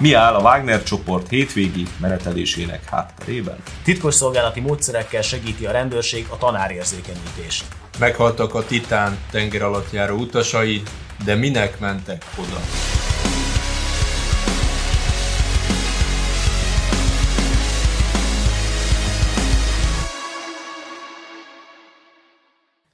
Mi 0.00 0.12
áll 0.12 0.34
a 0.34 0.40
Wagner 0.40 0.82
csoport 0.82 1.28
hétvégi 1.28 1.86
menetelésének 2.00 2.84
hátterében? 2.84 3.62
Titkos 3.84 4.14
szolgálati 4.14 4.60
módszerekkel 4.60 5.22
segíti 5.22 5.66
a 5.66 5.70
rendőrség 5.70 6.26
a 6.28 6.36
tanárérzékenyítést. 6.36 7.64
Meghaltak 7.98 8.54
a 8.54 8.64
Titán 8.64 9.18
tenger 9.30 9.62
alatt 9.62 9.92
járó 9.92 10.16
utasai, 10.16 10.82
de 11.24 11.34
minek 11.34 11.78
mentek 11.78 12.24
oda? 12.36 12.60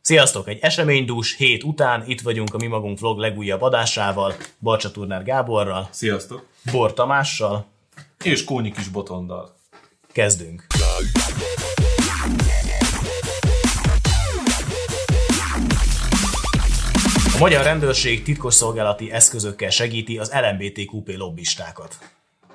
Sziasztok! 0.01 0.49
Egy 0.49 0.59
eseménydús 0.61 1.37
hét 1.37 1.63
után 1.63 2.05
itt 2.07 2.21
vagyunk 2.21 2.55
a 2.55 2.57
Mi 2.57 2.67
Magunk 2.67 3.01
Vlog 3.01 3.19
legújabb 3.19 3.63
adásával, 3.63 4.35
Barcsa 4.59 4.91
Turner 4.91 5.23
Gáborral, 5.23 5.89
Sziasztok! 5.91 6.54
Bor 6.71 6.93
Tamással. 6.93 7.67
És 8.23 8.45
Kónyi 8.45 8.73
kis 8.73 8.89
botondal. 8.89 9.55
Kezdünk! 10.13 10.67
A 17.35 17.39
magyar 17.39 17.65
rendőrség 17.65 18.23
titkosszolgálati 18.23 19.11
eszközökkel 19.11 19.71
segíti 19.71 20.19
az 20.19 20.33
LMBTQP 20.33 21.17
lobbistákat. 21.17 21.99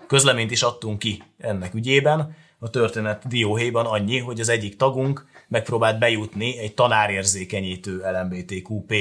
Közleményt 0.08 0.52
is 0.52 0.62
adtunk 0.62 1.00
ki 1.00 1.24
ennek 1.38 1.74
ügyében, 1.74 2.36
a 2.60 2.70
történet 2.70 3.28
dióhéjban 3.28 3.86
annyi, 3.86 4.18
hogy 4.18 4.40
az 4.40 4.50
egyik 4.50 4.76
tagunk 4.76 5.26
megpróbált 5.48 6.00
bejutni 6.00 6.58
egy 6.58 6.74
tanárérzékenyítő 6.74 8.02
LMBTQP 8.12 8.94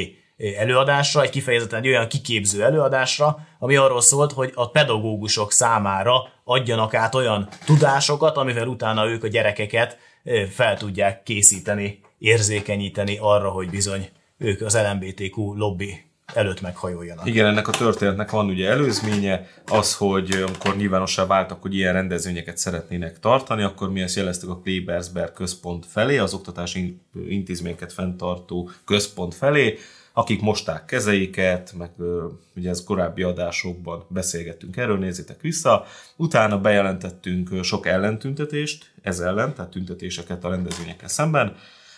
előadásra, 0.57 1.23
egy 1.23 1.31
kifejezetten 1.31 1.79
egy 1.79 1.89
olyan 1.89 2.09
kiképző 2.09 2.65
előadásra, 2.65 3.39
ami 3.59 3.77
arról 3.77 4.01
szólt, 4.01 4.33
hogy 4.33 4.53
a 4.55 4.71
pedagógusok 4.71 5.53
számára 5.53 6.29
adjanak 6.45 6.95
át 6.95 7.15
olyan 7.15 7.49
tudásokat, 7.65 8.37
amivel 8.37 8.67
utána 8.67 9.07
ők 9.07 9.25
a 9.25 9.29
gyerekeket 9.29 9.99
fel 10.51 10.77
tudják 10.77 11.23
készíteni, 11.23 12.01
érzékenyíteni 12.19 13.19
arra, 13.21 13.51
hogy 13.51 13.71
bizony 13.71 14.09
ők 14.39 14.61
az 14.61 14.79
LMBTQ 14.91 15.55
lobby 15.55 16.08
előtt 16.35 16.61
meghajoljanak. 16.61 17.27
Igen, 17.27 17.47
ennek 17.47 17.69
a 17.69 17.73
történetnek 17.73 18.31
van 18.31 18.47
ugye 18.47 18.69
előzménye, 18.69 19.47
az, 19.67 19.95
hogy 19.95 20.45
amikor 20.47 20.77
nyilvánossá 20.77 21.27
váltak, 21.27 21.63
hogy 21.63 21.75
ilyen 21.75 21.93
rendezvényeket 21.93 22.59
szeretnének 22.59 23.19
tartani, 23.19 23.63
akkor 23.63 23.93
mi 23.93 24.01
ezt 24.01 24.17
jeleztük 24.17 24.51
a 24.51 24.61
Klebersberg 24.61 25.33
központ 25.33 25.87
felé, 25.87 26.19
az 26.19 26.35
oktatási 26.35 27.01
intézményeket 27.29 27.93
fenntartó 27.93 28.71
központ 28.85 29.35
felé, 29.35 29.79
akik 30.13 30.41
mosták 30.41 30.85
kezeiket, 30.85 31.75
meg 31.79 31.91
ugye 32.57 32.71
ez 32.71 32.85
korábbi 32.85 33.23
adásokban 33.23 34.05
beszélgettünk 34.09 34.77
erről, 34.77 34.99
nézzétek 34.99 35.41
vissza. 35.41 35.85
Utána 36.17 36.61
bejelentettünk 36.61 37.65
sok 37.65 37.87
ellentüntetést, 37.87 38.91
ez 39.03 39.21
ellen, 39.21 39.55
tehát 39.55 39.71
tüntetéseket 39.71 40.45
a 40.45 40.49
rendezvényekkel 40.49 41.09
szemben, 41.09 41.57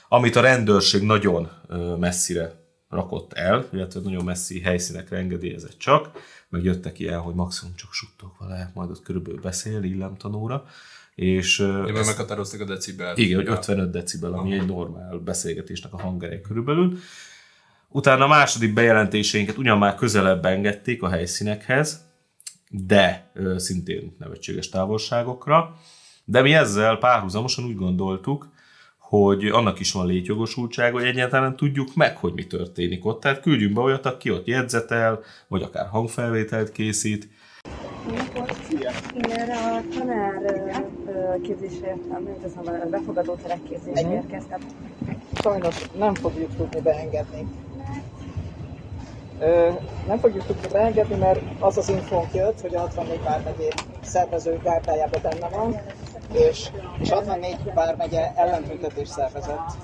amit 0.08 0.36
a 0.36 0.40
rendőrség 0.40 1.02
nagyon 1.02 1.50
messzire 1.98 2.59
rakott 2.90 3.32
el, 3.32 3.68
illetve 3.72 4.00
nagyon 4.00 4.24
messzi 4.24 4.60
helyszínekre 4.60 5.16
engedélyezett 5.16 5.78
csak, 5.78 6.10
meg 6.48 6.64
jöttek 6.64 6.98
ilyen, 6.98 7.20
hogy 7.20 7.34
maximum 7.34 7.74
csak 7.74 7.92
suttogva 7.92 8.46
lehet 8.48 8.74
majd 8.74 8.90
ott 8.90 9.02
körülbelül 9.02 9.40
beszél 9.40 9.82
illemtanóra. 9.82 10.64
És, 11.14 11.58
ja, 11.58 11.88
ezt, 11.88 12.06
meghatározták 12.06 12.60
a 12.60 12.64
decibel. 12.64 13.16
Igen, 13.16 13.36
hogy 13.36 13.48
55 13.48 13.90
decibel, 13.90 14.32
ami 14.32 14.52
Aha. 14.52 14.62
egy 14.62 14.68
normál 14.68 15.18
beszélgetésnek 15.18 15.92
a 15.92 16.00
hangereje 16.00 16.40
körülbelül. 16.40 16.98
Utána 17.88 18.24
a 18.24 18.28
második 18.28 18.74
bejelentéseinket 18.74 19.56
ugyan 19.56 19.78
már 19.78 19.94
közelebb 19.94 20.44
engedték 20.44 21.02
a 21.02 21.08
helyszínekhez, 21.08 22.04
de 22.68 23.30
ö, 23.34 23.58
szintén 23.58 24.16
nevetséges 24.18 24.68
távolságokra. 24.68 25.76
De 26.24 26.42
mi 26.42 26.54
ezzel 26.54 26.96
párhuzamosan 26.96 27.64
úgy 27.64 27.76
gondoltuk, 27.76 28.48
hogy 29.10 29.46
annak 29.46 29.80
is 29.80 29.92
van 29.92 30.06
létjogosultsága, 30.06 30.98
hogy 30.98 31.06
egyáltalán 31.06 31.56
tudjuk 31.56 31.94
meg, 31.94 32.16
hogy 32.16 32.32
mi 32.32 32.46
történik 32.46 33.04
ott. 33.04 33.20
Tehát 33.20 33.40
küldjünk 33.40 33.74
be 33.74 33.80
olyat, 33.80 34.06
aki 34.06 34.30
ott 34.30 34.46
jegyzetel, 34.46 35.20
vagy 35.48 35.62
akár 35.62 35.86
hangfelvételt 35.86 36.72
készít. 36.72 37.28
Én 39.14 39.30
erre 39.30 39.56
a 39.56 39.82
tanár 39.98 40.84
képzésre 41.42 41.86
jöttem, 41.86 42.28
a 42.66 42.88
befogadó 42.90 43.34
terek 43.34 43.62
képzésre 43.68 44.12
érkeztem. 44.12 44.60
Sajnos 45.42 45.76
nem 45.98 46.14
fogjuk 46.14 46.56
tudni 46.56 46.80
beengedni. 46.80 47.46
Nem 50.06 50.18
fogjuk 50.18 50.46
tudni 50.46 50.68
beengedni, 50.72 51.16
mert 51.16 51.40
az 51.58 51.76
az 51.78 51.88
infónk 51.88 52.34
jött, 52.34 52.60
hogy 52.60 52.74
a 52.74 52.80
64 52.80 53.22
vármegyé 53.22 53.68
szervező 54.02 54.60
gárdájában 54.62 55.20
benne 55.22 55.48
van, 55.48 55.76
és, 56.32 56.70
és 56.98 57.10
64 57.10 57.56
vármegye 57.74 58.32
ellentüntetés 58.34 59.08
szervezett, 59.08 59.76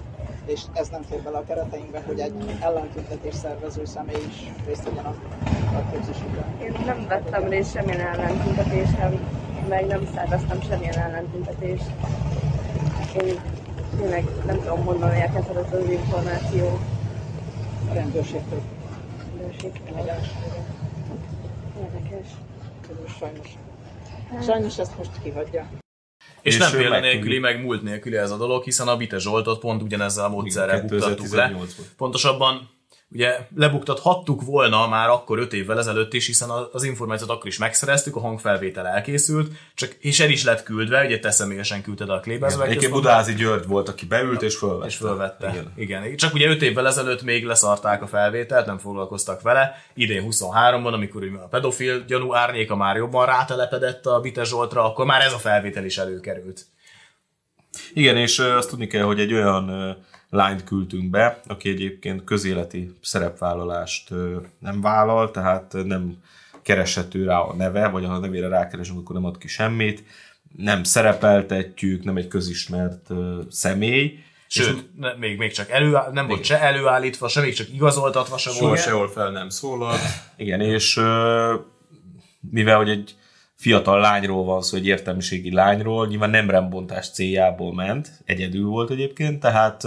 és 0.47 0.62
ez 0.73 0.89
nem 0.89 1.03
fér 1.03 1.23
bele 1.23 1.37
a 1.37 1.45
kereteinkbe, 1.45 2.03
hogy 2.07 2.21
egy 2.21 2.57
ellentüntetés 2.61 3.34
szervező 3.34 3.84
személy 3.84 4.25
is 4.29 4.53
részt 4.67 4.83
vegyen 4.85 5.05
a, 5.05 5.15
a 5.77 5.91
képzésükben. 5.93 6.45
Én 6.62 6.75
nem 6.85 7.06
vettem 7.09 7.49
részt 7.49 7.73
semmilyen 7.73 8.01
ellentüntetésen, 8.01 9.21
meg 9.69 9.87
nem 9.87 10.09
szerveztem 10.15 10.61
semmilyen 10.61 10.99
ellentüntetést. 10.99 11.91
Én 13.23 13.41
tényleg 13.99 14.25
nem 14.47 14.61
tudom 14.61 14.85
honnan 14.85 15.15
érkezett 15.15 15.73
az 15.73 15.91
információ. 15.91 16.79
A 17.91 17.93
rendőrségtől. 17.93 18.61
Rendőrségtől. 19.39 19.97
Érdekes. 21.81 22.29
Sajnos. 23.19 23.59
Sajnos 24.43 24.79
ezt 24.79 24.97
most 24.97 25.23
kihagyja. 25.23 25.67
És, 26.47 26.55
és 26.55 26.61
nem 26.61 26.71
példa 26.71 27.01
nélküli, 27.01 27.39
meg 27.39 27.61
múlt 27.61 27.83
nélküli 27.83 28.17
ez 28.17 28.31
a 28.31 28.37
dolog, 28.37 28.62
hiszen 28.62 28.89
a 28.89 28.97
Bite 28.97 29.19
Zsoltot 29.19 29.61
pont 29.61 29.83
ugyanezzel 29.83 30.25
a 30.25 30.29
módszerrel 30.29 30.81
buktattuk 30.81 31.34
le. 31.34 31.53
Pontosabban 31.97 32.69
ugye 33.11 33.39
lebuktathattuk 33.56 34.43
volna 34.43 34.89
már 34.89 35.09
akkor 35.09 35.39
5 35.39 35.53
évvel 35.53 35.78
ezelőtt 35.78 36.12
is, 36.12 36.27
hiszen 36.27 36.50
az 36.72 36.83
információt 36.83 37.31
akkor 37.31 37.47
is 37.47 37.59
megszereztük, 37.59 38.17
a 38.17 38.21
hangfelvétel 38.21 38.87
elkészült, 38.87 39.50
csak 39.75 39.94
és 39.99 40.21
el 40.21 40.31
is 40.31 40.44
lett 40.44 40.62
küldve, 40.62 41.05
ugye 41.05 41.19
te 41.19 41.31
személyesen 41.31 41.83
küldted 41.83 42.11
a 42.11 42.21
Klébezbe. 42.21 42.65
Egyébként 42.65 42.93
Budázi 42.93 43.34
György 43.34 43.67
volt, 43.67 43.89
aki 43.89 44.06
beült 44.06 44.43
és 44.43 44.56
fölvette. 44.56 44.87
És 44.87 44.97
fölvette. 44.97 45.49
Igen. 45.49 45.72
Igen. 45.77 46.17
Csak 46.17 46.34
ugye 46.34 46.49
5 46.49 46.62
évvel 46.62 46.87
ezelőtt 46.87 47.22
még 47.22 47.44
leszarták 47.44 48.03
a 48.03 48.06
felvételt, 48.06 48.67
nem 48.67 48.78
foglalkoztak 48.78 49.43
vele. 49.43 49.83
Idén 49.94 50.27
23-ban, 50.31 50.93
amikor 50.93 51.23
a 51.43 51.47
pedofil 51.47 52.05
gyanú 52.05 52.34
árnyéka 52.34 52.77
már 52.77 52.97
jobban 52.97 53.27
rátelepedett 53.27 54.06
a 54.06 54.21
Bite 54.21 54.44
Zsoltra, 54.44 54.84
akkor 54.84 55.06
már 55.06 55.21
ez 55.21 55.33
a 55.33 55.38
felvétel 55.38 55.84
is 55.84 55.99
előkerült. 55.99 56.67
Igen, 57.93 58.17
és 58.17 58.38
azt 58.38 58.69
tudni 58.69 58.87
kell, 58.87 59.03
hogy 59.03 59.21
egy 59.21 59.33
olyan 59.33 59.97
lányt 60.31 60.64
küldtünk 60.64 61.10
be, 61.10 61.41
aki 61.47 61.69
egyébként 61.69 62.25
közéleti 62.25 62.92
szerepvállalást 63.03 64.10
nem 64.59 64.81
vállal, 64.81 65.31
tehát 65.31 65.72
nem 65.84 66.16
kereshető 66.62 67.25
rá 67.25 67.38
a 67.38 67.54
neve, 67.54 67.88
vagy 67.88 68.04
ha 68.04 68.12
a 68.12 68.19
nevére 68.19 68.48
rákeresünk, 68.48 68.98
akkor 68.98 69.14
nem 69.14 69.25
ad 69.25 69.38
ki 69.38 69.48
semmit, 69.48 70.04
nem 70.56 70.84
szerepeltetjük, 70.84 72.04
nem 72.04 72.16
egy 72.16 72.28
közismert 72.28 73.10
személy, 73.50 74.19
Sőt, 74.48 74.88
ne, 74.97 75.14
még, 75.14 75.38
még 75.38 75.53
csak 75.53 75.70
elő, 75.70 75.98
nem 76.12 76.26
volt 76.26 76.44
se 76.44 76.60
előállítva, 76.60 77.28
se 77.28 77.41
még 77.41 77.54
csak 77.54 77.72
igazoltatva 77.72 78.38
se 78.38 78.50
volt. 78.60 78.81
sehol 78.81 79.08
fel 79.08 79.31
nem 79.31 79.48
szólalt. 79.48 80.00
Igen, 80.37 80.60
és 80.60 81.00
mivel 82.50 82.76
hogy 82.76 82.88
egy 82.88 83.14
fiatal 83.56 84.00
lányról 84.00 84.44
van 84.44 84.62
szó, 84.62 84.77
egy 84.77 84.87
értelmiségi 84.87 85.53
lányról, 85.53 86.06
nyilván 86.06 86.31
nem 86.31 86.50
rembontás 86.50 87.11
céljából 87.11 87.75
ment, 87.75 88.22
egyedül 88.25 88.67
volt 88.67 88.91
egyébként, 88.91 89.41
tehát 89.41 89.83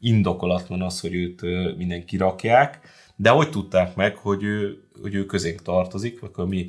indokolatlan 0.00 0.82
az, 0.82 1.00
hogy 1.00 1.14
őt 1.14 1.40
mindenki 1.76 2.16
rakják, 2.16 2.80
de 3.16 3.30
hogy 3.30 3.50
tudták 3.50 3.94
meg, 3.94 4.16
hogy 4.16 4.42
ő, 4.42 4.82
hogy 5.02 5.14
ő 5.14 5.26
közénk 5.26 5.62
tartozik, 5.62 6.20
vagy 6.20 6.30
a 6.34 6.44
mi 6.44 6.64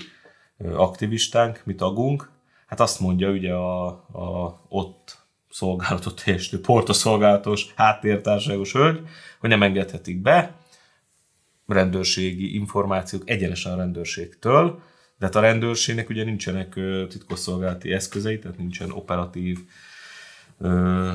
aktivistánk, 0.73 1.61
mi 1.65 1.75
tagunk, 1.75 2.29
hát 2.67 2.79
azt 2.79 2.99
mondja 2.99 3.29
ugye 3.29 3.53
a, 3.53 3.85
a 4.11 4.59
ott 4.69 5.17
szolgálatot 5.49 6.21
teljesítő 6.23 6.61
portoszolgálatos 6.61 7.73
háttértárságos 7.75 8.71
hölgy, 8.71 8.99
hogy 9.39 9.49
nem 9.49 9.63
engedhetik 9.63 10.21
be 10.21 10.55
rendőrségi 11.67 12.55
információk 12.55 13.29
egyenesen 13.29 13.71
a 13.73 13.75
rendőrségtől, 13.75 14.79
de 15.19 15.25
hát 15.25 15.35
a 15.35 15.39
rendőrségnek 15.39 16.09
ugye 16.09 16.23
nincsenek 16.23 16.79
titkosszolgálati 17.09 17.91
eszközei, 17.91 18.39
tehát 18.39 18.57
nincsen 18.57 18.91
operatív 18.91 19.57
ö, 20.59 21.11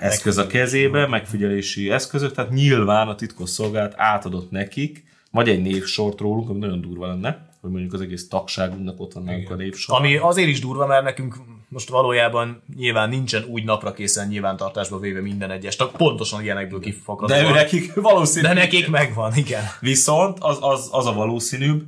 eszköz 0.00 0.38
a 0.38 0.46
kezébe, 0.46 1.06
megfigyelési 1.06 1.90
eszközök, 1.90 2.32
tehát 2.32 2.50
nyilván 2.50 3.08
a 3.08 3.14
titkosszolgálat 3.14 3.94
átadott 3.96 4.50
nekik, 4.50 5.04
vagy 5.30 5.48
egy 5.48 5.62
névsort 5.62 6.20
rólunk, 6.20 6.48
ami 6.48 6.58
nagyon 6.58 6.80
durva 6.80 7.06
lenne, 7.06 7.48
hogy 7.60 7.70
mondjuk 7.70 7.92
az 7.92 8.00
egész 8.00 8.28
tagságunknak 8.28 9.00
ott 9.00 9.12
van 9.12 9.22
nálunk 9.22 9.50
a 9.50 9.54
névsor. 9.54 9.98
Ami 9.98 10.16
azért 10.16 10.48
is 10.48 10.60
durva, 10.60 10.86
mert 10.86 11.04
nekünk 11.04 11.36
most 11.68 11.88
valójában 11.88 12.62
nyilván 12.76 13.08
nincsen 13.08 13.44
úgy 13.44 13.64
napra 13.64 13.92
készen 13.92 14.28
nyilvántartásba 14.28 14.98
véve 14.98 15.20
minden 15.20 15.50
egyes 15.50 15.76
tag, 15.76 15.90
pontosan 15.96 16.42
ilyenekből 16.42 16.80
kifakad. 16.80 17.28
De 17.28 17.42
ő 17.42 17.50
nekik 17.50 17.94
valószínű. 17.94 18.46
De 18.46 18.52
nekik 18.52 18.88
megvan, 18.88 19.36
igen. 19.36 19.62
Viszont 19.80 20.38
az, 20.40 20.58
az, 20.60 20.88
az 20.92 21.06
a 21.06 21.12
valószínűbb, 21.12 21.82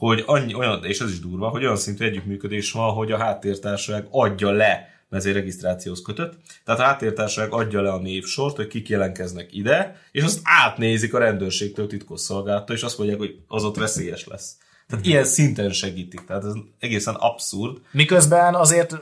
hogy 0.00 0.22
annyi, 0.26 0.54
olyan, 0.54 0.84
és 0.84 0.98
ez 1.00 1.10
is 1.10 1.20
durva, 1.20 1.48
hogy 1.48 1.64
olyan 1.64 1.76
szintű 1.76 2.04
együttműködés 2.04 2.72
van, 2.72 2.92
hogy 2.92 3.12
a 3.12 3.18
háttértársaság 3.18 4.06
adja 4.10 4.50
le 4.50 4.88
mert 5.08 5.24
ez 5.24 5.28
egy 5.28 5.36
regisztrációhoz 5.36 6.02
kötött. 6.02 6.34
Tehát 6.64 6.80
a 6.80 6.84
háttértársaság 6.84 7.52
adja 7.52 7.80
le 7.80 7.92
a 7.92 7.98
névsort, 7.98 8.56
hogy 8.56 8.66
kik 8.66 8.88
jelentkeznek 8.88 9.54
ide, 9.54 10.00
és 10.12 10.22
azt 10.22 10.40
átnézik 10.42 11.14
a 11.14 11.18
rendőrségtől 11.18 11.86
titkosszolgálta, 11.86 12.72
és 12.72 12.82
azt 12.82 12.98
mondják, 12.98 13.18
hogy 13.18 13.38
az 13.46 13.64
ott 13.64 13.76
veszélyes 13.76 14.26
lesz. 14.26 14.56
Tehát 14.88 15.06
ilyen 15.06 15.24
szinten 15.24 15.72
segítik, 15.72 16.24
tehát 16.24 16.44
ez 16.44 16.52
egészen 16.78 17.14
abszurd. 17.14 17.78
Miközben 17.90 18.54
azért 18.54 18.96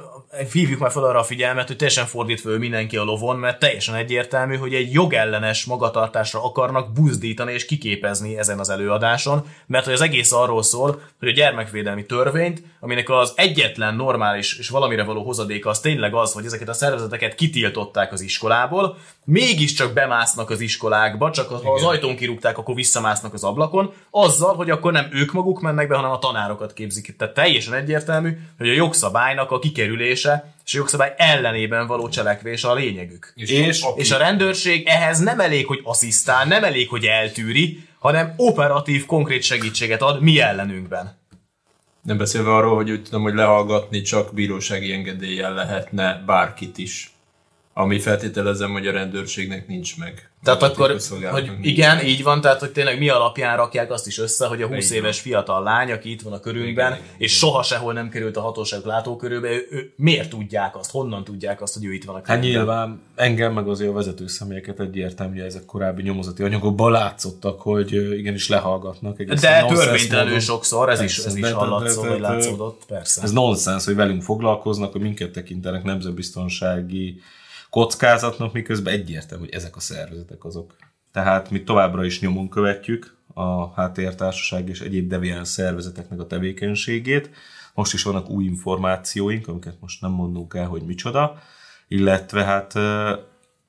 hívjuk 0.52 0.80
már 0.80 0.90
fel 0.90 1.04
arra 1.04 1.18
a 1.18 1.24
figyelmet, 1.24 1.66
hogy 1.66 1.76
teljesen 1.76 2.06
fordít 2.06 2.40
föl 2.40 2.58
mindenki 2.58 2.96
a 2.96 3.04
lovon, 3.04 3.36
mert 3.36 3.58
teljesen 3.58 3.94
egyértelmű, 3.94 4.56
hogy 4.56 4.74
egy 4.74 4.92
jogellenes 4.92 5.64
magatartásra 5.64 6.44
akarnak 6.44 6.92
buzdítani 6.92 7.52
és 7.52 7.66
kiképezni 7.66 8.38
ezen 8.38 8.58
az 8.58 8.68
előadáson, 8.68 9.46
mert 9.66 9.84
hogy 9.84 9.94
az 9.94 10.00
egész 10.00 10.32
arról 10.32 10.62
szól, 10.62 11.02
hogy 11.18 11.28
a 11.28 11.32
gyermekvédelmi 11.32 12.06
törvényt, 12.06 12.62
aminek 12.80 13.08
az 13.08 13.32
egyetlen 13.36 13.94
normális 13.94 14.58
és 14.58 14.68
valamire 14.68 15.04
való 15.04 15.22
hozadéka 15.22 15.70
az 15.70 15.80
tényleg 15.80 16.14
az, 16.14 16.32
hogy 16.32 16.44
ezeket 16.44 16.68
a 16.68 16.72
szervezeteket 16.72 17.34
kitiltották 17.34 18.12
az 18.12 18.20
iskolából, 18.20 18.96
mégiscsak 19.24 19.92
bemásznak 19.92 20.50
az 20.50 20.60
iskolákba, 20.60 21.30
csak 21.30 21.48
ha 21.48 21.72
az 21.72 21.82
ajtón 21.82 22.16
kirúgták, 22.16 22.58
akkor 22.58 22.74
visszamásznak 22.74 23.34
az 23.34 23.44
ablakon, 23.44 23.92
azzal, 24.10 24.54
hogy 24.54 24.70
akkor 24.70 24.92
nem 24.92 25.08
ők 25.12 25.32
maguk 25.32 25.60
mennek 25.60 25.88
be, 25.88 25.96
hanem 25.96 26.10
a 26.10 26.18
tanárokat 26.18 26.72
képzik. 26.72 27.16
Tehát 27.16 27.34
teljesen 27.34 27.74
egyértelmű, 27.74 28.38
hogy 28.58 28.68
a 28.68 28.72
jogszabálynak 28.72 29.50
a 29.50 29.58
kikerülése 30.18 30.52
és 30.64 30.74
a 30.74 30.78
jogszabály 30.78 31.14
ellenében 31.16 31.86
való 31.86 32.08
cselekvés 32.08 32.64
a 32.64 32.74
lényegük. 32.74 33.32
És, 33.34 33.50
és, 33.50 33.84
És 33.96 34.10
a 34.10 34.18
rendőrség 34.18 34.86
ehhez 34.86 35.18
nem 35.18 35.40
elég, 35.40 35.66
hogy 35.66 35.80
asszisztál, 35.82 36.44
nem 36.44 36.64
elég, 36.64 36.88
hogy 36.88 37.04
eltűri, 37.04 37.82
hanem 37.98 38.34
operatív, 38.36 39.06
konkrét 39.06 39.42
segítséget 39.42 40.02
ad 40.02 40.22
mi 40.22 40.40
ellenünkben. 40.40 41.16
Nem 42.02 42.16
beszélve 42.16 42.54
arról, 42.54 42.74
hogy 42.76 42.90
úgy 42.90 43.02
tudom, 43.02 43.22
hogy 43.22 43.34
lehallgatni 43.34 44.02
csak 44.02 44.34
bírósági 44.34 44.92
engedéllyel 44.92 45.54
lehetne 45.54 46.22
bárkit 46.26 46.78
is. 46.78 47.12
Ami 47.80 47.98
feltételezem, 47.98 48.72
hogy 48.72 48.86
a 48.86 48.92
rendőrségnek 48.92 49.68
nincs 49.68 49.98
meg. 49.98 50.30
Tehát 50.42 50.62
akkor, 50.62 50.96
hogy 51.30 51.50
igen, 51.60 51.96
meg. 51.96 52.08
így 52.08 52.22
van, 52.22 52.40
tehát 52.40 52.60
hogy 52.60 52.70
tényleg 52.70 52.98
mi 52.98 53.08
alapján 53.08 53.56
rakják 53.56 53.90
azt 53.90 54.06
is 54.06 54.18
össze, 54.18 54.46
hogy 54.46 54.62
a 54.62 54.66
20 54.66 54.90
Így 54.90 54.96
éves 54.96 55.20
fiatal 55.20 55.62
lány, 55.62 55.92
aki 55.92 56.10
itt 56.10 56.22
van 56.22 56.32
a 56.32 56.40
körünkben, 56.40 56.86
Igen, 56.92 57.04
igen, 57.04 57.16
és 57.18 57.36
soha 57.36 57.62
sehol 57.62 57.92
nem 57.92 58.08
került 58.08 58.36
a 58.36 58.40
hatóság 58.40 58.84
látókörébe, 58.84 59.48
ő, 59.48 59.66
ő, 59.70 59.92
miért 59.96 60.30
tudják 60.30 60.76
azt, 60.76 60.90
honnan 60.90 61.24
tudják 61.24 61.62
azt, 61.62 61.74
hogy 61.74 61.84
ő 61.84 61.92
itt 61.92 62.04
van 62.04 62.14
a 62.14 62.18
Hát 62.18 62.26
körünkben? 62.26 62.50
nyilván 62.52 63.00
engem 63.14 63.52
meg 63.52 63.68
azért 63.68 63.90
a 63.90 63.92
vezető 63.92 64.26
személyeket 64.26 64.80
egyértelmű, 64.80 65.36
hogy 65.36 65.46
ezek 65.46 65.64
korábbi 65.64 66.02
nyomozati 66.02 66.42
anyagokban 66.42 66.90
látszottak, 66.92 67.60
hogy 67.60 67.92
igenis 68.18 68.48
lehallgatnak. 68.48 69.22
De 69.22 69.64
törvénytelenül 69.68 70.40
sokszor, 70.40 70.88
ez 70.90 71.00
is, 71.00 71.14
Persze, 71.14 71.28
ez 71.28 71.36
is 71.36 71.42
de- 71.42 71.48
de- 71.48 71.54
hallatszó, 71.54 72.02
de- 72.02 72.08
vagy 72.08 72.20
de- 72.20 72.28
látszódott, 72.28 72.82
persze. 72.86 73.22
Ez 73.22 73.32
nonsens, 73.32 73.84
hogy 73.84 73.94
velünk 73.94 74.22
foglalkoznak, 74.22 74.92
hogy 74.92 75.00
minket 75.00 75.30
tekintenek 75.30 75.82
nemzetbiztonsági 75.82 77.20
kockázatnak, 77.78 78.52
miközben 78.52 78.92
egyértelmű, 78.92 79.44
hogy 79.44 79.54
ezek 79.54 79.76
a 79.76 79.80
szervezetek 79.80 80.44
azok. 80.44 80.76
Tehát 81.12 81.50
mi 81.50 81.62
továbbra 81.62 82.04
is 82.04 82.20
nyomon 82.20 82.48
követjük 82.48 83.16
a 83.34 83.74
háttértársaság 83.74 84.68
és 84.68 84.80
egyéb 84.80 85.08
deviáns 85.08 85.48
szervezeteknek 85.48 86.20
a 86.20 86.26
tevékenységét. 86.26 87.30
Most 87.74 87.92
is 87.92 88.02
vannak 88.02 88.28
új 88.28 88.44
információink, 88.44 89.48
amiket 89.48 89.76
most 89.80 90.00
nem 90.00 90.10
mondunk 90.10 90.54
el, 90.54 90.66
hogy 90.66 90.82
micsoda, 90.82 91.42
illetve 91.88 92.44
hát 92.44 92.74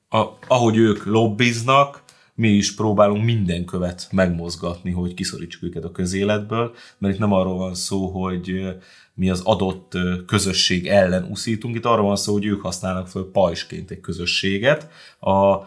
a, 0.08 0.38
ahogy 0.48 0.76
ők 0.76 1.04
lobbiznak, 1.04 2.02
mi 2.40 2.48
is 2.48 2.74
próbálunk 2.74 3.24
minden 3.24 3.64
követ 3.64 4.08
megmozgatni, 4.10 4.90
hogy 4.90 5.14
kiszorítsuk 5.14 5.62
őket 5.62 5.84
a 5.84 5.92
közéletből, 5.92 6.74
mert 6.98 7.14
itt 7.14 7.20
nem 7.20 7.32
arról 7.32 7.56
van 7.56 7.74
szó, 7.74 8.06
hogy 8.06 8.76
mi 9.14 9.30
az 9.30 9.40
adott 9.40 9.92
közösség 10.26 10.86
ellen 10.86 11.24
uszítunk, 11.24 11.76
itt 11.76 11.84
arról 11.84 12.06
van 12.06 12.16
szó, 12.16 12.32
hogy 12.32 12.44
ők 12.44 12.60
használnak 12.60 13.08
föl 13.08 13.30
pajsként 13.30 13.90
egy 13.90 14.00
közösséget, 14.00 14.88
a 15.20 15.58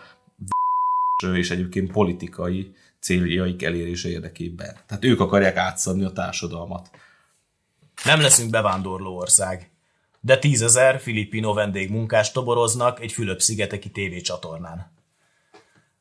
és 1.34 1.52
egyébként 1.52 1.92
politikai 1.92 2.74
céljaik 3.00 3.64
elérése 3.64 4.10
érdekében. 4.10 4.76
Tehát 4.88 5.04
ők 5.04 5.20
akarják 5.20 5.56
átszadni 5.56 6.04
a 6.04 6.12
társadalmat. 6.12 6.90
Nem 8.06 8.22
leszünk 8.22 8.50
bevándorló 8.50 9.16
ország. 9.18 9.72
De 10.22 10.38
tízezer 10.38 11.00
filippino 11.00 11.54
vendégmunkást 11.54 12.34
toboroznak 12.34 13.02
egy 13.02 13.12
Fülöp-szigeteki 13.12 13.90
tévécsatornán. 13.90 14.93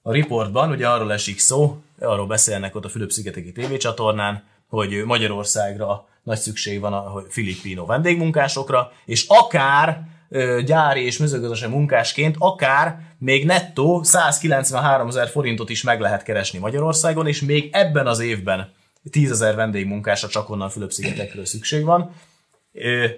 A 0.02 0.12
riportban 0.12 0.70
ugye 0.70 0.88
arról 0.88 1.12
esik 1.12 1.38
szó, 1.38 1.82
arról 2.00 2.26
beszélnek 2.26 2.74
ott 2.74 2.84
a 2.84 2.88
Fülöp-szigeteki 2.88 3.52
tévécsatornán, 3.52 4.44
hogy 4.68 5.02
Magyarországra 5.04 6.06
nagy 6.22 6.38
szükség 6.38 6.80
van 6.80 6.92
a 6.92 7.22
filippino 7.28 7.86
vendégmunkásokra, 7.86 8.92
és 9.04 9.26
akár 9.28 10.02
gyári 10.64 11.04
és 11.04 11.18
mezőgazdasági 11.18 11.72
munkásként, 11.72 12.36
akár 12.38 12.98
még 13.18 13.44
nettó 13.44 14.02
193 14.02 15.08
ezer 15.08 15.28
forintot 15.28 15.70
is 15.70 15.82
meg 15.82 16.00
lehet 16.00 16.22
keresni 16.22 16.58
Magyarországon, 16.58 17.26
és 17.26 17.40
még 17.40 17.68
ebben 17.72 18.06
az 18.06 18.20
évben 18.20 18.72
10 19.10 19.30
ezer 19.30 19.54
vendégmunkásra 19.54 20.28
csak 20.28 20.50
onnan 20.50 20.68
Fülöp-szigetekről 20.68 21.44
szükség 21.44 21.84
van. 21.84 22.14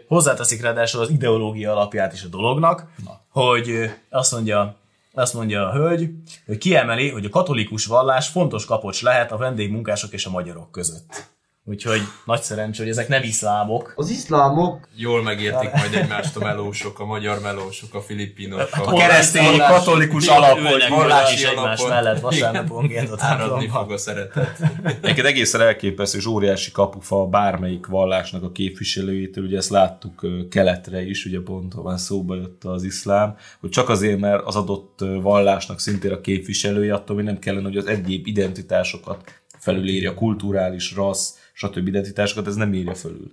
Hozzáteszik 0.08 0.62
ráadásul 0.62 1.00
az 1.00 1.10
ideológia 1.10 1.72
alapját 1.72 2.12
is 2.12 2.22
a 2.22 2.28
dolognak, 2.28 2.86
Na. 3.04 3.20
hogy 3.28 3.90
azt 4.10 4.32
mondja, 4.32 4.76
azt 5.14 5.34
mondja 5.34 5.68
a 5.68 5.72
hölgy, 5.72 6.10
hogy 6.46 6.58
kiemeli, 6.58 7.10
hogy 7.10 7.24
a 7.24 7.28
katolikus 7.28 7.86
vallás 7.86 8.28
fontos 8.28 8.64
kapocs 8.64 9.02
lehet 9.02 9.32
a 9.32 9.36
vendégmunkások 9.36 10.12
és 10.12 10.26
a 10.26 10.30
magyarok 10.30 10.70
között. 10.70 11.33
Úgyhogy 11.66 12.00
nagy 12.24 12.42
szerencsé, 12.42 12.82
hogy 12.82 12.90
ezek 12.90 13.08
nem 13.08 13.22
iszlámok. 13.22 13.92
Az 13.96 14.10
iszlámok 14.10 14.88
Jól 14.96 15.22
megértik 15.22 15.72
majd 15.72 15.94
egymást 15.94 16.36
a 16.36 16.40
melósok, 16.40 17.00
a 17.00 17.04
magyar 17.04 17.40
melósok, 17.40 17.94
a 17.94 18.00
filippinosok. 18.00 18.86
A 18.86 18.96
keresztény 18.96 19.58
katolikus 19.58 20.26
alap, 20.26 20.58
hogy 20.58 20.64
vallási 20.66 20.90
vallási 20.90 21.34
is 21.34 21.42
egymás 21.42 21.80
alapon. 21.80 21.88
mellett 21.88 22.20
vasárnaponként 22.20 23.10
a 23.10 23.16
Áradni 23.18 23.68
fog 23.68 23.92
a 23.92 23.96
szeretet. 23.96 24.60
Egyébként 24.84 25.26
egészen 25.26 25.60
elképesztő 25.60 26.18
és 26.18 26.26
óriási 26.26 26.70
kapufa 26.70 27.26
bármelyik 27.26 27.86
vallásnak 27.86 28.42
a 28.42 28.52
képviselőjétől, 28.52 29.44
ugye 29.44 29.56
ezt 29.56 29.70
láttuk 29.70 30.26
keletre 30.50 31.02
is, 31.02 31.24
ugye 31.24 31.40
pont 31.40 31.72
van 31.74 31.98
szóba 31.98 32.34
jött 32.34 32.64
az 32.64 32.82
iszlám, 32.82 33.36
hogy 33.60 33.70
csak 33.70 33.88
azért, 33.88 34.18
mert 34.18 34.42
az 34.46 34.56
adott 34.56 34.98
vallásnak 35.20 35.80
szintén 35.80 36.12
a 36.12 36.20
képviselője, 36.20 36.94
attól 36.94 37.16
még 37.16 37.24
nem 37.24 37.38
kellene, 37.38 37.66
hogy 37.66 37.76
az 37.76 37.86
egyéb 37.86 38.26
identitásokat 38.26 39.42
felülírja, 39.58 40.14
kulturális, 40.14 40.94
rassz, 40.94 41.42
stb. 41.54 41.86
identitásokat, 41.86 42.46
ez 42.46 42.54
nem 42.54 42.74
írja 42.74 42.94
fölül. 42.94 43.30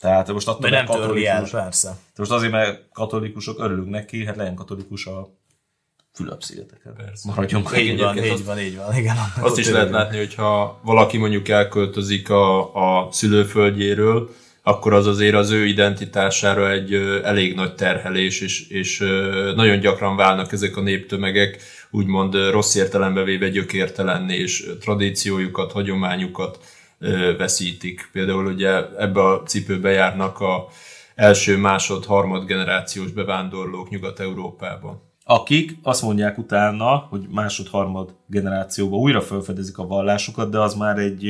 Tehát 0.00 0.32
most 0.32 0.48
attól, 0.48 0.70
De 0.70 0.76
nem 0.76 0.84
mert 0.84 0.98
törli 1.00 1.26
el, 1.26 1.34
katolikus, 1.34 1.60
persze. 1.60 1.96
most 2.16 2.30
azért, 2.30 2.52
mert 2.52 2.82
katolikusok 2.92 3.60
örülünk 3.60 3.90
neki, 3.90 4.24
hát 4.24 4.36
legyen 4.36 4.54
katolikus 4.54 5.06
a 5.06 5.28
Fülöp-szigeteken. 6.16 6.94
Persze. 6.96 7.28
Maradjunk 7.28 7.70
Így 7.76 7.98
van, 7.98 8.08
Egyébként 8.16 8.38
így 8.38 8.44
van, 8.44 8.58
így 8.58 8.76
van, 8.76 8.96
igen. 8.96 9.16
Azt 9.40 9.58
is 9.58 9.68
lehet 9.68 9.90
látni, 9.90 10.16
hogy 10.16 10.34
ha 10.34 10.80
valaki 10.82 11.16
mondjuk 11.16 11.48
elköltözik 11.48 12.30
a, 12.30 12.74
a 12.74 13.08
szülőföldjéről, 13.12 14.30
akkor 14.62 14.92
az 14.92 15.06
azért 15.06 15.34
az 15.34 15.50
ő 15.50 15.66
identitására 15.66 16.70
egy 16.70 16.94
elég 17.22 17.54
nagy 17.54 17.74
terhelés, 17.74 18.40
és, 18.40 18.68
és 18.68 18.98
nagyon 19.54 19.80
gyakran 19.80 20.16
válnak 20.16 20.52
ezek 20.52 20.76
a 20.76 20.80
néptömegek 20.80 21.62
úgymond 21.90 22.34
rossz 22.50 22.74
értelembe 22.74 23.22
véve 23.22 23.48
gyökértelenni, 23.48 24.34
és 24.34 24.70
tradíciójukat, 24.80 25.72
hagyományukat 25.72 26.58
veszítik. 27.38 28.08
Például 28.12 28.46
ugye 28.46 28.96
ebbe 28.98 29.20
a 29.20 29.42
cipőbe 29.42 29.90
járnak 29.90 30.40
a 30.40 30.66
első, 31.14 31.56
másod, 31.56 32.04
harmad 32.04 32.44
generációs 32.46 33.10
bevándorlók 33.10 33.90
Nyugat-Európában. 33.90 35.02
akik 35.24 35.76
azt 35.82 36.02
mondják 36.02 36.38
utána, 36.38 36.96
hogy 36.96 37.26
másod-harmad 37.30 38.14
generációban 38.26 38.98
újra 38.98 39.20
felfedezik 39.20 39.78
a 39.78 39.86
vallásukat, 39.86 40.50
de 40.50 40.58
az 40.58 40.74
már 40.74 40.98
egy 40.98 41.24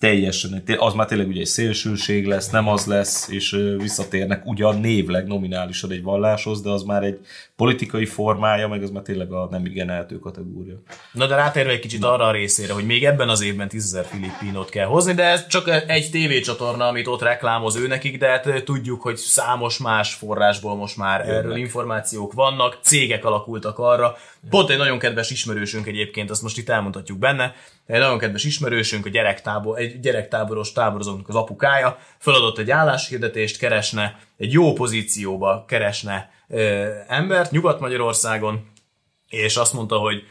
teljesen, 0.00 0.62
az 0.76 0.94
már 0.94 1.06
tényleg 1.06 1.28
ugye 1.28 1.40
egy 1.40 1.46
szélsőség 1.46 2.26
lesz, 2.26 2.50
nem 2.50 2.68
az 2.68 2.86
lesz, 2.86 3.28
és 3.28 3.50
visszatérnek 3.78 4.46
ugyan 4.46 4.80
névleg 4.80 5.26
nominálisan 5.26 5.90
egy 5.90 6.02
valláshoz, 6.02 6.62
de 6.62 6.70
az 6.70 6.82
már 6.82 7.02
egy 7.02 7.18
politikai 7.56 8.06
formája, 8.06 8.68
meg 8.68 8.82
az 8.82 8.90
már 8.90 9.02
tényleg 9.02 9.32
a 9.32 9.48
nem 9.50 9.64
igen 9.66 9.90
eltő 9.90 10.18
kategória. 10.18 10.82
Na 11.12 11.26
de 11.26 11.34
rátérve 11.34 11.70
egy 11.70 11.80
kicsit 11.80 12.04
arra 12.04 12.26
a 12.26 12.30
részére, 12.30 12.72
hogy 12.72 12.86
még 12.86 13.04
ebben 13.04 13.28
az 13.28 13.42
évben 13.42 13.68
10 13.68 13.92
000 13.92 14.04
filippinot 14.04 14.68
kell 14.68 14.86
hozni, 14.86 15.12
de 15.12 15.24
ez 15.24 15.46
csak 15.46 15.68
egy 15.86 16.10
tévécsatorna, 16.10 16.86
amit 16.86 17.06
ott 17.06 17.22
reklámoz 17.22 17.76
ő 17.76 17.86
nekik, 17.86 18.18
de 18.18 18.28
hát 18.28 18.64
tudjuk, 18.64 19.02
hogy 19.02 19.16
számos 19.16 19.78
más 19.78 20.14
forrásból 20.14 20.76
most 20.76 20.96
már 20.96 21.28
erről 21.28 21.56
információk 21.56 22.32
vannak, 22.32 22.78
cégek 22.82 23.24
alakultak 23.24 23.78
arra. 23.78 24.16
Pont 24.50 24.70
egy 24.70 24.78
nagyon 24.78 24.98
kedves 24.98 25.30
ismerősünk 25.30 25.86
egyébként, 25.86 26.30
azt 26.30 26.42
most 26.42 26.58
itt 26.58 26.68
elmondhatjuk 26.68 27.18
benne, 27.18 27.54
egy 27.86 28.00
nagyon 28.00 28.18
kedves 28.18 28.44
ismerősünk, 28.44 29.06
a 29.06 29.08
gyerektábor, 29.08 29.78
egy 29.78 29.89
gyerektáboros 30.00 30.72
táborozóknak 30.72 31.28
az 31.28 31.34
apukája, 31.34 31.98
feladott 32.18 32.58
egy 32.58 32.70
álláshirdetést, 32.70 33.58
keresne, 33.58 34.18
egy 34.36 34.52
jó 34.52 34.72
pozícióba 34.72 35.64
keresne 35.68 36.30
ö, 36.48 36.88
embert 37.06 37.50
Nyugat-Magyarországon, 37.50 38.70
és 39.28 39.56
azt 39.56 39.72
mondta, 39.72 39.96
hogy 39.96 40.22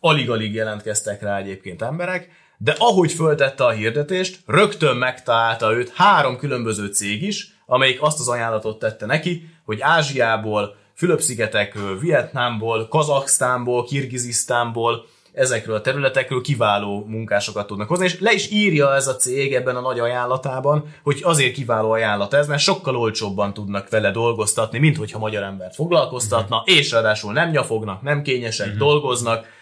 alig-alig 0.00 0.54
jelentkeztek 0.54 1.22
rá 1.22 1.36
egyébként 1.36 1.82
emberek, 1.82 2.28
de 2.58 2.74
ahogy 2.78 3.12
föltette 3.12 3.64
a 3.64 3.70
hirdetést, 3.70 4.40
rögtön 4.46 4.96
megtalálta 4.96 5.72
őt 5.72 5.92
három 5.94 6.36
különböző 6.36 6.86
cég 6.86 7.22
is, 7.22 7.58
amelyik 7.66 8.02
azt 8.02 8.20
az 8.20 8.28
ajánlatot 8.28 8.78
tette 8.78 9.06
neki, 9.06 9.48
hogy 9.64 9.80
Ázsiából, 9.80 10.76
Fülöp-szigetekről, 10.94 11.98
Vietnámból, 11.98 12.88
Kazaksztánból, 12.88 13.84
Kirgizisztánból, 13.84 15.06
ezekről 15.40 15.74
a 15.74 15.80
területekről 15.80 16.40
kiváló 16.40 17.04
munkásokat 17.08 17.66
tudnak 17.66 17.88
hozni, 17.88 18.04
és 18.04 18.20
le 18.20 18.32
is 18.32 18.50
írja 18.50 18.94
ez 18.94 19.06
a 19.06 19.16
cég 19.16 19.54
ebben 19.54 19.76
a 19.76 19.80
nagy 19.80 19.98
ajánlatában, 19.98 20.94
hogy 21.02 21.20
azért 21.22 21.52
kiváló 21.52 21.90
ajánlat 21.90 22.34
ez, 22.34 22.46
mert 22.46 22.60
sokkal 22.60 22.96
olcsóbban 22.96 23.54
tudnak 23.54 23.88
vele 23.88 24.10
dolgoztatni, 24.10 24.78
mint 24.78 24.96
hogyha 24.96 25.18
magyar 25.18 25.42
embert 25.42 25.74
foglalkoztatna, 25.74 26.56
uh-huh. 26.56 26.76
és 26.76 26.90
ráadásul 26.90 27.32
nem 27.32 27.50
nyafognak, 27.50 28.02
nem 28.02 28.22
kényesek, 28.22 28.66
uh-huh. 28.66 28.80
dolgoznak, 28.80 29.58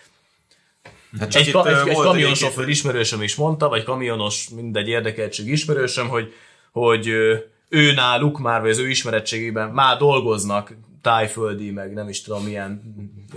Hát 1.18 1.34
egy, 1.34 1.50
ka- 1.50 1.66
egy, 1.66 1.88
egy 1.88 1.96
kamionsofőr 1.96 2.68
ismerősöm 2.68 3.22
is 3.22 3.34
mondta, 3.34 3.68
vagy 3.68 3.84
kamionos, 3.84 4.48
mindegy 4.48 4.88
érdekeltség 4.88 5.48
ismerősöm, 5.48 6.08
hogy, 6.08 6.32
hogy 6.72 7.06
ő 7.68 7.92
náluk 7.94 8.38
már, 8.38 8.60
vagy 8.60 8.70
az 8.70 8.78
ő 8.78 8.88
ismerettségében 8.88 9.68
már 9.68 9.96
dolgoznak 9.96 10.76
tájföldi, 11.02 11.70
meg 11.70 11.92
nem 11.92 12.08
is 12.08 12.22
tudom 12.22 12.44
milyen 12.44 12.82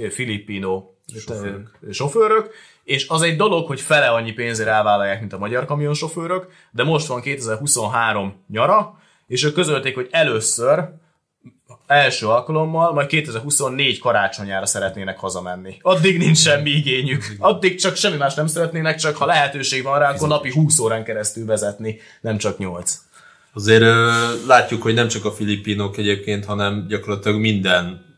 filippino 0.09 0.83
sofőrök. 1.19 1.77
sofőrök, 1.91 2.49
és 2.83 3.07
az 3.07 3.21
egy 3.21 3.35
dolog, 3.35 3.67
hogy 3.67 3.81
fele 3.81 4.07
annyi 4.07 4.31
pénzért 4.31 4.69
elvállalják, 4.69 5.19
mint 5.19 5.33
a 5.33 5.37
magyar 5.37 5.65
kamionsofőrök, 5.65 6.47
de 6.71 6.83
most 6.83 7.07
van 7.07 7.21
2023 7.21 8.43
nyara, 8.47 8.99
és 9.27 9.43
ők 9.43 9.53
közölték, 9.53 9.95
hogy 9.95 10.07
először 10.11 10.89
első 11.87 12.27
alkalommal, 12.27 12.93
majd 12.93 13.07
2024 13.07 13.99
karácsonyára 13.99 14.65
szeretnének 14.65 15.19
hazamenni. 15.19 15.77
Addig 15.81 16.17
nincs 16.17 16.37
semmi 16.37 16.69
igényük. 16.69 17.23
Addig 17.37 17.79
csak 17.79 17.95
semmi 17.95 18.17
más 18.17 18.33
nem 18.33 18.47
szeretnének, 18.47 18.97
csak 18.97 19.15
ha 19.15 19.25
lehetőség 19.25 19.83
van 19.83 19.99
rá, 19.99 20.11
akkor 20.11 20.27
napi 20.27 20.51
20 20.51 20.79
órán 20.79 21.03
keresztül 21.03 21.45
vezetni, 21.45 21.99
nem 22.21 22.37
csak 22.37 22.57
8. 22.57 22.99
Azért 23.53 23.83
látjuk, 24.47 24.81
hogy 24.81 24.93
nem 24.93 25.07
csak 25.07 25.25
a 25.25 25.31
filipinok 25.31 25.97
egyébként, 25.97 26.45
hanem 26.45 26.85
gyakorlatilag 26.87 27.39
minden 27.39 28.10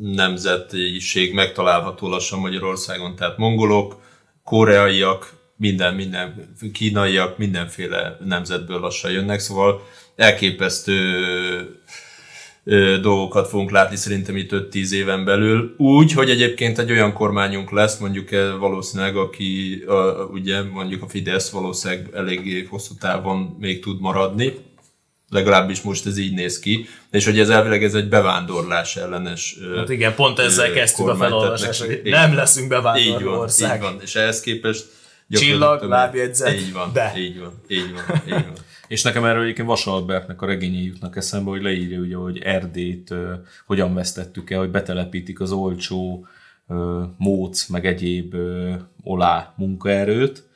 nemzetiség 0.00 1.34
megtalálható 1.34 2.08
lassan 2.08 2.38
Magyarországon, 2.38 3.16
tehát 3.16 3.38
mongolok, 3.38 3.96
koreaiak, 4.44 5.32
minden, 5.56 5.94
minden, 5.94 6.54
kínaiak, 6.72 7.38
mindenféle 7.38 8.18
nemzetből 8.24 8.80
lassan 8.80 9.10
jönnek, 9.10 9.38
szóval 9.38 9.82
elképesztő 10.16 11.24
dolgokat 13.00 13.48
fogunk 13.48 13.70
látni 13.70 13.96
szerintem 13.96 14.36
itt 14.36 14.50
5-10 14.52 14.90
éven 14.90 15.24
belül. 15.24 15.74
Úgy, 15.76 16.12
hogy 16.12 16.30
egyébként 16.30 16.78
egy 16.78 16.90
olyan 16.90 17.12
kormányunk 17.12 17.70
lesz, 17.70 17.98
mondjuk 17.98 18.28
valószínűleg, 18.58 19.16
aki 19.16 19.82
a, 19.86 20.28
ugye 20.32 20.62
mondjuk 20.62 21.02
a 21.02 21.08
Fidesz 21.08 21.50
valószínűleg 21.50 22.10
eléggé 22.14 22.64
hosszú 22.64 22.94
távon 23.00 23.56
még 23.58 23.80
tud 23.80 24.00
maradni, 24.00 24.54
legalábbis 25.30 25.82
most 25.82 26.06
ez 26.06 26.18
így 26.18 26.34
néz 26.34 26.58
ki, 26.58 26.86
és 27.10 27.24
hogy 27.24 27.38
ez 27.38 27.48
elvileg 27.48 27.84
ez 27.84 27.94
egy 27.94 28.08
bevándorlás 28.08 28.96
ellenes 28.96 29.58
Hát 29.76 29.88
igen, 29.88 30.14
pont 30.14 30.38
ezzel 30.38 30.72
kezdtük 30.72 31.08
a 31.08 31.16
felolvasást, 31.16 31.84
hogy 31.84 32.00
nem 32.04 32.34
leszünk 32.34 32.68
bevándorló 32.68 33.18
így 33.18 33.24
van, 33.24 33.38
ország. 33.38 33.76
Így 33.76 33.82
van, 33.82 33.98
és 34.02 34.14
ehhez 34.14 34.40
képest 34.40 34.98
Csillag, 35.30 35.82
lábjegyzet, 35.82 36.60
így 36.60 36.72
van, 36.72 36.92
de. 36.92 37.12
Így 37.16 37.38
van, 37.38 37.52
így 37.68 37.92
van, 37.92 38.22
így 38.26 38.30
van. 38.30 38.52
És 38.88 39.02
nekem 39.02 39.24
erről 39.24 39.42
egyébként 39.42 39.68
Vasalbertnek 39.68 40.42
a 40.42 40.46
regényei 40.46 40.84
jutnak 40.84 41.16
eszembe, 41.16 41.50
hogy 41.50 41.62
leírja 41.62 41.98
ugye, 42.00 42.16
hogy 42.16 42.38
Erdét 42.38 43.10
uh, 43.10 43.32
hogyan 43.66 43.94
vesztettük 43.94 44.50
el, 44.50 44.58
hogy 44.58 44.70
betelepítik 44.70 45.40
az 45.40 45.52
olcsó 45.52 46.26
uh, 46.66 47.02
móc, 47.16 47.66
meg 47.66 47.86
egyéb 47.86 48.34
uh, 48.34 48.74
olá 49.02 49.54
munkaerőt, 49.56 50.48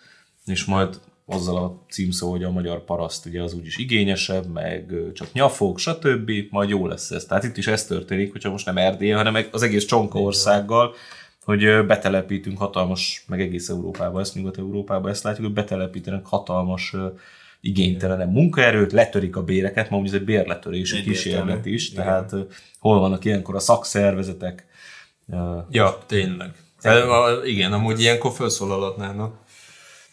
és 0.47 0.65
majd 0.65 1.01
azzal 1.27 1.57
a 1.57 1.85
címszó, 1.91 2.31
hogy 2.31 2.45
a 2.45 2.51
magyar 2.51 2.85
paraszt 2.85 3.27
ugye 3.27 3.43
az 3.43 3.55
úgyis 3.55 3.77
igényesebb, 3.77 4.47
meg 4.53 4.95
csak 5.15 5.33
nyafog, 5.33 5.79
stb. 5.79 6.31
Majd 6.51 6.69
jó 6.69 6.87
lesz 6.87 7.11
ez. 7.11 7.25
Tehát 7.25 7.45
itt 7.45 7.57
is 7.57 7.67
ez 7.67 7.87
történik, 7.87 8.33
hogyha 8.33 8.51
most 8.51 8.67
nem 8.67 8.77
Erdély, 8.77 9.11
hanem 9.11 9.47
az 9.51 9.63
egész 9.63 9.85
Csonka 9.85 10.21
országgal, 10.21 10.95
hogy 11.45 11.87
betelepítünk 11.87 12.59
hatalmas, 12.59 13.25
meg 13.29 13.41
egész 13.41 13.69
Európába, 13.69 14.21
ezt 14.21 14.35
Nyugat-Európába 14.35 15.09
ezt 15.09 15.23
látjuk, 15.23 15.47
hogy 15.47 15.55
betelepítenek 15.55 16.27
hatalmas 16.27 16.95
igénytelenem 17.61 18.31
munkaerőt, 18.31 18.93
letörik 18.93 19.37
a 19.37 19.43
béreket, 19.43 19.91
ma 19.91 20.03
ez 20.05 20.13
egy 20.13 20.25
bérletörési 20.25 21.03
kísérlet 21.03 21.67
is, 21.67 21.91
igen. 21.91 22.05
tehát 22.05 22.35
hol 22.79 22.99
vannak 22.99 23.25
ilyenkor 23.25 23.55
a 23.55 23.59
szakszervezetek. 23.59 24.67
Ja, 25.71 25.99
tényleg. 26.07 26.51
Tehát, 26.81 27.47
igen, 27.47 27.73
amúgy 27.73 28.01
ilyenkor 28.01 28.33
felszólalatnának. 28.33 29.44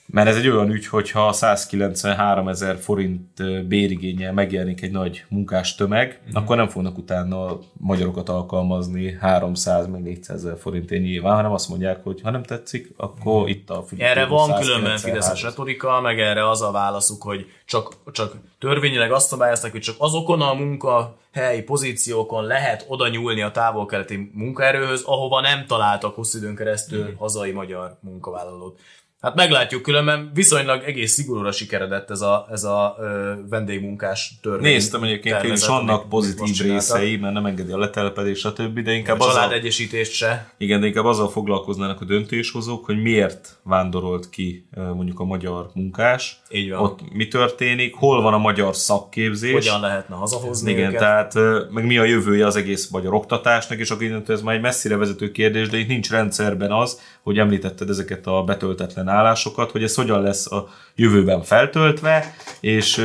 Mert 0.06 0.28
ez 0.28 0.36
egy 0.36 0.48
olyan 0.48 0.70
ügy, 0.70 0.88
hogyha 0.88 1.32
193 1.32 2.48
ezer 2.48 2.78
forint 2.78 3.68
bérigényel 3.68 4.34
megjelenik 4.34 4.82
egy 4.82 4.92
nagy 4.92 5.26
munkás 5.30 5.76
tömeg, 5.76 6.22
mm. 6.26 6.32
akkor 6.34 6.56
nem 6.56 6.68
fognak 6.68 6.98
utána 6.98 7.60
magyarokat 7.74 8.30
alkalmazni 8.30 9.18
300 9.20 9.88
meg 9.88 10.02
400 10.02 10.46
ezer 10.46 10.58
forintért 10.60 11.02
nyilván, 11.02 11.36
hanem 11.36 11.52
azt 11.52 11.70
mondják, 11.70 12.04
hogy 12.04 12.22
ha 12.22 12.30
nem 12.30 12.44
tetszik, 12.44 12.94
akkor 12.98 13.44
mm. 13.44 13.48
itt 13.48 13.70
a 13.70 13.84
Erre 13.98 14.26
van 14.26 14.60
különben 14.60 14.98
fideszes 14.98 15.42
retorika, 15.42 16.02
meg 16.02 16.20
erre 16.20 16.50
az 16.50 16.62
a 16.62 16.72
válaszuk, 16.72 17.24
hogy 17.24 17.46
csak, 17.66 17.96
csak 18.12 18.36
törvényileg 18.60 19.12
azt 19.12 19.28
szabályozták, 19.28 19.72
hogy 19.72 19.82
csak 19.82 19.96
azokon 19.98 20.42
a 20.42 20.54
munka 20.54 21.20
helyi 21.32 21.62
pozíciókon 21.62 22.44
lehet 22.44 22.86
oda 22.88 23.08
nyúlni 23.08 23.42
a 23.42 23.52
távol-keleti 23.52 24.32
munkaerőhöz, 24.34 25.04
ahova 25.04 25.42
nem 25.42 25.66
találtak 25.66 26.16
hosszú 26.16 26.38
időn 26.38 26.56
keresztül 26.56 27.04
mm. 27.04 27.16
hazai 27.18 27.52
magyar 27.52 27.98
munkavállalót. 28.02 28.80
Hát 29.22 29.36
meglátjuk, 29.36 29.82
különben 29.82 30.32
viszonylag 30.34 30.84
egész 30.84 31.14
szigorúra 31.14 31.52
sikeredett 31.52 32.10
ez 32.10 32.22
a, 32.22 32.48
ez 32.52 32.64
a 32.64 32.98
ö, 33.00 33.34
vendégmunkás 33.50 34.34
törvény. 34.42 34.72
Néztem 34.72 35.04
egyébként, 35.04 35.44
is 35.44 35.68
vannak 35.68 36.10
pozitív 36.10 36.58
részei, 36.58 37.18
mert 37.18 37.34
nem 37.34 37.46
engedi 37.46 37.72
a 37.72 37.78
letelepedés, 37.78 38.40
stb. 38.40 38.80
De 38.80 38.92
inkább 38.92 39.20
a 39.20 39.26
családegyesítést 39.26 40.12
se. 40.12 40.54
Igen, 40.58 40.80
de 40.80 40.88
inkább 40.88 41.06
azzal 41.06 41.30
foglalkoznának 41.30 42.02
a 42.02 42.06
döntéshozók, 42.06 42.86
hogy 42.86 43.02
miért 43.02 43.60
vándorolt 43.64 44.30
ki 44.30 44.68
mondjuk 44.94 45.20
a 45.20 45.24
magyar 45.24 45.70
munkás. 45.74 46.42
Így 46.50 46.70
van. 46.70 46.80
Ott 46.80 47.00
mi 47.14 47.28
történik, 47.28 47.96
hol 47.96 48.22
van 48.22 48.34
a 48.34 48.38
magyar 48.38 48.76
szakképzés. 48.76 49.54
Hogyan 49.54 49.82
lehetne 49.82 50.16
hazahozni 50.16 50.72
Igen, 50.72 50.88
őket. 50.88 51.00
tehát 51.00 51.34
meg 51.72 51.86
mi 51.86 51.98
a 51.98 52.04
jövője 52.04 52.46
az 52.46 52.56
egész 52.56 52.90
magyar 52.90 53.14
oktatásnak, 53.14 53.80
és 53.80 53.92
akkor 53.92 54.24
ez 54.28 54.42
már 54.42 54.56
egy 54.56 54.62
messzire 54.62 54.98
vezető 54.98 55.32
kérdés, 55.32 55.70
de 55.70 55.78
itt 55.78 55.88
nincs 55.88 56.10
rendszerben 56.10 56.72
az, 56.72 57.00
hogy 57.24 57.38
említetted 57.38 57.90
ezeket 57.90 58.28
a 58.28 58.44
betöltetlen 58.44 59.10
állásokat, 59.12 59.72
hogy 59.72 59.84
ez 59.84 59.96
hogyan 59.96 60.22
lesz 60.22 60.52
a 60.52 60.68
jövőben 60.96 61.42
feltöltve, 61.42 62.36
és 62.60 62.98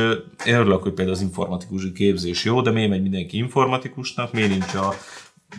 én 0.45 0.55
örülök, 0.55 0.81
hogy 0.81 0.93
például 0.93 1.15
az 1.15 1.21
informatikusi 1.21 1.91
képzés 1.91 2.43
jó, 2.43 2.61
de 2.61 2.71
miért 2.71 2.89
megy 2.89 3.01
mindenki 3.01 3.37
informatikusnak, 3.37 4.33
miért 4.33 4.49
nincs 4.49 4.73
a 4.73 4.93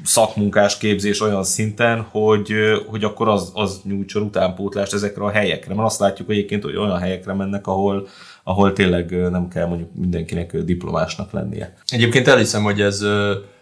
szakmunkás 0.04 0.78
képzés 0.78 1.20
olyan 1.20 1.44
szinten, 1.44 2.00
hogy, 2.00 2.52
hogy 2.86 3.04
akkor 3.04 3.28
az, 3.28 3.50
az 3.54 3.80
nyújtson 3.84 4.22
utánpótlást 4.22 4.92
ezekre 4.92 5.24
a 5.24 5.30
helyekre. 5.30 5.74
Mert 5.74 5.86
azt 5.86 6.00
látjuk 6.00 6.30
egyébként, 6.30 6.62
hogy 6.62 6.76
olyan 6.76 6.98
helyekre 6.98 7.32
mennek, 7.32 7.66
ahol, 7.66 8.08
ahol 8.42 8.72
tényleg 8.72 9.30
nem 9.30 9.48
kell 9.48 9.66
mondjuk 9.66 9.94
mindenkinek 9.94 10.56
diplomásnak 10.56 11.32
lennie. 11.32 11.76
Egyébként 11.86 12.28
elhiszem, 12.28 12.62
hogy 12.62 12.80
ez 12.80 13.04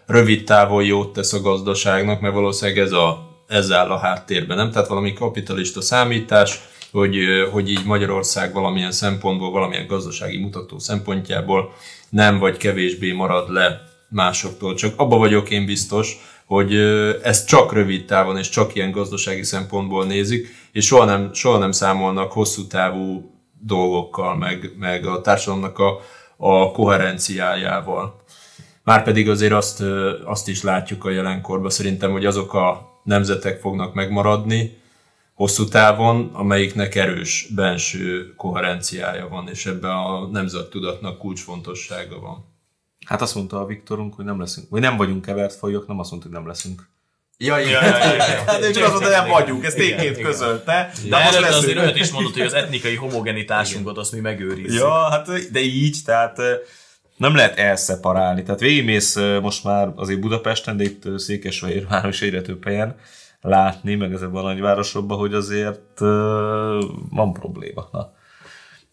rövid 0.05 0.43
távon 0.43 0.83
jót 0.83 1.13
tesz 1.13 1.33
a 1.33 1.41
gazdaságnak, 1.41 2.21
mert 2.21 2.33
valószínűleg 2.33 2.79
ez 2.79 2.91
a 2.91 3.25
ez 3.47 3.71
áll 3.71 3.89
a 3.89 3.97
háttérben, 3.97 4.57
nem? 4.57 4.71
Tehát 4.71 4.87
valami 4.87 5.13
kapitalista 5.13 5.81
számítás, 5.81 6.59
hogy, 6.91 7.17
hogy 7.51 7.69
így 7.69 7.85
Magyarország 7.85 8.53
valamilyen 8.53 8.91
szempontból, 8.91 9.51
valamilyen 9.51 9.87
gazdasági 9.87 10.37
mutató 10.37 10.79
szempontjából 10.79 11.73
nem 12.09 12.39
vagy 12.39 12.57
kevésbé 12.57 13.11
marad 13.11 13.51
le 13.51 13.81
másoktól. 14.09 14.75
Csak 14.75 14.99
abba 14.99 15.17
vagyok 15.17 15.49
én 15.49 15.65
biztos, 15.65 16.17
hogy 16.45 16.75
ezt 17.23 17.47
csak 17.47 17.73
rövid 17.73 18.05
távon 18.05 18.37
és 18.37 18.49
csak 18.49 18.75
ilyen 18.75 18.91
gazdasági 18.91 19.43
szempontból 19.43 20.05
nézik, 20.05 20.47
és 20.71 20.85
soha 20.85 21.05
nem, 21.05 21.33
soha 21.33 21.57
nem 21.57 21.71
számolnak 21.71 22.31
hosszú 22.31 22.67
távú 22.67 23.31
dolgokkal, 23.59 24.35
meg, 24.35 24.71
meg 24.79 25.05
a 25.05 25.21
társadalomnak 25.21 25.79
a, 25.79 25.99
a 26.37 26.71
koherenciájával. 26.71 28.21
Márpedig 28.83 29.29
azért 29.29 29.53
azt, 29.53 29.83
azt 30.25 30.47
is 30.47 30.63
látjuk 30.63 31.05
a 31.05 31.09
jelenkorban 31.09 31.69
szerintem, 31.69 32.11
hogy 32.11 32.25
azok 32.25 32.53
a 32.53 32.99
nemzetek 33.03 33.59
fognak 33.59 33.93
megmaradni 33.93 34.77
hosszú 35.37 35.67
távon, 35.67 36.29
amelyiknek 36.33 36.95
erős 36.95 37.47
benső 37.55 38.33
koherenciája 38.35 39.27
van, 39.27 39.49
és 39.49 39.65
ebben 39.65 39.91
a 39.91 40.27
nemzettudatnak 40.27 41.17
kulcsfontossága 41.17 42.19
van. 42.19 42.45
Hát 43.05 43.21
azt 43.21 43.35
mondta 43.35 43.59
a 43.59 43.65
Viktorunk, 43.65 44.13
hogy 44.13 44.25
nem 44.25 44.39
leszünk, 44.39 44.69
vagy 44.69 44.81
nem 44.81 44.97
vagyunk 44.97 45.25
kevert 45.25 45.55
fajok, 45.55 45.87
nem 45.87 45.99
azt 45.99 46.11
mondta, 46.11 46.29
hogy 46.29 46.37
nem 46.37 46.47
leszünk. 46.47 46.89
Ja, 47.37 47.59
igen. 47.59 47.71
Ja, 47.71 47.97
ja, 47.97 48.05
ja, 48.05 48.13
ja. 48.15 48.43
Hát 48.45 48.63
én 48.63 48.71
csak 48.71 48.83
azt 48.83 48.91
mondta, 48.91 49.09
nem 49.09 49.27
vagyunk, 49.27 49.65
ezt 49.65 49.75
tényként 49.75 50.19
közölte. 50.19 50.91
De, 51.03 51.09
de 51.09 51.23
most 51.23 51.41
azért 51.41 51.77
olyat 51.77 51.99
is 51.99 52.11
mondott, 52.11 52.33
hogy 52.33 52.41
az 52.41 52.53
etnikai 52.53 52.95
homogenitásunkat 52.95 53.97
azt 53.97 54.11
mi 54.11 54.19
megőrizzük. 54.19 54.79
Ja, 54.79 55.09
hát 55.09 55.51
de 55.51 55.59
így, 55.59 55.97
tehát 56.05 56.37
nem 57.17 57.35
lehet 57.35 57.57
elszeparálni. 57.57 58.43
Tehát 58.43 58.59
végigmész 58.59 59.15
most 59.41 59.63
már 59.63 59.91
azért 59.95 60.19
Budapesten, 60.19 60.77
de 60.77 60.83
itt 60.83 61.19
Székesfehérváron 61.19 62.09
is 62.09 62.21
egyre 62.21 62.41
több 62.41 62.65
helyen, 62.65 62.95
látni, 63.47 63.95
meg 63.95 64.13
ezekben 64.13 64.43
a 64.43 64.47
nagyvárosokban, 64.47 65.17
hogy 65.17 65.33
azért 65.33 66.01
uh, 66.01 66.07
van 67.09 67.33
probléma. 67.33 67.87
Na. 67.91 68.15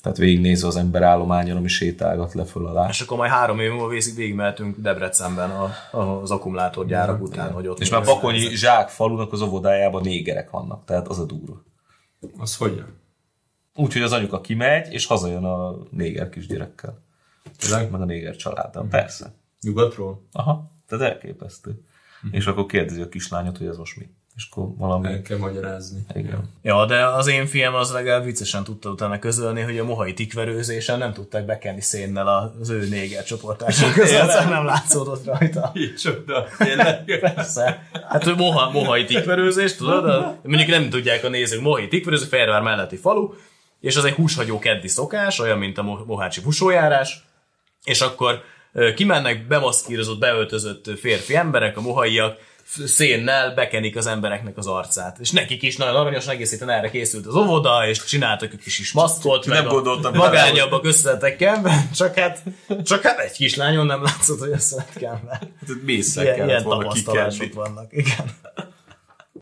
Tehát 0.04 0.18
végignézve 0.18 0.66
az 0.68 0.76
ember 0.76 1.02
állományon, 1.02 1.56
ami 1.56 1.68
sétálgat 1.68 2.34
le 2.34 2.44
föl 2.44 2.66
alá. 2.66 2.88
És 2.88 3.00
akkor 3.00 3.16
majd 3.16 3.30
három 3.30 3.60
év 3.60 3.70
múlva 3.70 3.88
végig 3.88 4.14
végigmehetünk 4.14 4.76
Debrecenben 4.78 5.50
a, 5.50 5.70
a, 5.90 6.20
az 6.20 6.30
akkumulátorgyárak 6.30 7.22
után, 7.22 7.52
hogy 7.52 7.66
ott 7.66 7.80
És 7.80 7.90
már 7.90 8.04
Bakonyi 8.04 8.56
zsák 8.56 8.88
falunak 8.88 9.32
az 9.32 9.40
óvodájában 9.40 10.02
négerek 10.02 10.50
vannak, 10.50 10.84
tehát 10.84 11.08
az 11.08 11.18
a 11.18 11.24
durva. 11.24 11.62
Az 12.38 12.56
hogyan? 12.56 13.00
Úgyhogy 13.74 14.02
az 14.02 14.12
anyuka 14.12 14.40
kimegy, 14.40 14.92
és 14.92 15.06
hazajön 15.06 15.44
a 15.44 15.76
néger 15.90 16.28
kisgyerekkel. 16.28 17.02
Tényleg? 17.58 17.90
Meg 17.90 18.00
a 18.00 18.04
néger 18.04 18.36
családdal, 18.36 18.86
persze. 18.90 19.34
Nyugatról? 19.60 20.26
Aha, 20.32 20.72
tehát 20.86 21.12
elképesztő. 21.12 21.84
És 22.30 22.46
akkor 22.46 22.66
kérdezi 22.66 23.00
a 23.00 23.08
kislányot, 23.08 23.58
hogy 23.58 23.66
ez 23.66 23.76
most 23.76 23.96
mi. 23.96 24.08
És 24.36 24.48
akkor 24.50 24.68
valami... 24.76 25.08
El 25.08 25.22
kell 25.22 25.38
magyarázni. 25.38 26.06
Igen. 26.14 26.50
Ja, 26.62 26.86
de 26.86 27.06
az 27.06 27.26
én 27.26 27.46
fiam 27.46 27.74
az 27.74 27.92
legalább 27.92 28.24
viccesen 28.24 28.64
tudta 28.64 28.90
utána 28.90 29.18
közölni, 29.18 29.60
hogy 29.60 29.78
a 29.78 29.84
mohai 29.84 30.14
tikverőzésen 30.14 30.98
nem 30.98 31.12
tudták 31.12 31.44
bekenni 31.44 31.80
szénnel 31.80 32.52
az 32.60 32.70
ő 32.70 32.88
néger 32.88 33.24
csoportársak 33.24 33.92
között, 33.92 34.28
szóval 34.28 34.48
nem 34.48 34.64
látszódott 34.64 35.24
rajta. 35.24 35.72
Csoda, 35.98 36.46
tényleg? 36.58 37.18
Persze. 37.20 37.88
Hát 38.08 38.26
ő 38.26 38.34
moha, 38.34 38.70
mohai 38.70 39.04
tikverőzés, 39.04 39.74
tudod? 39.74 40.04
A, 40.08 40.38
mondjuk 40.42 40.68
nem 40.68 40.90
tudják 40.90 41.24
a 41.24 41.28
nézők, 41.28 41.60
mohai 41.60 41.88
tikverőzés, 41.88 42.28
Fervár 42.28 42.62
melletti 42.62 42.96
falu, 42.96 43.34
és 43.80 43.96
az 43.96 44.04
egy 44.04 44.14
húshagyó 44.14 44.58
keddi 44.58 44.88
szokás, 44.88 45.38
olyan, 45.38 45.58
mint 45.58 45.78
a 45.78 45.82
mo- 45.82 46.06
mohácsi 46.06 46.40
húsójárás, 46.40 47.24
és 47.84 48.00
akkor 48.00 48.42
kimennek 48.94 49.46
bemaszkírozott, 49.46 50.18
beöltözött 50.18 50.98
férfi 50.98 51.36
emberek, 51.36 51.76
a 51.76 51.80
mohaiak, 51.80 52.38
szénnel 52.86 53.54
bekenik 53.54 53.96
az 53.96 54.06
embereknek 54.06 54.56
az 54.56 54.66
arcát. 54.66 55.18
És 55.18 55.30
nekik 55.30 55.62
is 55.62 55.76
nagyon 55.76 55.94
aranyos, 55.94 56.26
egész 56.26 56.50
héten 56.50 56.70
erre 56.70 56.90
készült 56.90 57.26
az 57.26 57.34
óvoda, 57.34 57.86
és 57.88 58.04
csináltak 58.04 58.52
ők 58.52 58.66
is, 58.66 58.78
is 58.78 58.92
maszkot, 58.92 59.46
Nem 59.46 59.64
meg 59.64 59.72
a 59.72 60.10
magányabbak 60.12 60.84
összetetken, 60.84 61.66
csak 61.94 62.14
hát, 62.14 62.42
csak 62.84 63.02
hát 63.02 63.18
egy 63.18 63.32
kislányon 63.32 63.86
nem 63.86 64.02
látszott, 64.02 64.38
hogy 64.38 64.50
összetetken. 64.50 65.20
Tehát 65.28 65.82
mészek 65.84 66.24
Ilyen, 66.24 66.36
kellett 66.36 66.50
ilyen 66.50 66.62
volna 66.62 66.82
tapasztalások 66.82 67.52
vannak, 67.52 67.92
igen. 67.92 68.30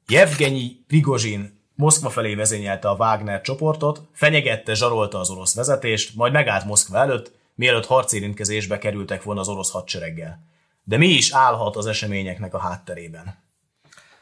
Jevgenyi 0.08 0.76
Prigozsin 0.86 1.60
Moszkva 1.74 2.10
felé 2.10 2.34
vezényelte 2.34 2.88
a 2.88 2.94
Wagner 2.94 3.40
csoportot, 3.40 4.02
fenyegette, 4.12 4.74
zsarolta 4.74 5.18
az 5.18 5.30
orosz 5.30 5.54
vezetést, 5.54 6.14
majd 6.14 6.32
megállt 6.32 6.64
Moszkva 6.64 6.98
előtt, 6.98 7.32
mielőtt 7.54 7.86
harcérintkezésbe 7.86 8.78
kerültek 8.78 9.22
volna 9.22 9.40
az 9.40 9.48
orosz 9.48 9.70
hadsereggel. 9.70 10.51
De 10.84 10.96
mi 10.96 11.06
is 11.06 11.32
állhat 11.32 11.76
az 11.76 11.86
eseményeknek 11.86 12.54
a 12.54 12.58
hátterében? 12.58 13.40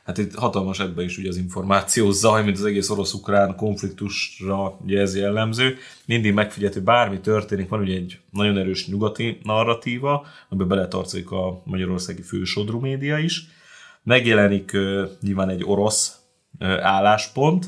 Hát 0.05 0.19
itt 0.19 0.35
hatalmas 0.35 0.81
ebben 0.81 1.05
is 1.05 1.19
ugye 1.19 1.29
az 1.29 1.37
információ 1.37 2.11
zaj, 2.11 2.45
mint 2.45 2.57
az 2.57 2.65
egész 2.65 2.91
orosz-ukrán 2.91 3.57
konfliktusra 3.57 4.79
ugye 4.83 5.01
ez 5.01 5.17
jellemző. 5.17 5.77
Mindig 6.07 6.35
megfigyelhető, 6.35 6.83
bármi 6.83 7.21
történik, 7.21 7.69
van 7.69 7.81
ugye 7.81 7.95
egy 7.95 8.21
nagyon 8.31 8.59
erős 8.59 8.89
nyugati 8.89 9.39
narratíva, 9.43 10.27
amiben 10.49 10.69
beletartozik 10.69 11.31
a 11.31 11.63
magyarországi 11.65 12.23
fősodrú 12.23 12.81
média 12.81 13.19
is. 13.19 13.47
Megjelenik 14.03 14.71
uh, 14.75 15.09
nyilván 15.21 15.49
egy 15.49 15.65
orosz 15.65 16.19
uh, 16.61 16.87
álláspont, 16.87 17.67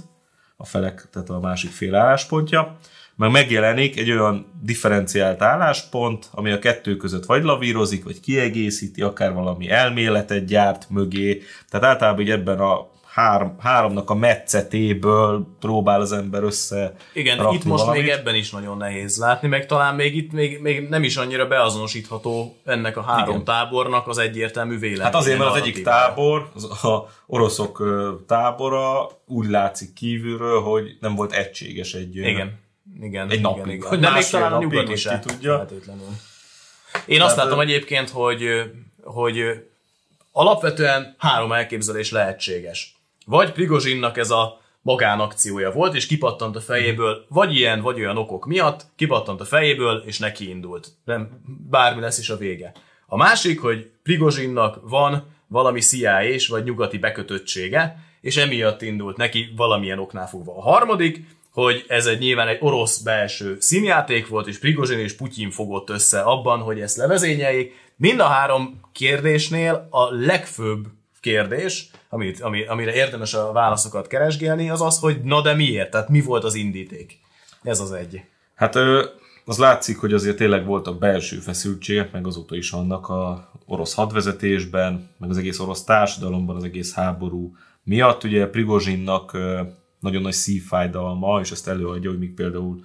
a 0.56 0.64
felek, 0.64 1.08
tehát 1.10 1.30
a 1.30 1.40
másik 1.40 1.70
fél 1.70 1.94
álláspontja, 1.94 2.78
meg 3.16 3.30
megjelenik 3.30 3.98
egy 3.98 4.10
olyan 4.10 4.46
differenciált 4.62 5.42
álláspont, 5.42 6.28
ami 6.30 6.50
a 6.50 6.58
kettő 6.58 6.96
között 6.96 7.24
vagy 7.24 7.42
lavírozik, 7.42 8.04
vagy 8.04 8.20
kiegészíti, 8.20 9.02
akár 9.02 9.32
valami 9.32 9.70
elméletet 9.70 10.44
gyárt 10.44 10.86
mögé. 10.90 11.42
Tehát 11.68 11.86
általában 11.86 12.20
így 12.20 12.30
ebben 12.30 12.58
a 12.58 12.90
három, 13.12 13.56
háromnak 13.58 14.10
a 14.10 14.14
metszetéből 14.14 15.46
próbál 15.60 16.00
az 16.00 16.12
ember 16.12 16.42
össze 16.42 16.94
Igen, 17.12 17.52
itt 17.52 17.64
most 17.64 17.84
valamit. 17.84 18.02
még 18.02 18.10
ebben 18.10 18.34
is 18.34 18.50
nagyon 18.50 18.76
nehéz 18.76 19.18
látni, 19.18 19.48
meg 19.48 19.66
talán 19.66 19.94
még 19.94 20.16
itt 20.16 20.32
még, 20.32 20.60
még 20.60 20.88
nem 20.88 21.02
is 21.02 21.16
annyira 21.16 21.46
beazonosítható 21.46 22.56
ennek 22.64 22.96
a 22.96 23.02
három 23.02 23.28
Igen. 23.28 23.44
tábornak 23.44 24.08
az 24.08 24.18
egyértelmű 24.18 24.78
vélemény. 24.78 25.04
Hát 25.04 25.14
azért, 25.14 25.38
mert 25.38 25.50
az 25.50 25.56
egyik 25.56 25.82
tábor, 25.82 26.50
az 26.54 26.84
a 26.84 27.08
oroszok 27.26 27.82
tábora 28.26 29.08
úgy 29.26 29.48
látszik 29.48 29.92
kívülről, 29.92 30.60
hogy 30.60 30.96
nem 31.00 31.14
volt 31.14 31.32
egységes 31.32 31.94
egy 31.94 32.16
Igen. 32.16 32.60
Igen, 33.02 33.30
Egy 33.30 33.38
igen, 33.38 33.50
napig, 33.56 33.74
igen. 33.74 34.00
De 34.00 34.10
még 34.10 34.24
talán 34.24 34.52
a 34.52 34.68
vagy 34.68 34.98
se. 34.98 35.18
ki 35.18 35.28
tudja. 35.28 35.56
Feltétlenül. 35.56 36.08
Én 37.06 37.20
azt 37.20 37.34
Tehát, 37.34 37.50
látom 37.50 37.58
ö- 37.64 37.68
egyébként, 37.68 38.10
hogy, 38.10 38.42
hogy 39.02 39.42
alapvetően 40.32 41.14
három 41.18 41.52
elképzelés 41.52 42.10
lehetséges. 42.10 42.96
Vagy 43.26 43.52
Prigozsinnak 43.52 44.18
ez 44.18 44.30
a 44.30 44.60
magánakciója 44.82 45.72
volt, 45.72 45.94
és 45.94 46.06
kipattant 46.06 46.56
a 46.56 46.60
fejéből, 46.60 47.24
vagy 47.28 47.54
ilyen, 47.54 47.80
vagy 47.80 48.00
olyan 48.00 48.16
okok 48.16 48.46
miatt, 48.46 48.86
kipattant 48.96 49.40
a 49.40 49.44
fejéből, 49.44 50.02
és 50.06 50.18
neki 50.18 50.48
indult. 50.48 50.88
Nem, 51.04 51.42
bármi 51.70 52.00
lesz 52.00 52.18
is 52.18 52.30
a 52.30 52.36
vége. 52.36 52.72
A 53.06 53.16
másik, 53.16 53.60
hogy 53.60 53.90
Prigozsinnak 54.02 54.78
van 54.82 55.26
valami 55.46 55.80
cia 55.80 56.24
és 56.24 56.48
vagy 56.48 56.64
nyugati 56.64 56.98
bekötöttsége, 56.98 57.96
és 58.20 58.36
emiatt 58.36 58.82
indult 58.82 59.16
neki 59.16 59.52
valamilyen 59.56 59.98
oknál 59.98 60.28
fogva. 60.28 60.56
A 60.56 60.60
harmadik, 60.60 61.24
hogy 61.52 61.84
ez 61.88 62.06
egy 62.06 62.18
nyilván 62.18 62.48
egy 62.48 62.58
orosz 62.60 62.98
belső 62.98 63.56
színjáték 63.60 64.28
volt, 64.28 64.46
és 64.46 64.58
Prigozsin 64.58 64.98
és 64.98 65.12
Putyin 65.12 65.50
fogott 65.50 65.90
össze 65.90 66.20
abban, 66.20 66.60
hogy 66.60 66.80
ezt 66.80 66.96
levezényeljék. 66.96 67.72
Mind 67.96 68.20
a 68.20 68.26
három 68.26 68.80
kérdésnél 68.92 69.86
a 69.90 70.14
legfőbb 70.14 70.86
kérdés, 71.20 71.90
amit, 72.08 72.40
ami, 72.40 72.64
amire 72.64 72.94
érdemes 72.94 73.34
a 73.34 73.52
válaszokat 73.52 74.06
keresgélni, 74.06 74.70
az 74.70 74.80
az, 74.80 74.98
hogy 74.98 75.20
na 75.22 75.42
de 75.42 75.54
miért? 75.54 75.90
Tehát 75.90 76.08
mi 76.08 76.20
volt 76.20 76.44
az 76.44 76.54
indíték? 76.54 77.18
Ez 77.62 77.80
az 77.80 77.92
egy. 77.92 78.20
Hát 78.54 78.76
az 79.44 79.58
látszik, 79.58 79.98
hogy 79.98 80.12
azért 80.12 80.36
tényleg 80.36 80.66
voltak 80.66 80.98
belső 80.98 81.38
feszültségek, 81.38 82.12
meg 82.12 82.26
azóta 82.26 82.56
is 82.56 82.70
vannak 82.70 83.08
a 83.08 83.50
orosz 83.66 83.94
hadvezetésben, 83.94 85.10
meg 85.18 85.30
az 85.30 85.38
egész 85.38 85.58
orosz 85.58 85.84
társadalomban, 85.84 86.56
az 86.56 86.64
egész 86.64 86.94
háború 86.94 87.56
miatt. 87.82 88.24
Ugye 88.24 88.46
Prigozsinnak 88.46 89.36
nagyon 90.02 90.22
nagy 90.22 90.32
szívfájdalma, 90.32 91.40
és 91.40 91.50
ezt 91.50 91.68
előadja, 91.68 92.10
hogy 92.10 92.18
még 92.18 92.34
például 92.34 92.84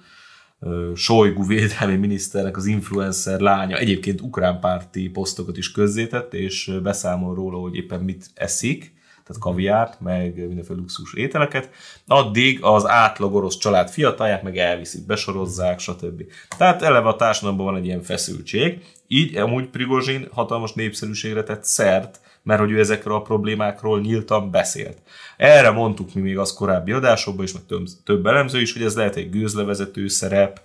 Sojgu 0.94 1.46
védelmi 1.46 1.96
miniszternek 1.96 2.56
az 2.56 2.66
influencer 2.66 3.40
lánya 3.40 3.76
egyébként 3.76 4.20
ukrán 4.20 4.60
párti 4.60 5.08
posztokat 5.08 5.56
is 5.56 5.72
közzétett, 5.72 6.34
és 6.34 6.72
beszámol 6.82 7.34
róla, 7.34 7.58
hogy 7.58 7.74
éppen 7.74 8.00
mit 8.00 8.30
eszik, 8.34 8.96
tehát 9.24 9.42
kaviárt, 9.42 10.00
meg 10.00 10.46
mindenféle 10.46 10.78
luxus 10.78 11.14
ételeket, 11.14 11.70
addig 12.06 12.58
az 12.62 12.86
átlag 12.86 13.34
orosz 13.34 13.58
család 13.58 13.90
fiatalják 13.90 14.42
meg 14.42 14.56
elviszik, 14.56 15.06
besorozzák, 15.06 15.78
stb. 15.78 16.22
Tehát 16.58 16.82
eleve 16.82 17.08
a 17.08 17.16
társadalomban 17.16 17.66
van 17.66 17.76
egy 17.76 17.84
ilyen 17.84 18.02
feszültség, 18.02 18.84
így 19.06 19.36
amúgy 19.36 19.68
Prigozsin 19.68 20.28
hatalmas 20.32 20.72
népszerűségre 20.72 21.42
tett 21.42 21.64
szert, 21.64 22.20
mert 22.48 22.60
hogy 22.60 22.70
ő 22.70 22.78
ezekről 22.78 23.14
a 23.14 23.22
problémákról 23.22 24.00
nyíltan 24.00 24.50
beszélt. 24.50 24.98
Erre 25.36 25.70
mondtuk 25.70 26.14
mi 26.14 26.20
még 26.20 26.38
az 26.38 26.52
korábbi 26.52 26.92
adásokban 26.92 27.44
is, 27.44 27.52
meg 27.52 27.62
több, 27.66 27.86
több 28.04 28.26
elemző 28.26 28.60
is, 28.60 28.72
hogy 28.72 28.82
ez 28.82 28.96
lehet 28.96 29.16
egy 29.16 29.30
gőzlevezető 29.30 30.08
szerep, 30.08 30.60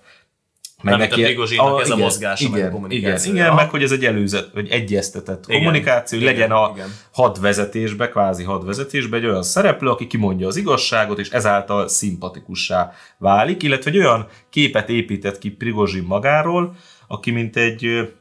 Mármint 0.82 1.12
a 1.12 1.14
Prigozsinnak 1.14 1.80
ez 1.80 1.90
a 1.90 1.94
igen, 1.94 2.04
mozgása, 2.04 2.48
meg 2.48 2.52
a 2.52 2.58
igen, 2.58 2.70
kommunikációja. 2.70 3.34
Igen, 3.34 3.44
igen, 3.44 3.54
meg 3.54 3.70
hogy 3.70 3.82
ez 3.82 3.92
egy 3.92 4.04
előzet, 4.04 4.50
vagy 4.54 4.68
egyeztetett 4.68 5.44
Igen, 5.46 5.58
kommunikáció, 5.58 6.18
igen, 6.18 6.32
legyen 6.32 6.50
a 6.50 6.70
igen. 6.74 6.88
hadvezetésbe, 7.12 8.08
kvázi 8.08 8.44
hadvezetésbe 8.44 9.16
egy 9.16 9.26
olyan 9.26 9.42
szereplő, 9.42 9.88
aki 9.88 10.06
kimondja 10.06 10.46
az 10.46 10.56
igazságot, 10.56 11.18
és 11.18 11.30
ezáltal 11.30 11.88
szimpatikussá 11.88 12.92
válik, 13.18 13.62
illetve 13.62 13.90
egy 13.90 13.98
olyan 13.98 14.26
képet 14.50 14.88
épített 14.88 15.38
ki 15.38 15.50
Prigozsin 15.50 16.02
magáról, 16.02 16.76
aki 17.08 17.30
mint 17.30 17.56
egy 17.56 18.12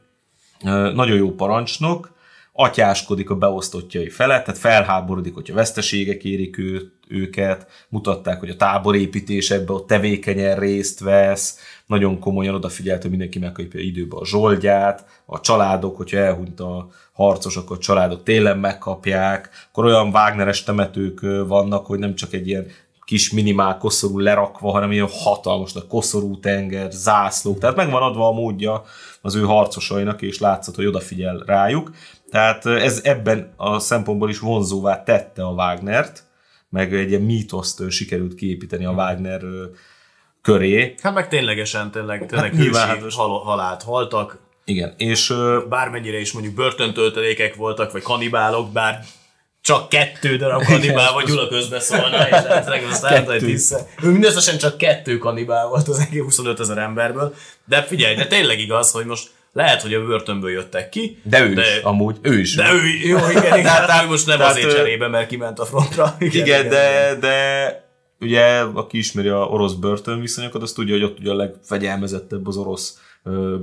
nagyon 0.94 1.18
jó 1.18 1.32
parancsnok, 1.32 2.13
atyáskodik 2.54 3.30
a 3.30 3.36
beosztottjai 3.36 4.10
felett, 4.10 4.46
tehát 4.46 4.60
felháborodik, 4.60 5.34
hogyha 5.34 5.56
veszteségek 5.56 6.24
érik 6.24 6.58
ő, 6.58 6.92
őket, 7.08 7.68
mutatták, 7.90 8.40
hogy 8.40 8.50
a 8.50 8.56
táborépítésekben 8.56 9.76
ott 9.76 9.88
tevékenyen 9.88 10.60
részt 10.60 11.00
vesz, 11.00 11.60
nagyon 11.86 12.20
komolyan 12.20 12.56
odafigyelt, 12.56 13.02
hogy 13.02 13.10
mindenki 13.10 13.40
megkapja 13.40 13.80
időbe 13.80 14.18
a 14.18 14.26
zsoldját, 14.26 15.06
a 15.26 15.40
családok, 15.40 15.98
hogyha 15.98 16.18
elhunyt 16.18 16.60
a 16.60 16.88
harcos, 17.14 17.56
akkor 17.58 17.78
a 17.78 17.80
családok 17.80 18.24
télen 18.24 18.58
megkapják, 18.58 19.50
akkor 19.70 19.86
olyan 19.86 20.08
Wagneres 20.08 20.64
temetők 20.64 21.22
vannak, 21.48 21.86
hogy 21.86 22.00
nem 22.00 22.16
csak 22.16 22.34
egy 22.34 22.48
ilyen 22.48 22.68
kis 23.06 23.32
minimál 23.32 23.78
koszorú 23.78 24.20
lerakva, 24.20 24.72
hanem 24.72 24.92
ilyen 24.92 25.10
hatalmas 25.12 25.74
nagy 25.74 25.88
koszorú 25.88 26.40
tenger, 26.40 26.92
zászlók, 26.92 27.60
tehát 27.60 27.76
megvan 27.76 28.02
adva 28.02 28.28
a 28.28 28.32
módja 28.32 28.84
az 29.22 29.36
ő 29.36 29.42
harcosainak, 29.42 30.22
és 30.22 30.40
látszott, 30.40 30.76
hogy 30.76 30.86
odafigyel 30.86 31.44
rájuk. 31.46 31.92
Tehát 32.30 32.66
ez 32.66 33.02
ebben 33.04 33.54
a 33.56 33.80
szempontból 33.80 34.30
is 34.30 34.40
vonzóvá 34.40 35.04
tette 35.04 35.44
a 35.44 35.52
Wagnert, 35.52 36.24
meg 36.70 36.94
egy 36.94 37.10
ilyen 37.10 37.22
mítoszt 37.22 37.90
sikerült 37.90 38.36
kiépíteni 38.36 38.86
a 38.86 38.92
Wagner 38.92 39.44
ö, 39.44 39.66
köré. 40.42 40.96
Hát 41.02 41.14
meg 41.14 41.28
ténylegesen, 41.28 41.92
tényleg, 41.92 42.26
tényleg 42.26 42.52
Hát 42.52 42.60
nyilván, 42.60 42.88
hősi 42.90 43.02
hát 43.02 43.14
hal- 43.14 43.44
halált 43.44 43.84
haltak, 43.84 44.40
Igen, 44.66 44.94
és 44.98 45.34
bármennyire 45.70 46.20
is 46.20 46.32
mondjuk 46.32 46.56
börtöntöltelékek 46.56 47.56
voltak, 47.56 47.92
vagy 47.92 48.02
kanibálok, 48.02 48.72
bár 48.72 49.04
csak 49.64 49.90
kettő 49.90 50.38
darab 50.38 50.64
kanibál, 50.64 51.14
vagy 51.14 51.26
Gyula 51.26 51.48
közbeszólna, 51.48 52.28
és 52.28 52.32
esetleg 52.32 52.84
aztán 52.90 53.26
hogy 53.26 53.44
vissza. 53.44 53.88
Ő 54.04 54.10
mindösszesen 54.10 54.58
csak 54.58 54.78
kettő 54.78 55.18
kanibál 55.18 55.68
volt 55.68 55.88
az 55.88 56.00
egész 56.00 56.22
25 56.22 56.60
ezer 56.60 56.78
emberből. 56.78 57.36
De 57.66 57.84
figyelj, 57.84 58.16
de 58.16 58.28
tényleg 58.28 58.60
igaz, 58.60 58.92
hogy 58.92 59.06
most 59.06 59.32
lehet, 59.54 59.82
hogy 59.82 59.94
a 59.94 60.06
börtönből 60.06 60.52
jöttek 60.52 60.90
ki. 60.90 61.22
De 61.24 61.42
ő 61.42 61.54
de, 61.54 61.62
is, 61.62 61.84
amúgy, 61.84 62.18
ő 62.22 62.40
is. 62.40 62.56
De 62.56 62.74
ő, 62.74 62.82
jó, 63.04 63.18
igen, 63.30 63.58
igen 63.58 63.66
hát 63.88 64.04
ő 64.04 64.08
most 64.08 64.26
nem 64.26 64.42
azért 64.42 64.76
cserébe, 64.76 65.08
mert 65.08 65.28
kiment 65.28 65.60
a 65.60 65.66
frontra. 65.66 66.16
Igen, 66.20 66.46
igen, 66.46 66.66
igen 66.66 66.70
de, 66.70 67.16
de 67.20 67.38
ugye, 68.20 68.60
aki 68.60 68.98
ismeri 68.98 69.28
a 69.28 69.48
orosz 69.48 69.74
börtönviszonyokat, 69.74 70.62
az 70.62 70.72
tudja, 70.72 70.94
hogy 70.94 71.04
ott 71.04 71.20
ugye 71.20 71.32
a 71.32 71.36
legfegyelmezettebb 71.36 72.48
az 72.48 72.58
orosz 72.58 72.98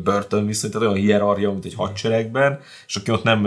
börtönviszony, 0.03 0.71
tehát 0.71 0.89
olyan 0.89 1.01
hierarchia, 1.01 1.51
mint 1.51 1.65
egy 1.65 1.75
hadseregben, 1.75 2.61
és 2.87 2.97
aki 2.97 3.11
ott 3.11 3.23
nem 3.23 3.43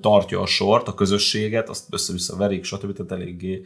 tartja 0.00 0.40
a 0.40 0.46
sort, 0.46 0.88
a 0.88 0.94
közösséget, 0.94 1.68
azt 1.68 1.84
össze-vissza 1.90 2.36
verik, 2.36 2.64
stb. 2.64 2.92
Tehát 2.92 3.12
eléggé 3.12 3.62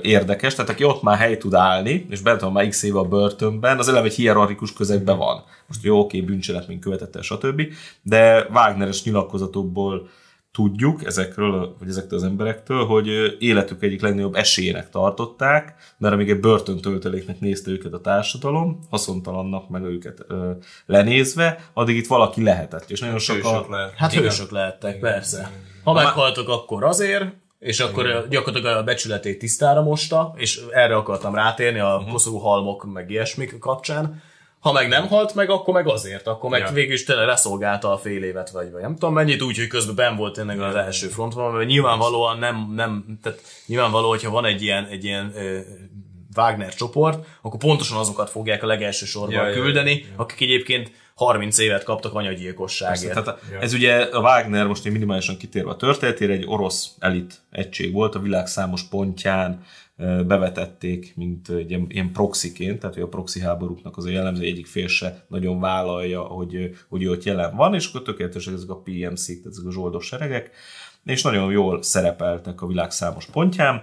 érdekes, 0.00 0.54
tehát 0.54 0.70
aki 0.70 0.84
ott 0.84 1.02
már 1.02 1.18
hely 1.18 1.36
tud 1.36 1.54
állni, 1.54 2.06
és 2.10 2.20
bent 2.20 2.40
van 2.40 2.52
már 2.52 2.68
x 2.68 2.82
éve 2.82 2.98
a 2.98 3.04
börtönben, 3.04 3.78
az 3.78 3.88
eleve 3.88 4.06
egy 4.06 4.14
hierarchikus 4.14 4.72
közegben 4.72 5.18
van. 5.18 5.44
Most 5.66 5.82
jó, 5.82 5.98
oké, 5.98 6.20
bűncselekmény 6.20 6.78
követett 6.78 7.16
el, 7.16 7.22
stb. 7.22 7.62
De 8.02 8.46
Wagneres 8.52 9.04
nyilatkozatokból 9.04 10.08
tudjuk 10.58 11.04
ezekről, 11.04 11.76
vagy 11.78 11.88
ezektől 11.88 12.18
az 12.18 12.24
emberektől, 12.24 12.84
hogy 12.84 13.06
életük 13.38 13.82
egyik 13.82 14.02
legnagyobb 14.02 14.34
esélyének 14.34 14.90
tartották, 14.90 15.74
mert 15.98 16.14
amíg 16.14 16.30
egy 16.30 16.40
börtöntölteléknek 16.40 17.40
nézte 17.40 17.70
őket 17.70 17.92
a 17.92 18.00
társadalom, 18.00 18.78
haszontalannak 18.90 19.68
meg 19.68 19.82
őket 19.82 20.24
ö, 20.28 20.50
lenézve, 20.86 21.70
addig 21.72 21.96
itt 21.96 22.06
valaki 22.06 22.42
lehetett. 22.42 22.90
És 22.90 23.00
nagyon 23.00 23.18
sokan... 23.18 23.66
Lehet. 23.70 23.92
Hát 23.96 24.12
Igen. 24.12 24.24
hősök 24.24 24.50
lehettek, 24.50 24.96
Igen. 24.96 25.12
persze. 25.12 25.50
Ha 25.84 25.92
meghaltok, 25.92 26.48
akkor 26.48 26.84
azért, 26.84 27.24
és 27.58 27.80
akkor 27.80 28.06
Igen. 28.06 28.28
gyakorlatilag 28.28 28.76
a 28.76 28.82
becsületét 28.82 29.38
tisztára 29.38 29.82
mosta, 29.82 30.34
és 30.36 30.60
erre 30.70 30.96
akartam 30.96 31.34
rátérni 31.34 31.78
a 31.78 31.96
uh-huh. 31.96 32.12
koszorú 32.12 32.36
halmok, 32.36 32.92
meg 32.92 33.10
ilyesmik 33.10 33.58
kapcsán, 33.58 34.22
ha 34.60 34.72
meg 34.72 34.88
nem 34.88 35.08
halt 35.08 35.34
meg, 35.34 35.50
akkor 35.50 35.74
meg 35.74 35.88
azért, 35.88 36.26
akkor 36.26 36.50
meg 36.50 36.60
ja. 36.60 36.70
végül 36.70 36.92
is 36.92 37.04
tényleg 37.04 37.26
leszolgálta 37.26 37.92
a 37.92 37.98
fél 37.98 38.22
évet, 38.22 38.50
vagy, 38.50 38.70
vagy 38.70 38.82
nem 38.82 38.94
tudom 38.94 39.14
mennyit, 39.14 39.42
úgy, 39.42 39.56
hogy 39.56 39.66
közben 39.66 39.94
ben 39.94 40.16
volt 40.16 40.34
tényleg 40.34 40.60
az 40.60 40.74
első 40.74 41.08
fronton, 41.08 41.52
mert 41.52 41.68
nyilvánvalóan 41.68 42.38
nem, 42.38 42.72
nem, 42.74 43.18
tehát 43.22 43.40
nyilvánvaló, 43.66 44.08
hogyha 44.08 44.30
van 44.30 44.44
egy 44.44 44.62
ilyen, 44.62 44.86
egy 44.86 45.04
ilyen 45.04 45.32
ö, 45.34 45.58
Wagner 46.36 46.74
csoport, 46.74 47.26
akkor 47.42 47.58
pontosan 47.60 47.98
azokat 47.98 48.30
fogják 48.30 48.62
a 48.62 48.66
legelső 48.66 49.06
sorban 49.06 49.48
ja, 49.48 49.52
küldeni, 49.52 49.90
ja, 49.90 49.96
ja. 49.98 50.12
akik 50.16 50.40
egyébként 50.40 50.90
30 51.14 51.58
évet 51.58 51.84
kaptak 51.84 52.14
anyagyilkosságért. 52.14 53.14
Persze, 53.14 53.22
tehát 53.22 53.42
ja. 53.52 53.60
ez 53.60 53.72
ugye 53.72 53.94
a 53.96 54.20
Wagner, 54.20 54.66
most 54.66 54.86
én 54.86 54.92
minimálisan 54.92 55.36
kitérve 55.36 55.70
a 55.70 55.76
történetére, 55.76 56.32
egy 56.32 56.44
orosz 56.46 56.90
elit 56.98 57.34
egység 57.50 57.92
volt 57.92 58.14
a 58.14 58.18
világ 58.18 58.46
számos 58.46 58.82
pontján, 58.82 59.62
bevetették, 60.26 61.12
mint 61.16 61.48
egy 61.48 61.70
ilyen, 61.70 61.86
ilyen 61.88 62.12
proxiként, 62.12 62.78
tehát 62.78 62.94
hogy 62.94 63.04
a 63.04 63.08
proxy 63.08 63.40
háborúknak 63.40 63.96
az 63.96 64.04
a 64.04 64.10
jellemző 64.10 64.44
egyik 64.44 64.66
fél 64.66 64.88
se 64.88 65.24
nagyon 65.28 65.60
vállalja, 65.60 66.20
hogy, 66.20 66.76
hogy 66.88 67.02
ő 67.02 67.10
ott 67.10 67.22
jelen 67.22 67.56
van, 67.56 67.74
és 67.74 67.88
akkor 67.88 68.02
tökéletesen 68.02 68.54
ezek 68.54 68.70
a 68.70 68.80
PMC-k, 68.80 69.46
ezek 69.46 69.66
a 69.66 69.70
zsoldos 69.70 70.06
seregek, 70.06 70.50
és 71.04 71.22
nagyon 71.22 71.52
jól 71.52 71.82
szerepeltek 71.82 72.62
a 72.62 72.66
világ 72.66 72.90
számos 72.90 73.26
pontján. 73.26 73.82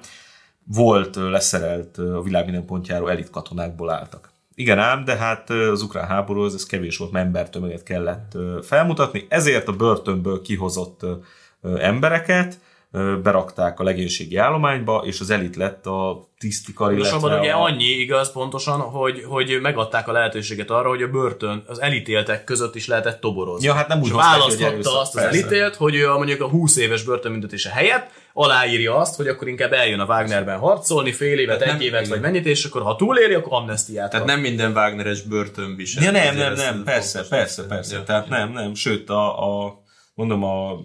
Volt 0.63 1.15
leszerelt 1.15 1.97
a 1.97 2.21
világ 2.21 2.45
minden 2.45 2.65
pontjáról 2.65 3.11
elit 3.11 3.29
katonákból 3.29 3.89
álltak. 3.89 4.31
Igen 4.53 4.79
ám, 4.79 5.03
de 5.05 5.15
hát 5.15 5.49
az 5.49 5.81
ukrán 5.81 6.07
háborúhoz 6.07 6.53
ez 6.53 6.65
kevés 6.65 6.97
volt, 6.97 7.15
embertömeget 7.15 7.83
kellett 7.83 8.37
felmutatni, 8.61 9.25
ezért 9.29 9.67
a 9.67 9.75
börtönből 9.75 10.41
kihozott 10.41 11.05
embereket, 11.61 12.59
berakták 13.23 13.79
a 13.79 13.83
legénységi 13.83 14.35
állományba, 14.35 15.03
és 15.05 15.19
az 15.19 15.29
elit 15.29 15.55
lett 15.55 15.85
a 15.85 16.29
tisztikar, 16.39 16.93
illetve 16.93 17.35
a... 17.35 17.39
ugye 17.39 17.51
annyi 17.51 17.83
igaz 17.83 18.31
pontosan, 18.31 18.79
hogy, 18.79 19.23
hogy 19.27 19.59
megadták 19.61 20.07
a 20.07 20.11
lehetőséget 20.11 20.69
arra, 20.69 20.89
hogy 20.89 21.01
a 21.01 21.07
börtön 21.07 21.63
az 21.67 21.81
elítéltek 21.81 22.43
között 22.43 22.75
is 22.75 22.87
lehetett 22.87 23.19
toborozni. 23.19 23.65
Ja, 23.67 23.73
hát 23.73 23.87
nem 23.87 24.01
úgy 24.01 24.11
választhatta 24.11 24.99
azt 24.99 25.15
az 25.15 25.21
persze. 25.21 25.39
elítélt, 25.39 25.75
hogy 25.75 26.01
a, 26.01 26.17
mondjuk 26.17 26.41
a 26.41 26.47
20 26.47 26.77
éves 26.77 27.03
börtönbüntetése 27.03 27.69
helyett 27.69 28.09
aláírja 28.33 28.97
azt, 28.97 29.15
hogy 29.15 29.27
akkor 29.27 29.47
inkább 29.47 29.73
eljön 29.73 29.99
a 29.99 30.05
Wagnerben 30.05 30.57
harcolni, 30.57 31.11
fél 31.11 31.39
évet, 31.39 31.61
egy 31.61 31.83
évet, 31.83 32.07
vagy 32.07 32.19
mennyit, 32.19 32.45
és 32.45 32.65
akkor 32.65 32.81
ha 32.81 32.95
túléri, 32.95 33.33
akkor 33.33 33.53
amnestiát 33.53 34.09
Tehát 34.09 34.25
nem 34.25 34.39
minden 34.39 34.71
Wagneres 34.71 35.21
börtönvisel. 35.21 36.03
Ja, 36.03 36.11
nem, 36.11 36.35
nem, 36.35 36.53
nem, 36.53 36.83
persze, 36.83 37.25
persze, 37.29 37.65
persze. 37.65 38.03
Tehát 38.03 38.29
nem, 38.29 38.51
nem, 38.51 38.75
sőt, 38.75 39.09
a, 39.09 39.65
a 39.65 39.83
mondom, 40.13 40.43
a 40.43 40.79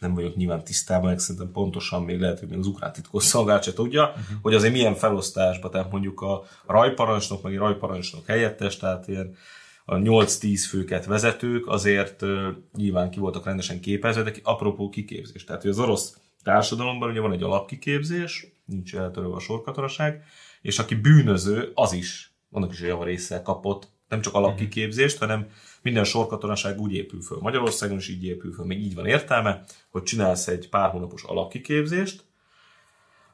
nem 0.00 0.14
vagyok 0.14 0.36
nyilván 0.36 0.64
tisztában, 0.64 1.08
meg 1.08 1.18
szerintem 1.18 1.52
pontosan 1.52 2.02
még 2.02 2.20
lehet, 2.20 2.38
hogy 2.38 2.48
még 2.48 2.58
az 2.58 2.66
ukrán 2.66 2.92
titkos 2.92 3.24
szolgálat 3.24 3.62
se 3.62 3.72
tudja, 3.72 4.08
uh-huh. 4.08 4.24
hogy 4.42 4.54
azért 4.54 4.72
milyen 4.72 4.94
felosztásban, 4.94 5.70
tehát 5.70 5.90
mondjuk 5.90 6.20
a 6.20 6.44
rajparancsnok, 6.66 7.42
meg 7.42 7.56
a 7.56 7.58
rajparancsnok 7.58 8.26
helyettes, 8.26 8.76
tehát 8.76 9.08
ilyen 9.08 9.36
a 9.84 9.94
8-10 9.94 10.64
főket 10.68 11.04
vezetők 11.04 11.66
azért 11.66 12.22
uh, 12.22 12.48
nyilván 12.76 13.10
ki 13.10 13.18
voltak 13.18 13.44
rendesen 13.44 13.80
képezve, 13.80 14.22
de 14.22 14.32
apropó 14.42 14.88
kiképzés. 14.88 15.44
Tehát, 15.44 15.62
hogy 15.62 15.70
az 15.70 15.78
orosz 15.78 16.16
társadalomban 16.42 17.10
ugye 17.10 17.20
van 17.20 17.32
egy 17.32 17.42
alapkiképzés, 17.42 18.46
nincs 18.64 18.94
eltörölve 18.94 19.36
a 19.36 19.40
sorkatonaság, 19.40 20.22
és 20.62 20.78
aki 20.78 20.94
bűnöző, 20.94 21.70
az 21.74 21.92
is, 21.92 22.32
annak 22.50 22.72
is 22.72 22.80
a 22.80 22.86
javarészsel 22.86 23.42
kapott 23.42 23.88
nem 24.08 24.20
csak 24.20 24.34
alapkiképzést, 24.34 25.18
hanem 25.18 25.46
minden 25.88 26.04
sorkatonaság 26.04 26.80
úgy 26.80 26.92
épül 26.92 27.22
föl. 27.22 27.38
Magyarországon 27.40 27.96
is 27.96 28.08
így 28.08 28.24
épül 28.24 28.52
föl, 28.52 28.66
még 28.66 28.80
így 28.80 28.94
van 28.94 29.06
értelme, 29.06 29.64
hogy 29.90 30.02
csinálsz 30.02 30.48
egy 30.48 30.68
pár 30.68 30.90
hónapos 30.90 31.22
alapkiképzést, 31.22 32.24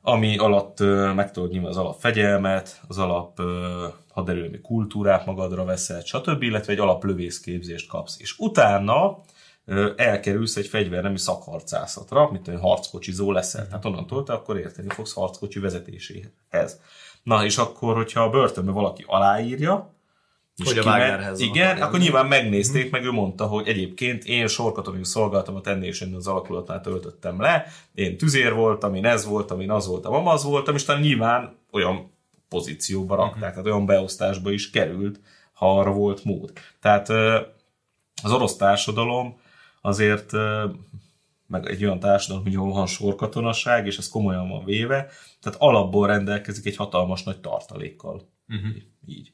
ami 0.02 0.38
alatt 0.38 0.78
meg 1.14 1.30
tudod 1.30 1.50
nyilván 1.50 1.70
az 1.70 1.76
alapfegyelmet, 1.76 2.80
az 2.88 2.98
alap 2.98 3.40
haderőmi 4.10 4.60
kultúrát 4.60 5.26
magadra 5.26 5.64
veszed, 5.64 6.04
stb., 6.04 6.42
illetve 6.42 6.72
egy 6.72 6.78
alaplövészképzést 6.78 7.88
kapsz. 7.88 8.20
És 8.20 8.38
utána 8.38 9.18
elkerülsz 9.96 10.56
egy 10.56 10.66
fegyvernemi 10.66 11.18
szakharcászatra, 11.18 12.30
mint 12.30 12.48
egy 12.48 12.60
harckocsizó 12.60 13.32
leszel. 13.32 13.66
Tehát 13.66 13.84
onnantól 13.84 14.22
te 14.22 14.32
akkor 14.32 14.58
érteni 14.58 14.88
fogsz 14.88 15.14
harckocsi 15.14 15.58
vezetéséhez. 15.58 16.80
Na, 17.22 17.44
és 17.44 17.58
akkor, 17.58 17.96
hogyha 17.96 18.22
a 18.22 18.30
börtönbe 18.30 18.70
valaki 18.70 19.04
aláírja, 19.06 19.93
hogy 20.64 20.78
a 20.78 20.82
Wagnerhez 20.82 21.40
Igen, 21.40 21.82
akkor 21.82 21.98
nyilván 21.98 22.26
megnézték, 22.26 22.90
meg 22.90 23.04
ő 23.04 23.10
mondta, 23.10 23.46
hogy 23.46 23.68
egyébként 23.68 24.24
én 24.24 24.46
sorkatonai 24.46 25.04
szolgáltam 25.04 25.54
a 25.54 25.60
Tennation 25.60 26.14
az 26.14 26.26
alakulatnál 26.26 26.80
töltöttem 26.80 27.40
le, 27.40 27.66
én 27.94 28.16
tüzér 28.16 28.54
voltam, 28.54 28.94
én 28.94 29.04
ez 29.04 29.24
voltam, 29.24 29.60
én 29.60 29.70
az 29.70 29.86
voltam, 29.86 30.12
amaz 30.12 30.44
voltam, 30.44 30.74
és 30.74 30.84
talán 30.84 31.02
nyilván 31.02 31.56
olyan 31.70 32.12
pozícióba 32.48 33.14
rakták, 33.14 33.34
uh-huh. 33.34 33.50
tehát 33.50 33.66
olyan 33.66 33.86
beosztásba 33.86 34.50
is 34.50 34.70
került, 34.70 35.20
ha 35.52 35.78
arra 35.78 35.92
volt 35.92 36.24
mód. 36.24 36.52
Tehát 36.80 37.08
az 38.22 38.32
orosz 38.32 38.56
társadalom 38.56 39.38
azért 39.80 40.32
meg 41.46 41.66
egy 41.66 41.84
olyan 41.84 41.98
társadalom, 41.98 42.42
hogy 42.42 42.56
van 42.56 42.86
sorkatonaság, 42.86 43.86
és 43.86 43.98
ez 43.98 44.08
komolyan 44.08 44.48
van 44.48 44.64
véve, 44.64 45.08
tehát 45.40 45.60
alapból 45.60 46.06
rendelkezik 46.06 46.66
egy 46.66 46.76
hatalmas 46.76 47.22
nagy 47.22 47.40
tartalékkal. 47.40 48.28
Uh-huh. 48.48 48.74
Így. 49.06 49.32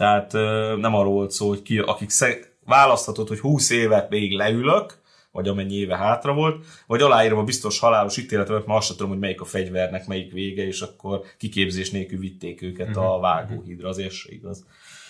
Tehát 0.00 0.32
nem 0.76 0.94
arról 0.94 1.12
volt 1.12 1.30
szó, 1.30 1.48
hogy 1.48 1.62
ki, 1.62 1.78
akik 1.78 2.10
szeg, 2.10 2.52
választhatod, 2.64 3.28
hogy 3.28 3.38
20 3.38 3.70
évet 3.70 4.10
még 4.10 4.32
leülök, 4.32 4.98
vagy 5.32 5.48
amennyi 5.48 5.74
éve 5.74 5.96
hátra 5.96 6.32
volt, 6.34 6.64
vagy 6.86 7.00
aláírom 7.00 7.38
a 7.38 7.44
biztos 7.44 7.78
halálos 7.78 8.16
ítéletet, 8.16 8.66
mert 8.66 8.78
azt 8.78 8.86
sem 8.86 8.96
tudom, 8.96 9.10
hogy 9.10 9.20
melyik 9.20 9.40
a 9.40 9.44
fegyvernek, 9.44 10.06
melyik 10.06 10.32
vége, 10.32 10.66
és 10.66 10.80
akkor 10.80 11.22
kiképzés 11.38 11.90
nélkül 11.90 12.18
vitték 12.18 12.62
őket 12.62 12.88
uh-huh. 12.88 13.04
a 13.04 13.12
mhm. 13.12 13.22
vágóhídra, 13.22 13.88
az 13.88 14.10
se 14.10 14.32
igaz. 14.32 14.64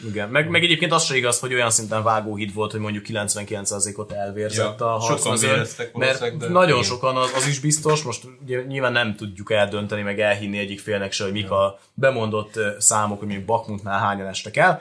Igen, 0.06 0.28
meg, 0.28 0.48
meg 0.48 0.62
egyébként 0.62 0.92
az 0.92 1.04
se 1.04 1.16
igaz, 1.16 1.38
hogy 1.38 1.54
olyan 1.54 1.70
szinten 1.70 2.02
vágóhíd 2.02 2.54
volt, 2.54 2.70
hogy 2.70 2.80
mondjuk 2.80 3.04
99%-ot 3.08 4.12
elvérzett 4.12 4.78
ja, 4.80 4.94
a 4.94 4.98
harcmezőn, 4.98 5.66
mert 5.92 6.36
de 6.36 6.48
nagyon 6.48 6.68
igen. 6.68 6.82
sokan 6.82 7.16
az, 7.16 7.32
az 7.36 7.46
is 7.46 7.58
biztos, 7.60 8.02
most 8.02 8.24
ugye 8.42 8.62
nyilván 8.62 8.92
nem 8.92 9.16
tudjuk 9.16 9.52
eldönteni, 9.52 10.02
meg 10.02 10.20
elhinni 10.20 10.58
egyik 10.58 10.80
félnek 10.80 11.12
se, 11.12 11.24
hogy 11.24 11.32
mik 11.32 11.48
ja. 11.48 11.64
a 11.64 11.80
bemondott 11.94 12.58
számok, 12.78 13.18
hogy 13.18 13.28
mondjuk 13.28 13.46
Bakmunknál 13.46 13.98
hányan 13.98 14.26
estek 14.26 14.56
el, 14.56 14.80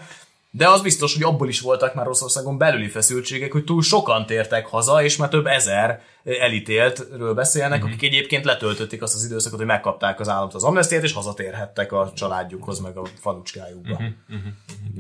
de 0.52 0.70
az 0.70 0.82
biztos, 0.82 1.14
hogy 1.14 1.24
abból 1.24 1.48
is 1.48 1.62
voltak 1.62 1.94
már 1.94 2.06
Oroszországon 2.06 2.58
belüli 2.58 2.88
feszültségek, 2.88 3.52
hogy 3.52 3.64
túl 3.64 3.82
sokan 3.82 4.26
tértek 4.26 4.66
haza, 4.66 5.04
és 5.04 5.18
már 5.18 5.30
több 5.30 5.46
ezer 5.46 6.02
elítéltről 6.24 7.34
beszélnek, 7.34 7.80
mm-hmm. 7.80 7.88
akik 7.88 8.04
egyébként 8.04 8.46
letöltötték 8.46 9.02
azt 9.02 9.16
az 9.16 9.26
időszakot, 9.26 9.58
hogy 9.58 9.68
megkapták 9.68 10.20
az 10.20 10.30
államot 10.30 10.54
az 10.54 10.64
amnestiát, 10.64 11.04
és 11.04 11.14
hazatérhettek 11.14 11.92
a 11.92 12.12
családjukhoz, 12.16 12.80
meg 12.80 12.98
a 12.98 13.06
falucskájukba. 13.06 14.02
Mm-hmm. 14.04 14.50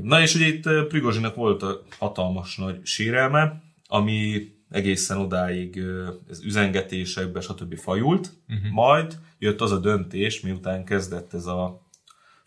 Na 0.03 0.21
és 0.21 0.35
ugye 0.35 0.45
itt 0.45 0.87
Prigozsinak 0.87 1.35
volt 1.35 1.63
a 1.63 1.81
hatalmas 1.99 2.57
nagy 2.57 2.79
sérelme, 2.83 3.61
ami 3.87 4.51
egészen 4.69 5.17
odáig 5.17 5.81
ez 6.29 6.43
üzengetésekbe, 6.43 7.41
stb. 7.41 7.77
fajult, 7.77 8.31
uh-huh. 8.49 8.71
majd 8.71 9.17
jött 9.39 9.61
az 9.61 9.71
a 9.71 9.77
döntés, 9.77 10.41
miután 10.41 10.85
kezdett 10.85 11.33
ez 11.33 11.45
a 11.45 11.87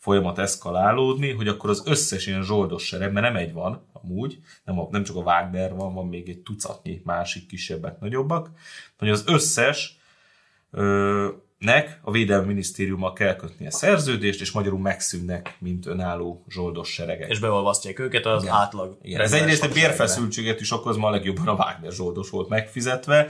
folyamat 0.02 0.38
eszkalálódni, 0.38 1.32
hogy 1.32 1.48
akkor 1.48 1.70
az 1.70 1.82
összes 1.86 2.26
ilyen 2.26 2.42
zsoldos 2.42 2.86
sereg, 2.86 3.12
mert 3.12 3.26
nem 3.26 3.36
egy 3.36 3.52
van 3.52 3.86
amúgy, 3.92 4.38
nem, 4.64 4.78
a, 4.78 4.88
nem 4.90 5.02
csak 5.02 5.16
a 5.16 5.20
Wagner 5.20 5.74
van, 5.74 5.94
van 5.94 6.06
még 6.06 6.28
egy 6.28 6.38
tucatnyi 6.38 7.00
másik 7.04 7.46
kisebbek, 7.46 8.00
nagyobbak, 8.00 8.50
hogy 8.98 9.08
az 9.08 9.24
összes 9.26 9.98
ö, 10.70 11.28
nek 11.58 12.00
a 12.02 12.10
Védelmi 12.10 12.46
Minisztériummal 12.46 13.12
kell 13.12 13.36
kötni 13.36 13.66
a 13.66 13.70
szerződést, 13.70 14.40
és 14.40 14.50
magyarul 14.50 14.78
megszűnnek, 14.78 15.56
mint 15.58 15.86
önálló 15.86 16.44
zsoldos 16.48 16.92
seregek. 16.92 17.30
És 17.30 17.38
beolvasztják 17.38 17.98
őket 17.98 18.26
az 18.26 18.42
Igen. 18.42 18.54
átlag. 18.54 18.98
Igen. 19.02 19.20
Ez 19.20 19.32
egyrészt 19.32 19.64
egy 19.64 19.72
bérfeszültséget 19.72 20.60
is 20.60 20.72
okoz, 20.72 20.96
ma 20.96 21.08
a 21.08 21.10
legjobban 21.10 21.48
a 21.48 21.52
Wagner 21.54 21.92
zsoldos 21.92 22.30
volt 22.30 22.48
megfizetve. 22.48 23.28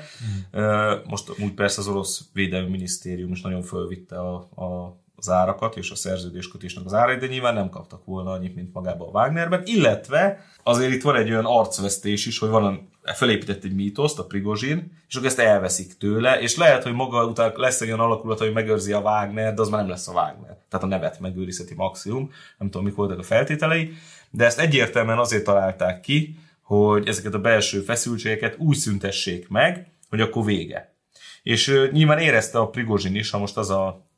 Hmm. 0.50 1.00
Most 1.08 1.40
úgy 1.40 1.52
persze 1.52 1.80
az 1.80 1.88
orosz 1.88 2.24
Védelmi 2.32 2.70
Minisztérium 2.70 3.32
is 3.32 3.40
nagyon 3.40 3.62
fölvitte 3.62 4.18
a, 4.18 4.34
a 4.36 5.00
az 5.22 5.30
árakat 5.30 5.76
és 5.76 5.90
a 5.90 5.94
szerződéskötésnek 5.94 6.84
az 6.84 6.94
árait, 6.94 7.20
de 7.20 7.26
nyilván 7.26 7.54
nem 7.54 7.68
kaptak 7.68 8.04
volna 8.04 8.30
annyit, 8.30 8.54
mint 8.54 8.72
magában 8.72 9.08
a 9.08 9.10
Wagnerben, 9.10 9.62
illetve 9.64 10.44
azért 10.62 10.92
itt 10.92 11.02
van 11.02 11.16
egy 11.16 11.30
olyan 11.30 11.44
arcvesztés 11.44 12.26
is, 12.26 12.38
hogy 12.38 12.48
van 12.48 12.90
felépített 13.02 13.64
egy 13.64 13.74
mítoszt, 13.74 14.18
a 14.18 14.24
Prigozsin, 14.24 14.92
és 15.08 15.14
akkor 15.14 15.28
ezt 15.28 15.38
elveszik 15.38 15.96
tőle, 15.96 16.40
és 16.40 16.56
lehet, 16.56 16.82
hogy 16.82 16.92
maga 16.92 17.26
után 17.26 17.52
lesz 17.56 17.80
egy 17.80 17.88
olyan 17.88 18.00
alakulat, 18.00 18.38
hogy 18.38 18.52
megőrzi 18.52 18.92
a 18.92 19.00
Wagner, 19.00 19.54
de 19.54 19.60
az 19.60 19.68
már 19.68 19.80
nem 19.80 19.90
lesz 19.90 20.08
a 20.08 20.12
Wagner. 20.12 20.56
Tehát 20.68 20.86
a 20.86 20.88
nevet 20.88 21.20
megőrizheti 21.20 21.74
maximum, 21.74 22.30
nem 22.58 22.70
tudom, 22.70 22.86
mik 22.86 22.94
voltak 22.94 23.18
a 23.18 23.22
feltételei, 23.22 23.92
de 24.30 24.44
ezt 24.44 24.58
egyértelműen 24.58 25.18
azért 25.18 25.44
találták 25.44 26.00
ki, 26.00 26.38
hogy 26.62 27.08
ezeket 27.08 27.34
a 27.34 27.40
belső 27.40 27.80
feszültségeket 27.80 28.56
úgy 28.58 28.76
szüntessék 28.76 29.48
meg, 29.48 29.92
hogy 30.08 30.20
akkor 30.20 30.44
vége. 30.44 30.94
És 31.42 31.88
nyilván 31.92 32.18
érezte 32.18 32.58
a 32.58 32.68
Prigozsin 32.68 33.14
is, 33.14 33.30
ha 33.30 33.38
most 33.38 33.56
az 33.56 33.70
a 33.70 34.10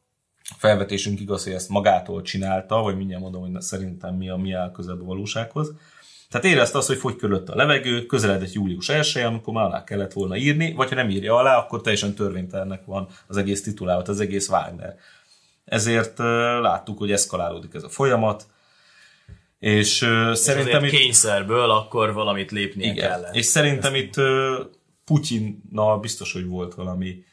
felvetésünk 0.58 1.20
igaz, 1.20 1.44
hogy 1.44 1.52
ezt 1.52 1.68
magától 1.68 2.22
csinálta, 2.22 2.82
vagy 2.82 2.96
mindjárt 2.96 3.22
mondom, 3.22 3.40
hogy 3.40 3.60
szerintem 3.60 4.14
mi 4.14 4.28
a 4.28 4.36
mi 4.36 4.52
áll 4.52 4.72
közelebb 4.72 5.00
a 5.00 5.04
valósághoz. 5.04 5.72
Tehát 6.30 6.46
érezte 6.46 6.78
azt, 6.78 6.86
hogy 6.86 6.96
fogy 6.96 7.16
körülött 7.16 7.48
a 7.48 7.54
levegő, 7.54 8.06
közeledett 8.06 8.52
július 8.52 8.88
1 8.88 9.22
amikor 9.24 9.54
már 9.54 9.64
alá 9.64 9.84
kellett 9.84 10.12
volna 10.12 10.36
írni, 10.36 10.72
vagy 10.72 10.88
ha 10.88 10.94
nem 10.94 11.10
írja 11.10 11.36
alá, 11.36 11.56
akkor 11.56 11.80
teljesen 11.80 12.14
törvénytelennek 12.14 12.84
van 12.84 13.08
az 13.26 13.36
egész 13.36 13.62
titulálat, 13.62 14.08
az 14.08 14.20
egész 14.20 14.48
Wagner. 14.48 14.96
Ezért 15.64 16.18
láttuk, 16.60 16.98
hogy 16.98 17.12
eszkalálódik 17.12 17.74
ez 17.74 17.82
a 17.82 17.88
folyamat, 17.88 18.46
és 19.58 20.02
és 20.32 20.38
szerintem 20.38 20.84
itt... 20.84 20.90
kényszerből 20.90 21.70
akkor 21.70 22.12
valamit 22.12 22.50
lépnie 22.50 22.92
igen, 22.92 23.08
kellett. 23.08 23.34
És 23.34 23.44
szerintem 23.44 23.94
itt 23.94 24.16
uh, 24.16 24.24
Putyinnal 25.04 25.98
biztos, 26.00 26.32
hogy 26.32 26.46
volt 26.46 26.74
valami 26.74 27.24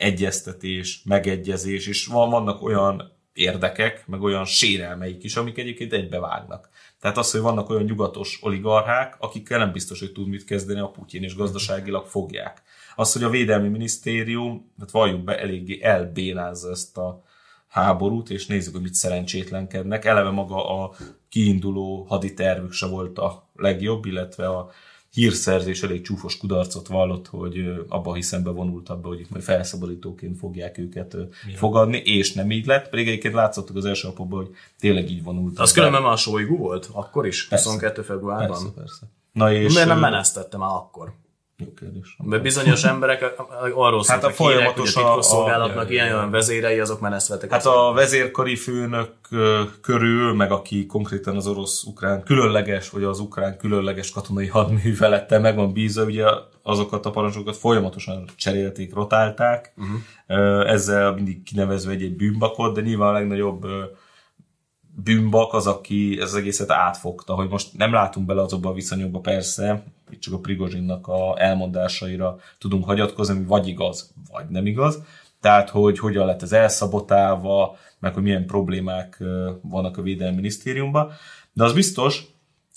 egyeztetés, 0.00 1.02
megegyezés, 1.04 1.86
és 1.86 2.06
van, 2.06 2.30
vannak 2.30 2.62
olyan 2.62 3.12
érdekek, 3.32 4.06
meg 4.06 4.22
olyan 4.22 4.44
sérelmeik 4.44 5.24
is, 5.24 5.36
amik 5.36 5.58
egyébként 5.58 5.92
egybevágnak. 5.92 6.68
Tehát 7.00 7.16
az, 7.16 7.30
hogy 7.30 7.40
vannak 7.40 7.70
olyan 7.70 7.82
nyugatos 7.82 8.38
oligarchák, 8.42 9.16
akikkel 9.18 9.58
nem 9.58 9.72
biztos, 9.72 10.00
hogy 10.00 10.12
tud 10.12 10.28
mit 10.28 10.44
kezdeni 10.44 10.80
a 10.80 10.90
Putyin, 10.90 11.22
és 11.22 11.34
gazdaságilag 11.34 12.06
fogják. 12.06 12.62
Az, 12.96 13.12
hogy 13.12 13.22
a 13.22 13.30
Védelmi 13.30 13.68
Minisztérium, 13.68 14.72
hát 14.78 14.90
valljuk 14.90 15.24
be, 15.24 15.38
eléggé 15.38 15.82
elbénázza 15.82 16.70
ezt 16.70 16.96
a 16.98 17.22
háborút, 17.68 18.30
és 18.30 18.46
nézzük, 18.46 18.72
hogy 18.72 18.82
mit 18.82 18.94
szerencsétlenkednek. 18.94 20.04
Eleve 20.04 20.30
maga 20.30 20.82
a 20.82 20.94
kiinduló 21.28 22.06
haditervük 22.08 22.72
se 22.72 22.86
volt 22.86 23.18
a 23.18 23.50
legjobb, 23.54 24.04
illetve 24.04 24.48
a 24.48 24.70
hírszerzés 25.10 25.82
elég 25.82 26.02
csúfos 26.02 26.36
kudarcot 26.36 26.88
vallott, 26.88 27.26
hogy 27.26 27.84
abba 27.88 28.14
hiszem 28.14 28.42
bevonultabb, 28.42 29.06
hogy 29.06 29.20
itt 29.20 29.30
majd 29.30 29.42
felszabadítóként 29.42 30.38
fogják 30.38 30.78
őket 30.78 31.12
ja. 31.12 31.56
fogadni, 31.56 31.96
és 31.96 32.32
nem 32.32 32.50
így 32.50 32.66
lett, 32.66 32.88
pedig 32.88 33.08
egyébként 33.08 33.34
látszottuk 33.34 33.76
az 33.76 33.84
első 33.84 34.08
napokban, 34.08 34.44
hogy 34.44 34.54
tényleg 34.78 35.10
így 35.10 35.22
vonult. 35.22 35.58
Az 35.58 35.72
különben 35.72 36.02
már 36.02 36.18
a 36.24 36.56
volt? 36.56 36.88
Akkor 36.92 37.26
is? 37.26 37.48
Persze. 37.48 37.64
22. 37.64 38.02
februárban? 38.02 38.48
Persze, 38.48 38.70
persze. 38.74 39.06
Na 39.32 39.52
és, 39.52 39.72
Miért 39.72 39.88
nem 39.88 39.98
menesztette 39.98 40.56
már 40.56 40.70
akkor? 40.70 41.12
Jó 41.60 41.72
kérdés. 41.78 42.16
Mert 42.24 42.42
bizonyos 42.42 42.84
emberek 42.84 43.34
arról 43.74 44.04
hát 44.06 44.24
a 44.24 44.30
folyamatos 44.30 44.94
hogy 44.94 45.02
a 45.02 45.06
titkosszolgálatnak 45.06 45.88
a, 45.88 45.90
ilyen 45.90 46.14
olyan 46.14 46.30
vezérei, 46.30 46.78
azok 46.78 47.00
meneszvetek. 47.00 47.50
Hát 47.50 47.66
a 47.66 47.92
vezérkari 47.94 48.56
főnök 48.56 49.10
körül, 49.80 50.34
meg 50.34 50.52
aki 50.52 50.86
konkrétan 50.86 51.36
az 51.36 51.46
orosz-ukrán 51.46 52.22
különleges, 52.22 52.90
vagy 52.90 53.02
az 53.02 53.20
ukrán 53.20 53.56
különleges 53.56 54.10
katonai 54.10 54.46
hadművelettel 54.46 55.40
meg 55.40 55.56
van 55.56 55.72
bízva, 55.72 56.04
ugye 56.04 56.24
azokat 56.62 57.06
a 57.06 57.10
parancsokat 57.10 57.56
folyamatosan 57.56 58.24
cserélték, 58.36 58.94
rotálták, 58.94 59.74
uh-huh. 59.76 60.70
ezzel 60.70 61.12
mindig 61.12 61.42
kinevezve 61.42 61.92
egy-egy 61.92 62.16
bűnbakot, 62.16 62.74
de 62.74 62.80
nyilván 62.80 63.08
a 63.08 63.12
legnagyobb 63.12 63.66
bűnbak 64.94 65.52
az, 65.52 65.66
aki 65.66 66.18
ez 66.20 66.28
az 66.28 66.34
egészet 66.34 66.70
átfogta, 66.70 67.34
hogy 67.34 67.48
most 67.48 67.76
nem 67.76 67.92
látunk 67.92 68.26
bele 68.26 68.42
azokba 68.42 68.68
a 68.68 68.72
viszonyokba 68.72 69.18
persze, 69.18 69.84
itt 70.12 70.20
csak 70.20 70.34
a 70.34 70.38
Prigozsinnak 70.38 71.06
a 71.06 71.34
elmondásaira 71.38 72.38
tudunk 72.58 72.84
hagyatkozni, 72.84 73.36
ami 73.36 73.44
vagy 73.44 73.68
igaz, 73.68 74.12
vagy 74.30 74.44
nem 74.48 74.66
igaz. 74.66 75.02
Tehát, 75.40 75.70
hogy 75.70 75.98
hogyan 75.98 76.26
lett 76.26 76.42
ez 76.42 76.52
elszabotálva, 76.52 77.76
meg 77.98 78.14
hogy 78.14 78.22
milyen 78.22 78.46
problémák 78.46 79.22
vannak 79.62 79.96
a 79.96 80.02
Védelmi 80.02 80.34
Minisztériumban. 80.34 81.12
De 81.52 81.64
az 81.64 81.72
biztos, 81.72 82.24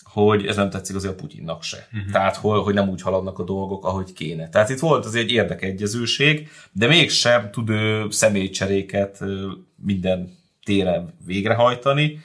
hogy 0.03 0.45
ez 0.45 0.55
nem 0.55 0.69
tetszik 0.69 0.95
azért 0.95 1.13
a 1.13 1.15
Putyinnak 1.15 1.63
se. 1.63 1.87
Uh-huh. 1.93 2.11
Tehát, 2.11 2.35
hogy 2.35 2.73
nem 2.73 2.89
úgy 2.89 3.01
haladnak 3.01 3.39
a 3.39 3.43
dolgok, 3.43 3.85
ahogy 3.85 4.13
kéne. 4.13 4.49
Tehát 4.49 4.69
itt 4.69 4.79
volt 4.79 5.05
az 5.05 5.15
egy 5.15 5.31
érdekegyezőség, 5.31 6.49
de 6.71 6.87
mégsem 6.87 7.51
tud 7.51 7.69
ő 7.69 8.09
személycseréket 8.09 9.19
minden 9.75 10.37
téren 10.63 11.13
végrehajtani. 11.25 12.19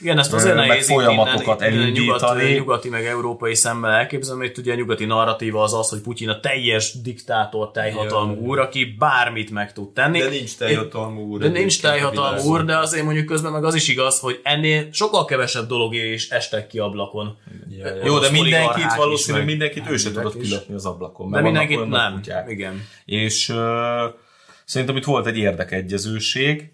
Igen, 0.00 0.18
ezt 0.18 0.32
azért 0.32 0.54
nehéz 0.54 0.86
folyamatokat 0.86 1.60
innen. 1.60 1.90
Nyugati, 1.90 2.52
nyugati 2.52 2.88
meg 2.88 3.04
európai 3.04 3.54
szemben 3.54 3.90
elképzelni, 3.90 4.46
hogy 4.46 4.58
ugye 4.58 4.72
a 4.72 4.76
nyugati 4.76 5.04
narratíva 5.04 5.62
az 5.62 5.74
az, 5.74 5.88
hogy 5.88 6.00
Putyin 6.00 6.28
a 6.28 6.40
teljes 6.40 7.00
diktátor, 7.00 7.70
teljhatalmú 7.70 8.34
úr, 8.34 8.58
aki 8.58 8.84
bármit 8.98 9.50
meg 9.50 9.72
tud 9.72 9.92
tenni. 9.92 10.18
De 10.18 10.28
nincs 10.28 10.56
teljhatalmú 10.56 11.20
úr. 11.20 11.40
De 11.40 11.48
nincs 11.48 11.80
teljhatalmú 11.80 12.42
úr, 12.42 12.64
de 12.64 12.78
azért 12.78 13.04
mondjuk 13.04 13.26
közben 13.26 13.52
meg 13.52 13.64
az 13.64 13.74
is 13.74 13.88
igaz, 13.88 14.18
hogy 14.18 14.40
ennél 14.42 14.88
sokkal 14.92 15.24
kevesebb 15.24 15.66
dologért 15.66 16.14
is 16.14 16.28
estek 16.28 16.66
ki 16.66 16.78
ablakon. 16.78 17.36
Ja, 17.78 17.86
ja. 17.86 18.04
Jó, 18.04 18.18
de 18.18 18.30
mindenkit 18.30 18.94
valószínűleg 18.96 19.46
mindenkit 19.46 19.90
ő 19.90 19.96
se 19.96 20.12
tudott 20.12 20.40
kilökni 20.40 20.74
az 20.74 20.86
ablakon. 20.86 21.30
De 21.30 21.40
mindenkit 21.40 21.88
nem. 21.88 22.20
Igen. 22.48 22.86
És 23.04 23.54
szerintem 24.64 24.96
itt 24.96 25.04
volt 25.04 25.26
egy 25.26 25.38
érdekegyezőség, 25.38 26.70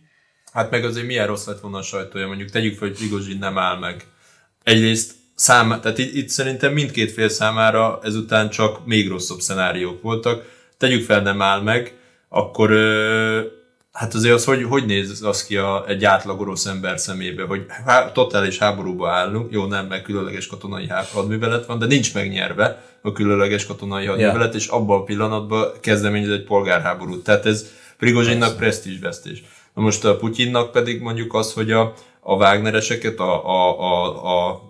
Hát 0.53 0.71
meg 0.71 0.85
azért 0.85 1.07
milyen 1.07 1.27
rossz 1.27 1.47
lett 1.47 1.61
volna 1.61 1.79
a 1.79 1.83
sajtója, 1.83 2.27
mondjuk 2.27 2.51
tegyük 2.51 2.79
fel, 2.79 2.88
hogy 2.88 2.97
Prigozsin 2.97 3.38
nem 3.38 3.59
áll 3.59 3.79
meg. 3.79 4.07
Egyrészt 4.62 5.12
szám, 5.35 5.81
tehát 5.81 5.99
itt, 5.99 6.15
itt 6.15 6.29
szerintem 6.29 6.73
mindkét 6.73 7.12
fél 7.12 7.29
számára 7.29 8.01
ezután 8.03 8.51
csak 8.51 8.87
még 8.87 9.09
rosszabb 9.09 9.41
szenáriók 9.41 10.03
voltak. 10.03 10.45
Tegyük 10.79 11.05
fel, 11.05 11.21
nem 11.21 11.43
áll 11.43 11.61
meg, 11.61 11.97
akkor 12.29 12.71
hát 13.93 14.15
azért 14.15 14.35
az, 14.35 14.45
hogy, 14.45 14.62
hogy 14.62 14.87
néz 14.87 15.23
az 15.23 15.45
ki 15.45 15.57
a, 15.57 15.85
egy 15.88 16.05
átlag 16.05 16.41
orosz 16.41 16.67
ember 16.67 16.99
szemébe, 16.99 17.45
hogy 17.45 17.67
há, 17.87 18.12
totális 18.12 18.59
háborúba 18.59 19.11
állunk, 19.11 19.53
jó, 19.53 19.67
nem, 19.67 19.87
meg 19.87 20.03
különleges 20.03 20.47
katonai 20.47 20.87
hadművelet 21.12 21.67
van, 21.67 21.79
de 21.79 21.87
nincs 21.87 22.15
megnyerve 22.15 22.83
a 23.03 23.12
különleges 23.12 23.67
katonai 23.67 24.07
hadművelet, 24.07 24.41
yeah. 24.41 24.55
és 24.55 24.67
abban 24.67 25.01
a 25.01 25.05
pillanatban 25.05 25.73
kezdeményez 25.81 26.31
egy 26.31 26.45
polgárháborút. 26.45 27.25
Tehát 27.25 27.47
ez 27.47 27.67
Prigozsinnak 27.99 28.57
presztízsvesztés. 28.57 29.43
Na 29.74 29.82
most 29.82 30.04
a 30.04 30.16
Putyinnak 30.16 30.72
pedig 30.72 31.00
mondjuk 31.00 31.35
az, 31.35 31.52
hogy 31.52 31.70
a, 31.70 31.92
a 32.20 32.35
Wagnereseket, 32.35 33.18
a, 33.18 33.46
a, 33.46 33.80
a, 33.80 34.48
a 34.48 34.62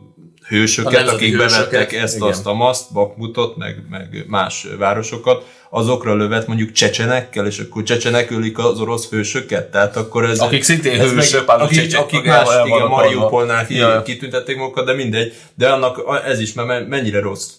hősöket, 0.48 1.08
a 1.08 1.12
akik 1.12 1.36
bevettek 1.36 1.92
ezt, 1.92 2.16
igen. 2.16 2.28
azt, 2.28 2.46
a 2.46 2.52
maszt, 2.52 2.92
Bakmutot, 2.92 3.56
meg, 3.56 3.82
meg 3.90 4.24
más 4.28 4.66
városokat, 4.78 5.44
azokra 5.70 6.14
lövet 6.14 6.46
mondjuk 6.46 6.72
csecsenekkel, 6.72 7.46
és 7.46 7.58
akkor 7.58 7.82
csecsenek 7.82 8.30
ölik 8.30 8.58
az 8.58 8.80
orosz 8.80 9.10
hősöket, 9.10 9.70
tehát 9.70 9.96
akkor 9.96 10.24
ez... 10.24 10.38
Akik 10.38 10.62
szintén 10.62 11.00
ez 11.00 11.10
hősök, 11.10 11.46
meg, 11.46 11.60
akik, 11.60 11.78
akik, 11.78 11.98
akik 11.98 12.24
más, 12.24 12.48
igen, 12.64 12.88
Mariupolnál 12.88 13.66
ja. 13.68 14.02
kitüntették 14.02 14.56
magukat, 14.56 14.84
de 14.84 14.92
mindegy, 14.92 15.34
de 15.54 15.68
annak 15.68 16.22
ez 16.26 16.40
is 16.40 16.52
mert 16.52 16.88
mennyire 16.88 17.20
rossz 17.20 17.50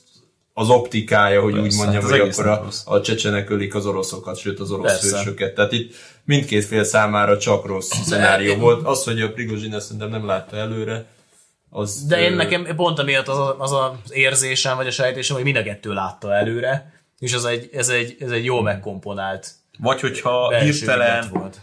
az 0.53 0.69
optikája, 0.69 1.41
hogy 1.41 1.53
Persze, 1.53 1.67
úgy 1.67 1.75
mondjam, 1.75 2.01
hát 2.01 2.11
hogy 2.11 2.19
akkor 2.19 2.47
a, 2.47 2.67
a 2.85 3.01
csecsenek 3.01 3.49
ölik 3.49 3.75
az 3.75 3.85
oroszokat, 3.85 4.37
sőt 4.37 4.59
az 4.59 4.71
orosz 4.71 4.91
Persze. 4.91 5.17
hősöket. 5.17 5.55
Tehát 5.55 5.71
itt 5.71 5.95
mindkét 6.23 6.65
fél 6.65 6.83
számára 6.83 7.37
csak 7.37 7.65
rossz 7.65 7.91
szenárió 8.03 8.55
volt. 8.55 8.85
Az, 8.85 9.03
hogy 9.03 9.21
a 9.21 9.31
Prigozsin 9.31 9.73
ezt 9.73 9.85
szerintem 9.85 10.09
nem 10.09 10.25
látta 10.25 10.55
előre, 10.55 11.05
az, 11.69 12.05
De 12.05 12.21
én 12.21 12.33
nekem 12.33 12.67
pont 12.75 12.99
amiatt 12.99 13.27
az, 13.27 13.37
a, 13.37 13.55
az 13.59 13.71
az 13.71 14.13
érzésem, 14.13 14.75
vagy 14.75 14.87
a 14.87 14.91
sejtésem, 14.91 15.35
hogy 15.35 15.45
mind 15.45 15.55
a 15.57 15.63
kettő 15.63 15.93
látta 15.93 16.33
előre, 16.33 16.93
és 17.19 17.33
ez 17.33 17.43
egy, 17.43 17.69
ez 17.73 17.89
egy, 17.89 18.15
ez 18.19 18.31
egy 18.31 18.45
jó 18.45 18.61
megkomponált 18.61 19.51
Vagy 19.79 19.99
hogyha 19.99 20.59
hirtelen 20.59 21.29
volt. 21.31 21.61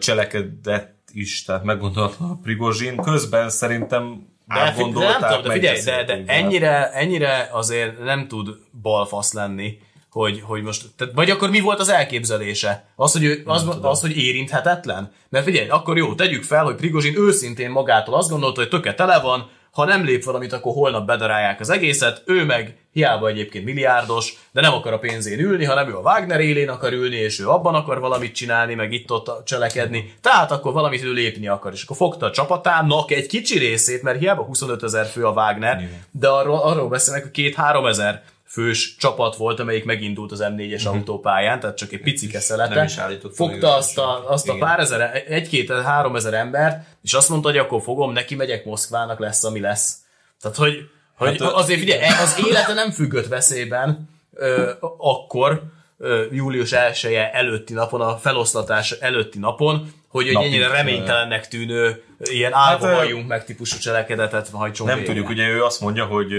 cselekedett 0.00 1.08
is, 1.12 1.44
tehát 1.44 1.64
meggondolta 1.64 2.24
a 2.24 2.38
Prigozsin, 2.42 2.96
közben 2.96 3.50
szerintem 3.50 4.26
de, 4.54 4.54
de 4.54 4.64
nem 4.64 4.74
tudom, 4.74 5.42
de 5.42 5.52
figyelj, 5.52 5.80
de, 5.82 6.04
de 6.04 6.22
ennyire, 6.26 6.90
ennyire 6.92 7.48
azért 7.52 8.04
nem 8.04 8.28
tud 8.28 8.48
balfasz 8.82 9.32
lenni, 9.32 9.78
hogy, 10.10 10.42
hogy 10.44 10.62
most, 10.62 10.84
tehát, 10.96 11.14
vagy 11.14 11.30
akkor 11.30 11.50
mi 11.50 11.60
volt 11.60 11.80
az 11.80 11.88
elképzelése? 11.88 12.84
Az, 12.96 13.12
hogy, 13.12 13.24
ő, 13.24 13.42
az, 13.44 13.68
az, 13.82 14.00
hogy 14.00 14.16
érinthetetlen? 14.16 15.12
Mert 15.28 15.44
figyelj, 15.44 15.68
akkor 15.68 15.96
jó, 15.96 16.14
tegyük 16.14 16.42
fel, 16.42 16.64
hogy 16.64 16.74
Prigozsin 16.74 17.18
őszintén 17.18 17.70
magától 17.70 18.14
azt 18.14 18.30
gondolta, 18.30 18.60
hogy 18.60 18.68
töke 18.68 18.94
tele 18.94 19.20
van, 19.20 19.50
ha 19.70 19.84
nem 19.84 20.04
lép 20.04 20.24
valamit, 20.24 20.52
akkor 20.52 20.72
holnap 20.72 21.06
bedarálják 21.06 21.60
az 21.60 21.70
egészet, 21.70 22.22
ő 22.26 22.44
meg 22.44 22.76
hiába 22.92 23.28
egyébként 23.28 23.64
milliárdos, 23.64 24.32
de 24.52 24.60
nem 24.60 24.72
akar 24.72 24.92
a 24.92 24.98
pénzén 24.98 25.38
ülni, 25.38 25.64
hanem 25.64 25.88
ő 25.88 25.96
a 25.96 26.00
Wagner 26.00 26.40
élén 26.40 26.68
akar 26.68 26.92
ülni, 26.92 27.16
és 27.16 27.40
ő 27.40 27.48
abban 27.48 27.74
akar 27.74 28.00
valamit 28.00 28.34
csinálni, 28.34 28.74
meg 28.74 28.92
itt-ott 28.92 29.44
cselekedni, 29.44 30.14
tehát 30.20 30.50
akkor 30.50 30.72
valamit 30.72 31.04
ő 31.04 31.12
lépni 31.12 31.48
akar, 31.48 31.72
és 31.72 31.82
akkor 31.82 31.96
fogta 31.96 32.26
a 32.26 32.30
csapatának 32.30 33.10
egy 33.10 33.26
kicsi 33.26 33.58
részét, 33.58 34.02
mert 34.02 34.18
hiába 34.18 34.42
25 34.42 34.82
ezer 34.82 35.06
fő 35.06 35.26
a 35.26 35.32
Wagner, 35.32 35.88
de 36.10 36.28
arról, 36.28 36.58
arról 36.58 36.88
beszélnek, 36.88 37.22
hogy 37.22 37.32
két-három 37.32 37.86
ezer 37.86 38.22
fős 38.58 38.96
csapat 38.96 39.36
volt, 39.36 39.60
amelyik 39.60 39.84
megindult 39.84 40.32
az 40.32 40.40
M4-es 40.42 40.74
uh-huh. 40.74 40.94
autópályán, 40.94 41.60
tehát 41.60 41.76
csak 41.76 41.92
egy 41.92 42.00
pici 42.00 42.26
keszelete. 42.26 42.74
Nem 42.74 42.84
is 42.84 42.96
állított 42.96 43.34
Fogta 43.34 43.74
azt 43.74 43.98
a, 43.98 44.30
azt 44.30 44.48
a 44.48 44.56
pár 44.58 44.80
ezer, 44.80 45.24
egy-két-három 45.28 46.16
ezer 46.16 46.34
embert, 46.34 46.84
és 47.02 47.12
azt 47.12 47.28
mondta, 47.28 47.48
hogy 47.48 47.58
akkor 47.58 47.82
fogom, 47.82 48.12
neki 48.12 48.34
megyek 48.34 48.64
Moszkvának, 48.64 49.18
lesz, 49.18 49.44
ami 49.44 49.60
lesz. 49.60 49.96
Tehát, 50.40 50.56
hogy, 50.56 50.88
hogy 51.16 51.38
hát, 51.40 51.52
azért 51.52 51.78
figyelj, 51.78 52.02
az 52.22 52.42
élete 52.46 52.74
nem 52.74 52.90
függött 52.90 53.26
veszélyben 53.26 54.08
ö, 54.34 54.70
akkor, 54.98 55.62
ö, 55.98 56.24
július 56.30 56.72
1 56.72 57.14
előtti 57.32 57.72
napon, 57.72 58.00
a 58.00 58.16
feloszlatás 58.16 58.90
előtti 58.90 59.38
napon, 59.38 59.92
hogy 60.08 60.28
egy 60.28 60.34
ennyire 60.34 60.68
reménytelennek 60.68 61.48
tűnő, 61.48 62.02
ilyen 62.18 62.52
álva 62.52 62.86
hát, 62.86 63.26
meg 63.26 63.44
típusú 63.44 63.78
cselekedetet 63.78 64.48
hajtson 64.48 64.86
Nem 64.86 64.96
végre. 64.96 65.12
tudjuk, 65.12 65.30
ugye 65.30 65.48
ő 65.48 65.64
azt 65.64 65.80
mondja, 65.80 66.04
hogy 66.04 66.32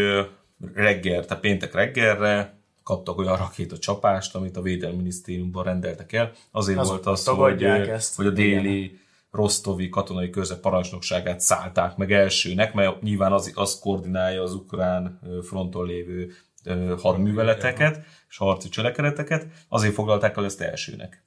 reggel, 0.74 1.26
tehát 1.26 1.44
péntek 1.44 1.74
reggelre 1.74 2.58
kaptak 2.84 3.18
olyan 3.18 3.38
rakéta 3.38 3.78
csapást, 3.78 4.36
amit 4.36 4.58
a 4.58 4.62
Védelmi 4.62 4.98
Minisztériumban 4.98 5.64
rendeltek 5.64 6.14
el. 6.14 6.32
Azért 6.52 6.80
az 6.80 6.88
volt 6.88 7.06
az, 7.06 7.28
hogy, 7.28 7.64
ezt. 7.64 8.16
hogy 8.16 8.26
a 8.26 8.32
déli 8.32 8.84
Igen. 8.84 9.00
Rostovi 9.32 9.90
katonai 9.90 10.30
körzet 10.30 10.60
parancsnokságát 10.60 11.40
szállták 11.40 11.98
meg 11.98 12.12
elsőnek, 12.12 12.74
mert 12.74 13.02
nyilván 13.02 13.32
az, 13.32 13.52
az 13.56 13.80
koordinálja 13.80 14.42
az 14.42 14.54
ukrán 14.54 15.20
fronton 15.44 15.86
lévő 15.86 16.32
hadműveleteket 17.02 18.06
és 18.30 18.38
harci 18.38 18.70
cselekedeteket, 18.70 19.48
azért 19.68 19.94
foglalták 19.94 20.38
el 20.38 20.46
ezt 20.46 20.62
elsőnek. 20.62 21.24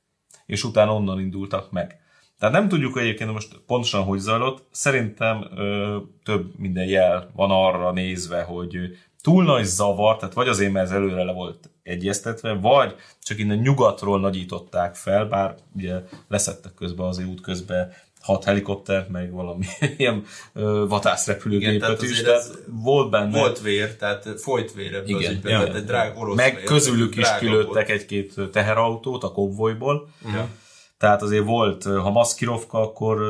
És 0.46 0.64
utána 0.64 0.94
onnan 0.94 1.20
indultak 1.20 1.70
meg. 1.70 2.00
Tehát 2.38 2.54
nem 2.54 2.68
tudjuk 2.68 2.98
egyébként 2.98 3.32
most 3.32 3.60
pontosan 3.66 4.02
hogy 4.02 4.18
zajlott. 4.18 4.66
Szerintem 4.70 5.46
ö, 5.56 5.98
több 6.24 6.58
minden 6.58 6.86
jel 6.86 7.30
van 7.34 7.50
arra 7.50 7.92
nézve, 7.92 8.42
hogy 8.42 8.76
túl 9.22 9.44
nagy 9.44 9.64
zavar, 9.64 10.16
tehát 10.16 10.34
vagy 10.34 10.48
azért, 10.48 10.72
mert 10.72 10.86
ez 10.86 10.92
előre 10.92 11.22
le 11.22 11.32
volt 11.32 11.70
egyeztetve, 11.82 12.52
vagy 12.52 12.94
csak 13.22 13.38
innen 13.38 13.58
nyugatról 13.58 14.20
nagyították 14.20 14.94
fel, 14.94 15.24
bár 15.24 15.54
ugye 15.76 15.94
leszettek 16.28 16.74
közben 16.74 17.06
az 17.06 17.18
út 17.18 17.40
közben 17.40 17.92
hat 18.20 18.44
helikoptert, 18.44 19.08
meg 19.08 19.32
valami 19.32 19.64
ilyen 19.96 20.24
vatászrepülőgépet 20.88 22.02
is, 22.02 22.22
tehát 22.22 22.58
volt 22.66 23.10
benne. 23.10 23.38
Volt 23.38 23.60
vér, 23.60 23.96
tehát 23.96 24.28
folyt 24.36 24.72
vér 24.72 24.94
ebből 24.94 25.18
Igen, 25.18 25.30
az 25.30 25.36
ügyben, 25.36 25.74
egy 25.74 25.84
drág, 25.84 26.18
orosz 26.18 26.36
Meg 26.36 26.54
vér, 26.54 26.64
közülük 26.64 27.16
is 27.16 27.28
kilőttek 27.38 27.88
egy-két 27.88 28.34
teherautót 28.52 29.24
a 29.24 29.32
konvojból, 29.32 30.08
ja. 30.24 30.48
tehát 30.98 31.22
azért 31.22 31.44
volt, 31.44 31.82
ha 31.84 32.10
Maszkirovka, 32.10 32.78
akkor 32.78 33.20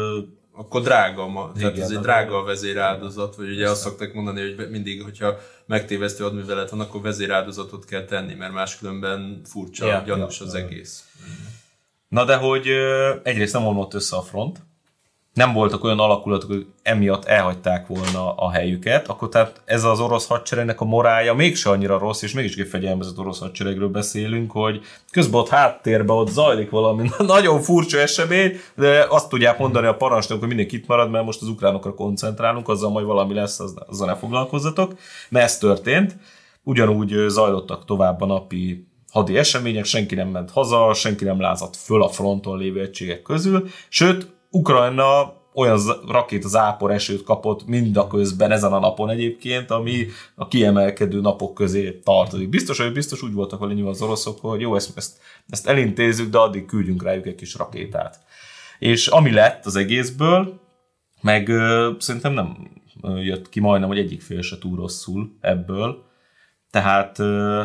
akkor 0.55 0.83
drága, 0.83 1.27
ma, 1.27 1.53
tehát 1.59 1.79
ez 1.79 1.91
egy 1.91 1.99
drága 1.99 2.39
a 2.39 2.45
vezéráldozat, 2.45 3.37
vagy 3.37 3.51
ugye 3.51 3.71
azt 3.71 3.81
szokták 3.81 4.13
mondani, 4.15 4.41
hogy 4.41 4.71
mindig, 4.71 5.03
hogyha 5.03 5.39
megtévesztő 5.67 6.25
adművelet 6.25 6.71
van, 6.71 6.81
akkor 6.81 7.01
vezéráldozatot 7.01 7.85
kell 7.85 8.05
tenni, 8.05 8.35
mert 8.35 8.53
máskülönben 8.53 9.41
furcsa, 9.45 9.87
ja, 9.87 10.03
gyanús 10.07 10.41
ja, 10.41 10.47
az 10.47 10.55
egész. 10.55 11.05
Na 12.09 12.25
de 12.25 12.37
hogy 12.37 12.67
egyrészt 13.23 13.53
nem 13.53 13.67
omlott 13.67 13.95
össze 13.95 14.17
a 14.17 14.23
front, 14.23 14.63
nem 15.35 15.53
voltak 15.53 15.85
olyan 15.85 15.99
alakulatok, 15.99 16.51
hogy 16.51 16.67
emiatt 16.83 17.25
elhagyták 17.25 17.87
volna 17.87 18.35
a 18.35 18.51
helyüket, 18.51 19.09
akkor 19.09 19.29
tehát 19.29 19.63
ez 19.65 19.85
az 19.85 20.01
orosz 20.01 20.27
hadseregnek 20.27 20.81
a 20.81 20.85
morálja 20.85 21.35
mégse 21.35 21.71
annyira 21.71 21.99
rossz, 21.99 22.23
és 22.23 22.33
mégis 22.33 22.57
egy 22.57 22.69
fegyelmezett 22.69 23.19
orosz 23.19 23.41
hadseregről 23.41 23.89
beszélünk, 23.89 24.53
hogy 24.53 24.81
közben 25.11 25.41
ott 25.41 25.49
háttérben 25.49 26.17
ott 26.17 26.29
zajlik 26.29 26.71
valami 26.71 27.09
nagyon 27.19 27.61
furcsa 27.61 27.99
esemény, 27.99 28.57
de 28.77 29.07
azt 29.09 29.29
tudják 29.29 29.59
mondani 29.59 29.87
a 29.87 29.97
parancsnok, 29.97 30.39
hogy 30.39 30.49
mindenki 30.49 30.77
itt 30.77 30.87
marad, 30.87 31.11
mert 31.11 31.25
most 31.25 31.43
az 31.43 31.49
ukránokra 31.49 31.95
koncentrálunk, 31.95 32.69
azzal 32.69 32.91
majd 32.91 33.07
valami 33.07 33.35
lesz, 33.35 33.61
azzal 33.61 34.07
ne 34.07 34.15
foglalkozzatok. 34.15 34.95
Mert 35.29 35.45
ez 35.45 35.59
történt. 35.59 36.17
Ugyanúgy 36.63 37.15
zajlottak 37.29 37.85
tovább 37.85 38.21
a 38.21 38.27
napi 38.27 38.87
hadi 39.13 39.39
események, 39.39 39.85
senki 39.85 40.15
nem 40.15 40.29
ment 40.29 40.51
haza, 40.51 40.95
senki 40.95 41.25
nem 41.25 41.41
lázadt 41.41 41.77
föl 41.77 42.03
a 42.03 42.09
fronton 42.09 42.59
lévő 42.59 42.81
egységek 42.81 43.23
közül, 43.23 43.69
sőt, 43.89 44.27
Ukrajna 44.53 45.41
olyan 45.55 45.81
rakét 46.09 46.45
az 46.45 46.57
ápor 46.57 46.91
esőt 46.91 47.23
kapott 47.23 47.67
mind 47.67 47.97
a 47.97 48.07
közben 48.07 48.51
ezen 48.51 48.73
a 48.73 48.79
napon 48.79 49.11
egyébként, 49.11 49.71
ami 49.71 50.07
a 50.35 50.49
kiemelkedő 50.49 51.21
napok 51.21 51.55
közé 51.55 52.01
tartozik. 52.05 52.49
Biztos, 52.49 52.79
hogy 52.79 52.93
biztos 52.93 53.23
úgy 53.23 53.33
voltak 53.33 53.61
vele 53.61 53.89
az 53.89 54.03
oroszok, 54.03 54.41
hogy 54.41 54.61
jó, 54.61 54.75
ezt, 54.75 54.97
ezt, 54.97 55.19
ezt 55.49 55.67
elintézzük, 55.67 56.31
de 56.31 56.39
addig 56.39 56.67
küldjünk 56.67 57.03
rájuk 57.03 57.27
egy 57.27 57.35
kis 57.35 57.55
rakétát. 57.55 58.21
És 58.79 59.07
ami 59.07 59.33
lett 59.33 59.67
az 59.67 59.77
egészből, 59.77 60.61
meg 61.21 61.49
ö, 61.49 61.91
szerintem 61.99 62.33
nem 62.33 62.71
jött 63.23 63.49
ki 63.49 63.61
majdnem, 63.61 63.89
hogy 63.89 63.99
egyik 63.99 64.23
fél 64.23 64.43
se 64.43 64.59
túl 64.59 64.77
rosszul 64.77 65.37
ebből. 65.41 66.05
Tehát 66.71 67.19
ö, 67.19 67.63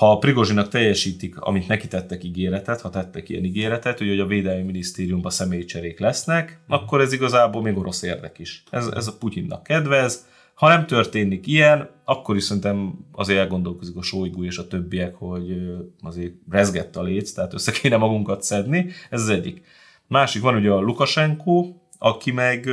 ha 0.00 0.10
a 0.10 0.18
Prigozsinak 0.18 0.68
teljesítik, 0.68 1.40
amit 1.40 1.68
neki 1.68 1.88
tettek 1.88 2.24
ígéretet, 2.24 2.80
ha 2.80 2.90
tettek 2.90 3.28
ilyen 3.28 3.44
ígéretet, 3.44 3.98
hogy 3.98 4.20
a 4.20 4.26
Védelmi 4.26 4.62
Minisztériumban 4.62 5.30
személycserék 5.30 5.98
lesznek, 5.98 6.60
mm. 6.60 6.74
akkor 6.74 7.00
ez 7.00 7.12
igazából 7.12 7.62
még 7.62 7.78
orosz 7.78 8.02
érdek 8.02 8.38
is. 8.38 8.62
Ez, 8.70 8.86
ez 8.86 9.06
a 9.06 9.16
Putyinnak 9.18 9.62
kedvez. 9.62 10.26
Ha 10.54 10.68
nem 10.68 10.86
történik 10.86 11.46
ilyen, 11.46 11.88
akkor 12.04 12.36
is 12.36 12.42
szerintem 12.42 12.92
azért 13.12 13.38
elgondolkozik 13.38 13.96
a 13.96 14.02
Sojgu 14.02 14.44
és 14.44 14.58
a 14.58 14.66
többiek, 14.66 15.14
hogy 15.14 15.76
azért 16.02 16.34
rezgett 16.50 16.96
a 16.96 17.02
léc, 17.02 17.32
tehát 17.32 17.54
össze 17.54 17.72
kéne 17.72 17.96
magunkat 17.96 18.42
szedni. 18.42 18.90
Ez 19.10 19.20
az 19.20 19.28
egyik. 19.28 19.62
Másik 20.06 20.42
van 20.42 20.54
ugye 20.54 20.70
a 20.70 20.80
Lukasenko, 20.80 21.74
aki 21.98 22.30
meg 22.30 22.68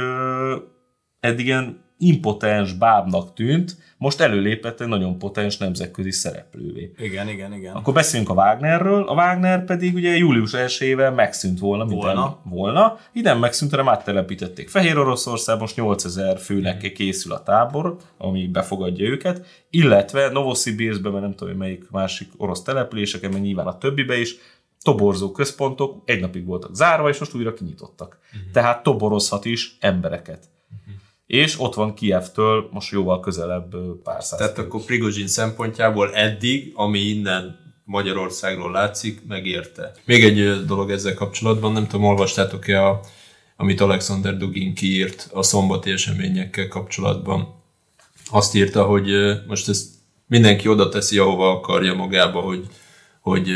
eddig 1.19 1.45
ilyen 1.45 1.85
impotens 1.97 2.73
bábnak 2.73 3.33
tűnt, 3.33 3.77
most 3.97 4.19
előlépett 4.21 4.81
egy 4.81 4.87
nagyon 4.87 5.17
potens 5.17 5.57
nemzetközi 5.57 6.11
szereplővé. 6.11 6.91
Igen, 6.97 7.27
igen, 7.27 7.53
igen. 7.53 7.75
Akkor 7.75 7.93
beszéljünk 7.93 8.31
a 8.31 8.33
Wagnerről. 8.33 9.03
A 9.03 9.13
Wagner 9.13 9.65
pedig 9.65 9.95
ugye 9.95 10.17
július 10.17 10.53
1 10.53 10.95
megszűnt 11.15 11.59
volna, 11.59 11.85
mint 11.85 12.01
volna. 12.01 12.39
Volna. 12.43 12.97
Ide 13.13 13.33
megszűnt, 13.33 13.71
hanem 13.71 13.89
áttelepítették 13.89 14.69
Fehér 14.69 14.97
Oroszország, 14.97 15.59
most 15.59 15.75
8000 15.75 16.37
főnek 16.37 16.85
mm. 16.85 16.93
készül 16.93 17.31
a 17.31 17.43
tábor, 17.43 17.95
ami 18.17 18.47
befogadja 18.47 19.09
őket, 19.09 19.45
illetve 19.69 20.29
Novosibirskben, 20.29 21.11
mert 21.11 21.23
nem 21.23 21.35
tudom, 21.35 21.49
hogy 21.49 21.57
melyik 21.57 21.89
másik 21.91 22.29
orosz 22.37 22.61
településeken, 22.61 23.31
mert 23.31 23.43
nyilván 23.43 23.67
a 23.67 23.77
többibe 23.77 24.19
is, 24.19 24.35
toborzó 24.81 25.31
központok 25.31 26.01
egy 26.05 26.19
napig 26.19 26.45
voltak 26.45 26.75
zárva, 26.75 27.09
és 27.09 27.19
most 27.19 27.35
újra 27.35 27.53
kinyitottak. 27.53 28.17
Uh-huh. 28.33 28.51
Tehát 28.51 28.83
toborozhat 28.83 29.45
is 29.45 29.77
embereket. 29.79 30.39
És 31.27 31.59
ott 31.59 31.73
van 31.73 31.93
Kievtől 31.93 32.69
most 32.71 32.91
jóval 32.91 33.19
közelebb 33.19 33.75
pár 34.03 34.23
száz. 34.23 34.39
Tehát 34.39 34.57
akkor 34.57 34.81
Prigozsin 34.81 35.27
szempontjából 35.27 36.13
eddig, 36.13 36.71
ami 36.75 36.99
innen 36.99 37.65
Magyarországról 37.83 38.71
látszik, 38.71 39.21
megérte. 39.27 39.91
Még 40.05 40.23
egy 40.23 40.65
dolog 40.65 40.91
ezzel 40.91 41.13
kapcsolatban, 41.13 41.71
nem 41.71 41.87
tudom, 41.87 42.05
olvastátok-e, 42.05 42.85
a, 42.85 42.99
amit 43.57 43.81
Alexander 43.81 44.37
Dugin 44.37 44.73
kiírt 44.73 45.29
a 45.33 45.43
szombati 45.43 45.91
eseményekkel 45.91 46.67
kapcsolatban. 46.67 47.63
Azt 48.29 48.55
írta, 48.55 48.83
hogy 48.83 49.09
most 49.47 49.69
ezt 49.69 49.87
mindenki 50.27 50.67
oda 50.67 50.89
teszi, 50.89 51.17
ahova 51.17 51.51
akarja 51.51 51.93
magába, 51.93 52.39
hogy, 52.39 52.65
hogy 53.21 53.49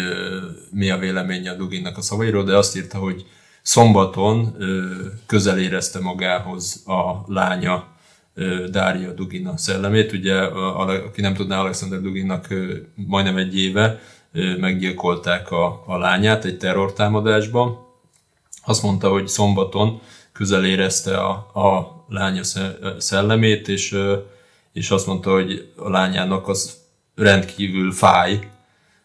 mi 0.71 0.89
a 0.89 0.97
véleménye 0.97 1.51
a 1.51 1.55
Duginnak 1.55 1.97
a 1.97 2.01
szavairól, 2.01 2.43
de 2.43 2.57
azt 2.57 2.77
írta, 2.77 2.97
hogy 2.97 3.25
Szombaton 3.61 4.55
közel 5.25 5.59
érezte 5.59 5.99
magához 5.99 6.83
a 6.87 7.23
lánya 7.27 7.87
Dária 8.69 9.11
Dugina 9.13 9.57
szellemét. 9.57 10.11
Ugye, 10.11 10.35
aki 10.37 11.21
nem 11.21 11.33
tudná, 11.33 11.59
Alexander 11.59 12.01
Duginnak 12.01 12.47
majdnem 12.95 13.37
egy 13.37 13.57
éve 13.57 13.99
meggyilkolták 14.59 15.51
a, 15.51 15.83
a 15.85 15.97
lányát 15.97 16.45
egy 16.45 16.57
terrortámadásban. 16.57 17.77
Azt 18.65 18.83
mondta, 18.83 19.09
hogy 19.09 19.27
szombaton 19.27 20.01
közel 20.31 20.65
érezte 20.65 21.17
a, 21.17 21.29
a 21.53 22.03
lánya 22.07 22.43
szellemét, 22.97 23.67
és, 23.67 23.97
és 24.73 24.89
azt 24.89 25.07
mondta, 25.07 25.31
hogy 25.31 25.71
a 25.75 25.89
lányának 25.89 26.47
az 26.47 26.77
rendkívül 27.15 27.91
fáj, 27.91 28.49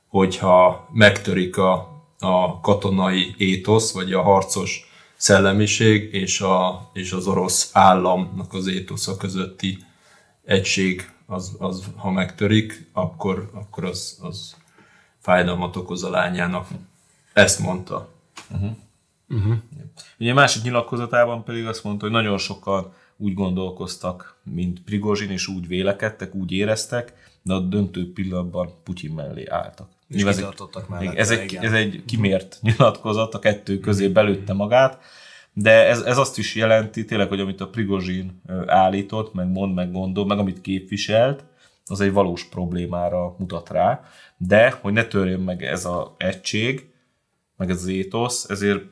hogyha 0.06 0.88
megtörik 0.92 1.56
a, 1.56 1.95
a 2.18 2.60
katonai 2.60 3.34
étosz, 3.36 3.92
vagy 3.92 4.12
a 4.12 4.22
harcos 4.22 4.90
szellemiség 5.16 6.14
és, 6.14 6.40
a, 6.40 6.90
és 6.92 7.12
az 7.12 7.26
orosz 7.26 7.70
államnak 7.72 8.52
az 8.52 8.66
étosza 8.66 9.16
közötti 9.16 9.78
egység, 10.44 11.10
az, 11.26 11.56
az 11.58 11.84
ha 11.96 12.10
megtörik, 12.10 12.90
akkor, 12.92 13.50
akkor 13.54 13.84
az, 13.84 14.18
az 14.22 14.56
fájdalmat 15.18 15.76
okoz 15.76 16.04
a 16.04 16.10
lányának. 16.10 16.68
Ezt 17.32 17.58
mondta. 17.58 18.08
Uh-huh. 18.50 18.70
Uh-huh. 19.28 19.56
Ugye 20.18 20.32
másik 20.32 20.62
nyilatkozatában 20.62 21.44
pedig 21.44 21.66
azt 21.66 21.84
mondta, 21.84 22.04
hogy 22.04 22.14
nagyon 22.14 22.38
sokan 22.38 22.92
úgy 23.16 23.34
gondolkoztak, 23.34 24.36
mint 24.42 24.82
Prigozsin, 24.82 25.30
és 25.30 25.46
úgy 25.46 25.66
vélekedtek, 25.66 26.34
úgy 26.34 26.52
éreztek, 26.52 27.12
de 27.42 27.54
a 27.54 27.60
döntő 27.60 28.12
pillanatban 28.12 28.70
Putyin 28.84 29.12
mellé 29.12 29.46
álltak. 29.46 29.88
És 30.08 30.24
kitartottak 30.24 30.88
mellette, 30.88 31.18
ez, 31.18 31.30
egy, 31.30 31.52
igen. 31.52 31.64
ez 31.64 31.72
egy 31.72 32.02
kimért 32.06 32.58
nyilatkozat, 32.60 33.34
a 33.34 33.38
kettő 33.38 33.78
közé 33.78 34.08
belőtte 34.08 34.52
magát, 34.52 34.98
de 35.52 35.86
ez, 35.86 36.00
ez 36.00 36.18
azt 36.18 36.38
is 36.38 36.54
jelenti 36.54 37.04
tényleg, 37.04 37.28
hogy 37.28 37.40
amit 37.40 37.60
a 37.60 37.68
Prigozsin 37.68 38.42
állított, 38.66 39.34
meg 39.34 39.48
mond, 39.48 39.74
meg 39.74 39.92
gondol, 39.92 40.26
meg 40.26 40.38
amit 40.38 40.60
képviselt, 40.60 41.44
az 41.86 42.00
egy 42.00 42.12
valós 42.12 42.44
problémára 42.44 43.34
mutat 43.38 43.70
rá, 43.70 44.02
de 44.36 44.70
hogy 44.80 44.92
ne 44.92 45.04
törjön 45.04 45.40
meg 45.40 45.62
ez 45.62 45.84
az 45.84 46.06
egység, 46.16 46.90
meg 47.56 47.70
ez 47.70 47.76
az 47.76 47.86
étosz, 47.86 48.50
ezért 48.50 48.82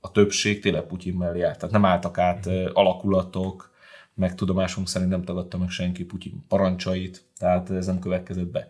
a 0.00 0.10
többség 0.10 0.60
tényleg 0.60 0.82
Putyin 0.82 1.14
mellé 1.14 1.42
állt. 1.42 1.58
Tehát 1.58 1.74
nem 1.74 1.84
álltak 1.84 2.18
át 2.18 2.48
alakulatok, 2.72 3.72
meg 4.14 4.34
tudomásunk 4.34 4.88
szerint 4.88 5.10
nem 5.10 5.24
tagadta 5.24 5.58
meg 5.58 5.68
senki 5.68 6.04
Putyin 6.04 6.44
parancsait, 6.48 7.24
tehát 7.38 7.70
ez 7.70 7.86
nem 7.86 7.98
következett 7.98 8.50
be. 8.50 8.66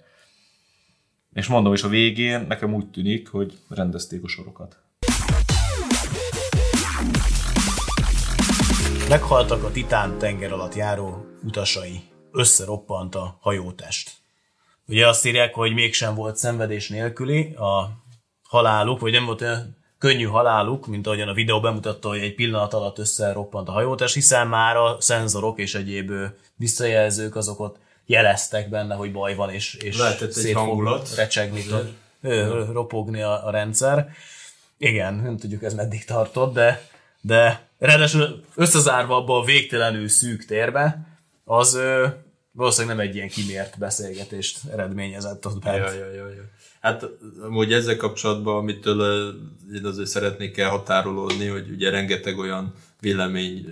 És 1.34 1.46
mondom, 1.46 1.72
és 1.72 1.82
a 1.82 1.88
végén 1.88 2.44
nekem 2.48 2.74
úgy 2.74 2.86
tűnik, 2.86 3.28
hogy 3.28 3.58
rendezték 3.68 4.22
a 4.22 4.28
sorokat. 4.28 4.76
Meghaltak 9.08 9.64
a 9.64 9.70
Titán 9.70 10.18
tenger 10.18 10.52
alatt 10.52 10.74
járó 10.74 11.26
utasai. 11.42 12.00
Összeroppant 12.32 13.14
a 13.14 13.38
hajótest. 13.40 14.10
Ugye 14.86 15.08
azt 15.08 15.26
írják, 15.26 15.54
hogy 15.54 15.72
mégsem 15.72 16.14
volt 16.14 16.36
szenvedés 16.36 16.88
nélküli 16.88 17.54
a 17.54 17.90
haláluk, 18.42 19.00
vagy 19.00 19.12
nem 19.12 19.24
volt 19.24 19.40
olyan 19.40 19.76
könnyű 19.98 20.24
haláluk, 20.24 20.86
mint 20.86 21.06
ahogyan 21.06 21.28
a 21.28 21.34
videó 21.34 21.60
bemutatta, 21.60 22.08
hogy 22.08 22.18
egy 22.18 22.34
pillanat 22.34 22.74
alatt 22.74 22.98
összeroppant 22.98 23.68
a 23.68 23.72
hajótest, 23.72 24.14
hiszen 24.14 24.48
már 24.48 24.76
a 24.76 24.96
szenzorok 25.00 25.58
és 25.58 25.74
egyéb 25.74 26.12
visszajelzők 26.56 27.36
azok 27.36 27.60
ott 27.60 27.78
jeleztek 28.06 28.68
benne, 28.68 28.94
hogy 28.94 29.12
baj 29.12 29.34
van, 29.34 29.50
és, 29.50 29.74
és 29.74 29.98
Lehetett 29.98 30.28
egy 30.28 30.34
szét 30.34 30.52
fog 30.52 30.66
hangulat. 30.66 31.14
recsegni, 31.14 31.64
ropogni 32.72 33.22
a, 33.22 33.46
a 33.46 33.50
rendszer. 33.50 34.08
Igen, 34.78 35.14
nem 35.14 35.36
tudjuk 35.36 35.62
ez 35.62 35.74
meddig 35.74 36.04
tartott, 36.04 36.54
de, 36.54 36.88
de 37.20 37.68
ráadásul 37.78 38.44
összezárva 38.54 39.16
abba 39.16 39.38
a 39.38 39.44
végtelenül 39.44 40.08
szűk 40.08 40.44
térbe, 40.44 41.06
az 41.44 41.74
ö, 41.74 42.06
valószínűleg 42.52 42.96
nem 42.96 43.06
egy 43.06 43.14
ilyen 43.14 43.28
kimért 43.28 43.78
beszélgetést 43.78 44.58
eredményezett 44.72 45.46
ott 45.46 45.62
bent. 45.62 45.76
Ja, 45.76 45.92
ja, 45.92 46.12
ja, 46.12 46.28
ja. 46.28 46.42
Hát 46.80 47.06
amúgy 47.42 47.72
ezzel 47.72 47.96
kapcsolatban, 47.96 48.56
amitől 48.56 49.34
én 49.74 49.84
azért 49.84 50.08
szeretnék 50.08 50.58
elhatárolódni, 50.58 51.46
hogy 51.46 51.70
ugye 51.70 51.90
rengeteg 51.90 52.38
olyan 52.38 52.74
vélemény, 53.00 53.66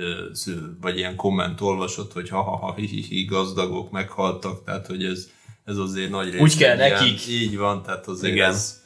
vagy 0.80 0.96
ilyen 0.96 1.16
komment 1.16 1.60
olvasott, 1.60 2.12
hogy 2.12 2.28
ha-ha-ha, 2.28 2.74
hi-hi-hi, 2.74 3.24
gazdagok 3.24 3.90
meghaltak, 3.90 4.64
tehát 4.64 4.86
hogy 4.86 5.04
ez, 5.04 5.28
ez 5.64 5.76
azért 5.76 6.10
nagy 6.10 6.30
rész. 6.30 6.40
Úgy 6.40 6.56
kell 6.56 6.76
ilyen- 6.76 6.90
nekik. 6.90 7.26
Így 7.28 7.56
van, 7.56 7.82
tehát 7.82 8.06
azért 8.06 8.34
Igen. 8.34 8.50
ez, 8.50 8.80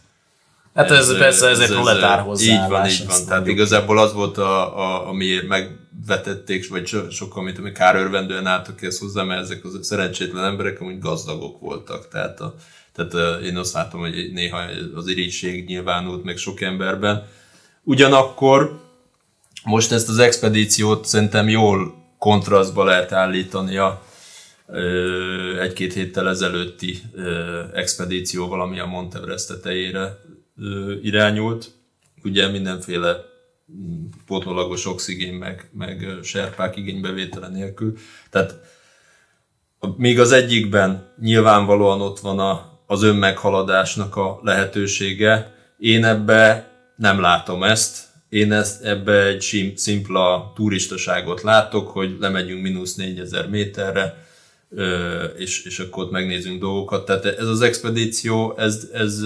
Hát 0.74 0.90
ez, 0.90 1.08
ez 1.08 1.18
persze 1.18 1.48
ez, 1.48 1.58
egy 1.58 1.68
proletár 1.70 2.18
Így 2.18 2.24
hozzáállás. 2.24 2.68
van, 2.68 2.86
így 2.88 3.06
van. 3.06 3.16
Tehát 3.24 3.28
mondjuk. 3.30 3.56
igazából 3.56 3.98
az 3.98 4.12
volt, 4.12 4.38
a, 4.38 4.78
a, 4.78 5.08
ami 5.08 5.38
megvetették, 5.48 6.68
vagy 6.68 6.86
so, 6.86 7.10
sokan, 7.10 7.44
mint 7.44 7.58
ami 7.58 7.72
kárörvendően 7.72 8.46
álltak 8.46 8.82
ezt 8.82 8.98
hozzá, 9.00 9.22
mert 9.22 9.40
ezek 9.42 9.64
az 9.64 9.78
szerencsétlen 9.82 10.44
emberek 10.44 10.80
amúgy 10.80 10.98
gazdagok 10.98 11.60
voltak. 11.60 12.08
Tehát, 12.08 12.40
a, 12.40 12.54
tehát 12.92 13.14
a, 13.14 13.38
én 13.44 13.56
azt 13.56 13.74
látom, 13.74 14.00
hogy 14.00 14.30
néha 14.32 14.60
az 14.94 15.06
irigység 15.08 15.66
nyilvánult 15.66 16.24
meg 16.24 16.36
sok 16.36 16.60
emberben. 16.60 17.26
Ugyanakkor 17.82 18.80
most 19.66 19.92
ezt 19.92 20.08
az 20.08 20.18
expedíciót 20.18 21.04
szerintem 21.04 21.48
jól 21.48 21.94
kontrasztba 22.18 22.84
lehet 22.84 23.12
állítani 23.12 23.76
a 23.76 24.02
egy-két 25.60 25.92
héttel 25.92 26.28
ezelőtti 26.28 27.02
expedícióval, 27.74 28.60
ami 28.60 28.78
a 28.78 28.86
Monteverest 28.86 29.48
tetejére 29.48 30.18
irányult. 31.02 31.70
Ugye 32.24 32.48
mindenféle 32.48 33.16
mm, 33.72 34.04
pótlólagos 34.26 34.86
oxigén, 34.86 35.34
meg, 35.34 35.70
meg 35.72 36.06
serpák 36.22 36.76
igénybevétele 36.76 37.48
nélkül. 37.48 37.96
Tehát 38.30 38.54
míg 39.96 40.20
az 40.20 40.32
egyikben 40.32 41.14
nyilvánvalóan 41.20 42.00
ott 42.00 42.18
van 42.18 42.38
a, 42.38 42.80
az 42.86 43.02
önmeghaladásnak 43.02 44.16
a 44.16 44.40
lehetősége, 44.42 45.54
én 45.78 46.04
ebbe 46.04 46.70
nem 46.96 47.20
látom 47.20 47.62
ezt. 47.62 48.05
Én 48.28 48.52
ezt, 48.52 48.84
ebbe 48.84 49.26
egy 49.26 49.42
sim, 49.42 49.76
szimpla 49.76 50.52
turistaságot 50.54 51.42
látok, 51.42 51.88
hogy 51.88 52.16
lemegyünk 52.20 52.62
mínusz 52.62 52.94
4000 52.94 53.48
méterre, 53.48 54.26
és, 55.36 55.64
és 55.64 55.78
akkor 55.78 56.04
ott 56.04 56.10
megnézünk 56.10 56.60
dolgokat. 56.60 57.04
Tehát 57.04 57.24
ez 57.24 57.46
az 57.46 57.60
expedíció, 57.60 58.54
ez, 58.56 58.88
ez, 58.92 59.20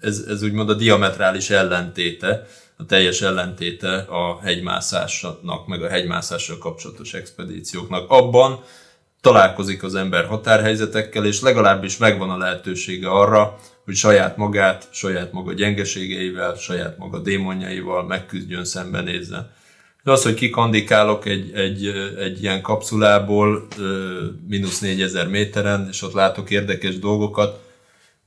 ez, 0.00 0.24
ez 0.28 0.42
úgymond 0.42 0.70
a 0.70 0.74
diametrális 0.74 1.50
ellentéte, 1.50 2.46
a 2.76 2.86
teljes 2.86 3.22
ellentéte 3.22 3.96
a 3.96 4.40
hegymászásnak, 4.42 5.66
meg 5.66 5.82
a 5.82 5.88
hegymászással 5.88 6.58
kapcsolatos 6.58 7.14
expedícióknak. 7.14 8.10
Abban 8.10 8.62
találkozik 9.24 9.82
az 9.82 9.94
ember 9.94 10.24
határhelyzetekkel, 10.24 11.26
és 11.26 11.40
legalábbis 11.40 11.96
megvan 11.96 12.30
a 12.30 12.36
lehetősége 12.36 13.08
arra, 13.08 13.58
hogy 13.84 13.94
saját 13.94 14.36
magát, 14.36 14.88
saját 14.90 15.32
maga 15.32 15.52
gyengeségeivel, 15.52 16.54
saját 16.54 16.98
maga 16.98 17.18
démonjaival 17.18 18.04
megküzdjön, 18.06 18.64
szembenézzen. 18.64 19.50
De 20.02 20.10
az, 20.10 20.22
hogy 20.22 20.34
kikandikálok 20.34 21.26
egy, 21.26 21.52
egy, 21.54 21.86
egy 22.18 22.42
ilyen 22.42 22.62
kapszulából 22.62 23.66
mínusz 24.48 24.80
4000 24.80 25.28
méteren, 25.28 25.86
és 25.90 26.02
ott 26.02 26.12
látok 26.12 26.50
érdekes 26.50 26.98
dolgokat, 26.98 27.60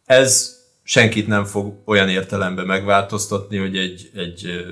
ez 0.05 0.55
senkit 0.83 1.27
nem 1.27 1.45
fog 1.45 1.73
olyan 1.85 2.09
értelemben 2.09 2.65
megváltoztatni, 2.65 3.57
hogy 3.57 3.77
egy, 3.77 4.09
egy 4.15 4.65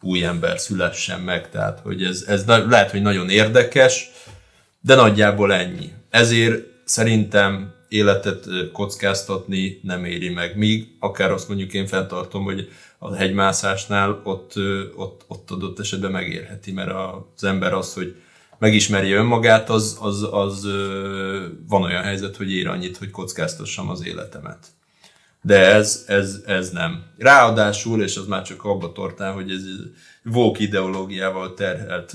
új 0.00 0.24
ember 0.24 0.58
szülessen 0.58 1.20
meg. 1.20 1.50
Tehát, 1.50 1.80
hogy 1.80 2.02
ez, 2.02 2.24
ez 2.26 2.46
lehet, 2.46 2.90
hogy 2.90 3.02
nagyon 3.02 3.28
érdekes, 3.28 4.10
de 4.80 4.94
nagyjából 4.94 5.52
ennyi. 5.52 5.92
Ezért 6.10 6.64
szerintem 6.84 7.72
életet 7.88 8.46
kockáztatni 8.72 9.80
nem 9.82 10.04
éri 10.04 10.28
meg. 10.28 10.56
Míg 10.56 10.96
akár 10.98 11.30
azt 11.30 11.48
mondjuk 11.48 11.72
én 11.72 11.86
fenntartom, 11.86 12.44
hogy 12.44 12.68
a 12.98 13.14
hegymászásnál 13.14 14.20
ott, 14.24 14.52
ott, 14.96 15.24
ott 15.28 15.50
adott 15.50 15.78
esetben 15.78 16.10
megérheti, 16.10 16.72
mert 16.72 16.90
az 17.36 17.44
ember 17.44 17.72
az, 17.72 17.94
hogy 17.94 18.16
megismeri 18.58 19.12
önmagát, 19.12 19.70
az, 19.70 19.98
az, 20.00 20.28
az 20.30 20.66
van 21.68 21.82
olyan 21.82 22.02
helyzet, 22.02 22.36
hogy 22.36 22.52
ér 22.52 22.68
annyit, 22.68 22.96
hogy 22.96 23.10
kockáztassam 23.10 23.88
az 23.88 24.06
életemet. 24.06 24.66
De 25.42 25.58
ez, 25.58 26.04
ez, 26.06 26.42
ez 26.46 26.70
nem. 26.70 27.04
Ráadásul, 27.18 28.02
és 28.02 28.16
az 28.16 28.26
már 28.26 28.42
csak 28.42 28.64
abba 28.64 28.92
tortán, 28.92 29.32
hogy 29.32 29.50
ez 29.50 29.62
vók 30.22 30.58
ideológiával 30.58 31.54
terhelt 31.54 32.14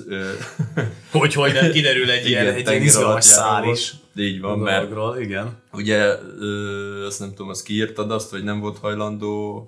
Hogy, 1.12 1.34
hogy 1.34 1.54
nem 1.54 1.72
kiderül 1.72 2.10
egy 2.12 2.28
ilyen, 2.28 2.48
egy 2.48 2.68
ilyen 2.68 2.82
izgalmas 2.82 3.36
alattjáról. 3.36 3.74
is. 3.74 3.94
Így 4.16 4.42
van, 4.42 4.60
mert 4.60 4.92
igen. 5.20 5.58
ugye 5.72 6.18
ö, 6.40 7.06
azt 7.06 7.20
nem 7.20 7.30
tudom, 7.30 7.50
azt 7.50 7.64
kiírtad 7.64 8.12
azt, 8.12 8.30
hogy 8.30 8.44
nem 8.44 8.60
volt 8.60 8.78
hajlandó 8.78 9.68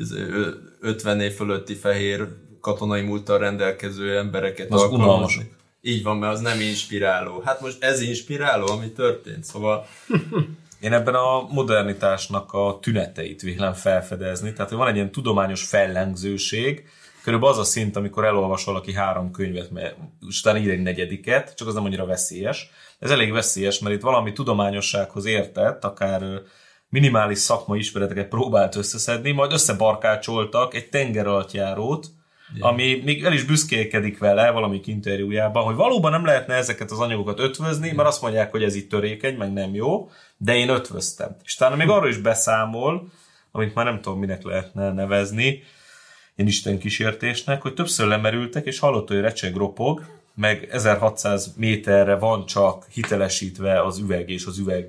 ez, 0.00 0.12
ö, 0.12 0.48
50 0.80 1.20
év 1.20 1.32
fölötti 1.32 1.74
fehér 1.74 2.28
katonai 2.60 3.02
múlttal 3.02 3.38
rendelkező 3.38 4.16
embereket 4.16 4.70
Az 4.70 4.80
alkalmazni. 4.80 5.52
Így 5.82 6.02
van, 6.02 6.16
mert 6.16 6.32
az 6.32 6.40
nem 6.40 6.60
inspiráló. 6.60 7.42
Hát 7.44 7.60
most 7.60 7.82
ez 7.82 8.00
inspiráló, 8.00 8.66
ami 8.66 8.90
történt, 8.90 9.44
szóval 9.44 9.86
Én 10.80 10.92
ebben 10.92 11.14
a 11.14 11.42
modernitásnak 11.48 12.52
a 12.52 12.78
tüneteit 12.80 13.42
vélem 13.42 13.72
felfedezni. 13.72 14.52
Tehát, 14.52 14.68
hogy 14.68 14.78
van 14.78 14.88
egy 14.88 14.94
ilyen 14.94 15.12
tudományos 15.12 15.64
fellengzőség, 15.64 16.84
körülbelül 17.22 17.54
az 17.54 17.60
a 17.60 17.64
szint, 17.64 17.96
amikor 17.96 18.24
elolvas 18.24 18.64
valaki 18.64 18.92
három 18.92 19.30
könyvet, 19.30 19.70
mert 19.70 19.96
utána 20.20 20.58
ír 20.58 20.70
egy 20.70 20.82
negyediket, 20.82 21.54
csak 21.56 21.68
az 21.68 21.74
nem 21.74 21.84
annyira 21.84 22.06
veszélyes. 22.06 22.70
Ez 22.98 23.10
elég 23.10 23.32
veszélyes, 23.32 23.78
mert 23.78 23.94
itt 23.94 24.00
valami 24.00 24.32
tudományossághoz 24.32 25.24
értett, 25.24 25.84
akár 25.84 26.22
minimális 26.88 27.38
szakmai 27.38 27.78
ismereteket 27.78 28.28
próbált 28.28 28.76
összeszedni, 28.76 29.30
majd 29.30 29.52
összebarkácsoltak 29.52 30.74
egy 30.74 30.88
tenger 30.88 31.26
alatt 31.26 31.52
járót, 31.52 32.06
ami 32.58 33.00
még 33.04 33.24
el 33.24 33.32
is 33.32 33.44
büszkélkedik 33.44 34.18
vele 34.18 34.50
valamik 34.50 34.86
interjújában, 34.86 35.64
hogy 35.64 35.74
valóban 35.74 36.10
nem 36.10 36.24
lehetne 36.24 36.54
ezeket 36.54 36.90
az 36.90 36.98
anyagokat 36.98 37.38
ötvözni, 37.38 37.92
mert 37.92 38.08
azt 38.08 38.22
mondják, 38.22 38.50
hogy 38.50 38.62
ez 38.62 38.74
itt 38.74 38.90
törékeny, 38.90 39.36
meg 39.36 39.52
nem 39.52 39.74
jó, 39.74 40.10
de 40.36 40.56
én 40.56 40.68
ötvöztem. 40.68 41.36
És 41.44 41.54
talán 41.54 41.78
még 41.78 41.88
arról 41.88 42.08
is 42.08 42.16
beszámol, 42.16 43.08
amit 43.50 43.74
már 43.74 43.84
nem 43.84 44.00
tudom, 44.00 44.18
minek 44.18 44.42
lehetne 44.42 44.92
nevezni, 44.92 45.62
ilyen 46.34 46.50
Isten 46.50 46.78
kísértésnek, 46.78 47.62
hogy 47.62 47.74
többször 47.74 48.06
lemerültek, 48.06 48.66
és 48.66 48.78
hallott, 48.78 49.08
hogy 49.08 49.20
recseg 49.20 49.54
ropog, 49.54 50.04
meg 50.34 50.68
1600 50.70 51.54
méterre 51.56 52.14
van 52.14 52.46
csak 52.46 52.86
hitelesítve 52.90 53.82
az 53.82 53.98
üveg 53.98 54.30
és 54.30 54.46
az 54.46 54.58
üveg 54.58 54.88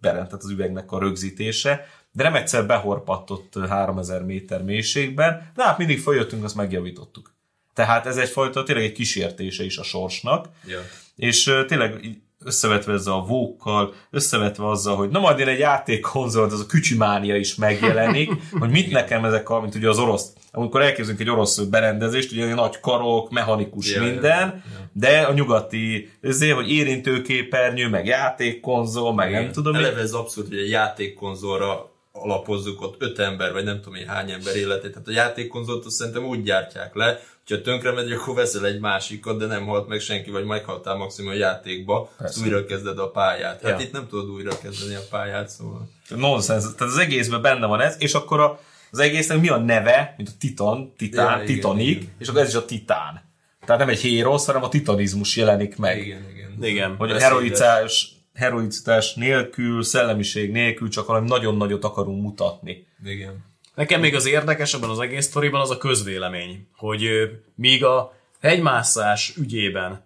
berend, 0.00 0.26
tehát 0.26 0.42
az 0.42 0.50
üvegnek 0.50 0.92
a 0.92 0.98
rögzítése, 0.98 1.86
de 2.16 2.22
nem 2.22 2.34
egyszer 2.34 2.66
behorpattott 2.66 3.56
ö, 3.56 3.66
3000 3.66 4.22
méter 4.22 4.62
mélységben, 4.62 5.50
de 5.54 5.64
hát 5.64 5.78
mindig 5.78 6.00
följöttünk, 6.00 6.44
azt 6.44 6.54
megjavítottuk. 6.54 7.32
Tehát 7.74 8.06
ez 8.06 8.16
egyfajta 8.16 8.62
tényleg 8.62 8.84
egy 8.84 8.92
kísértése 8.92 9.64
is 9.64 9.76
a 9.76 9.82
sorsnak. 9.82 10.48
Ja. 10.66 10.80
És 11.16 11.54
tényleg 11.66 12.20
összevetve 12.44 12.92
ezzel 12.92 13.12
a 13.12 13.24
vókkal, 13.24 13.94
összevetve 14.10 14.68
azzal, 14.68 14.96
hogy 14.96 15.08
na 15.08 15.18
majd 15.18 15.38
én 15.38 15.48
egy 15.48 15.58
játékkonzolt, 15.58 16.52
az 16.52 16.60
a 16.60 16.66
kücsimánia 16.66 17.36
is 17.36 17.54
megjelenik, 17.54 18.30
hogy 18.60 18.70
mit 18.70 18.90
nekem 18.90 19.24
ezek 19.24 19.50
a, 19.50 19.60
mint 19.60 19.74
ugye 19.74 19.88
az 19.88 19.98
orosz, 19.98 20.32
amikor 20.52 20.82
elképzelünk 20.82 21.20
egy 21.20 21.30
orosz 21.30 21.58
berendezést, 21.58 22.32
ugye 22.32 22.54
nagy 22.54 22.80
karok, 22.80 23.30
mechanikus 23.30 23.94
Ja, 23.94 24.02
minden, 24.02 24.40
ja, 24.40 24.62
ja. 24.72 24.90
de 24.92 25.20
a 25.20 25.32
nyugati, 25.32 26.10
ezért, 26.20 26.54
hogy 26.54 26.70
érintőképernyő, 26.70 27.88
meg 27.88 28.06
játékkonzol, 28.06 29.14
meg 29.14 29.30
nem 29.30 29.52
tudom, 29.52 29.74
Eleve 29.74 30.00
ez 30.00 30.12
abszurd, 30.12 30.48
hogy 30.48 30.58
egy 30.58 30.70
játékkonzolra 30.70 31.92
alapozzuk 32.18 32.82
ott 32.82 33.02
öt 33.02 33.18
ember, 33.18 33.52
vagy 33.52 33.64
nem 33.64 33.80
tudom 33.80 33.94
én 33.94 34.06
hány 34.06 34.30
ember 34.30 34.56
életét. 34.56 34.90
Tehát 34.92 35.08
a 35.08 35.12
játékkonzolt 35.12 35.84
azt 35.84 35.96
szerintem 35.96 36.24
úgy 36.24 36.42
gyártják 36.42 36.94
le, 36.94 37.20
hogyha 37.48 37.62
tönkre 37.62 37.92
megy, 37.92 38.12
akkor 38.12 38.34
veszel 38.34 38.66
egy 38.66 38.80
másikat, 38.80 39.38
de 39.38 39.46
nem 39.46 39.66
halt 39.66 39.88
meg 39.88 40.00
senki, 40.00 40.30
vagy 40.30 40.44
meghaltál 40.44 40.94
maximum 40.94 41.30
a 41.30 41.34
játékba, 41.34 42.10
azt 42.18 42.42
újra 42.42 42.64
kezded 42.64 42.98
a 42.98 43.10
pályát. 43.10 43.62
Hát 43.62 43.80
Ja. 43.80 43.86
itt 43.86 43.92
nem 43.92 44.06
tudod 44.08 44.28
újra 44.30 44.58
kezdeni 44.58 44.94
a 44.94 45.00
pályát, 45.10 45.48
szóval. 45.48 45.88
nonsens. 46.08 46.62
Tehát 46.62 46.80
az 46.94 46.98
egészben 46.98 47.42
benne 47.42 47.66
van 47.66 47.80
ez, 47.80 47.96
és 47.98 48.14
akkor 48.14 48.40
a, 48.40 48.60
az 48.90 48.98
egésznek 48.98 49.40
mi 49.40 49.48
a 49.48 49.56
neve, 49.58 50.14
mint 50.16 50.28
a 50.28 50.32
Titan, 50.38 50.92
Titán, 50.96 51.24
Ja, 51.24 51.30
ja, 51.36 51.42
igen, 51.42 51.54
Titanic, 51.54 51.96
igen. 51.96 52.12
és 52.18 52.28
akkor 52.28 52.40
ez 52.40 52.48
is 52.48 52.54
a 52.54 52.64
Titán. 52.64 53.22
Tehát 53.66 53.80
nem 53.80 53.88
egy 53.88 54.00
hérosz, 54.00 54.46
hanem 54.46 54.62
a 54.62 54.68
titanizmus 54.68 55.36
jelenik 55.36 55.76
meg. 55.76 55.98
Igen, 55.98 56.24
igen. 56.34 56.64
Igen. 56.64 56.96
Hogy 56.96 57.10
a 57.10 57.18
heroicás, 57.18 58.08
heroicitás 58.34 59.14
nélkül, 59.14 59.82
szellemiség 59.82 60.50
nélkül 60.50 60.88
csak 60.88 61.06
valami 61.06 61.28
nagyon 61.28 61.56
nagyot 61.56 61.84
akarunk 61.84 62.22
mutatni. 62.22 62.86
Igen. 63.04 63.44
Nekem 63.74 64.00
még 64.00 64.14
az 64.14 64.26
érdekes 64.26 64.74
ebben 64.74 64.90
az 64.90 64.98
egész 64.98 65.24
sztoriban 65.24 65.60
az 65.60 65.70
a 65.70 65.78
közvélemény, 65.78 66.66
hogy 66.76 67.08
míg 67.54 67.84
a 67.84 68.16
hegymászás 68.40 69.34
ügyében 69.36 70.04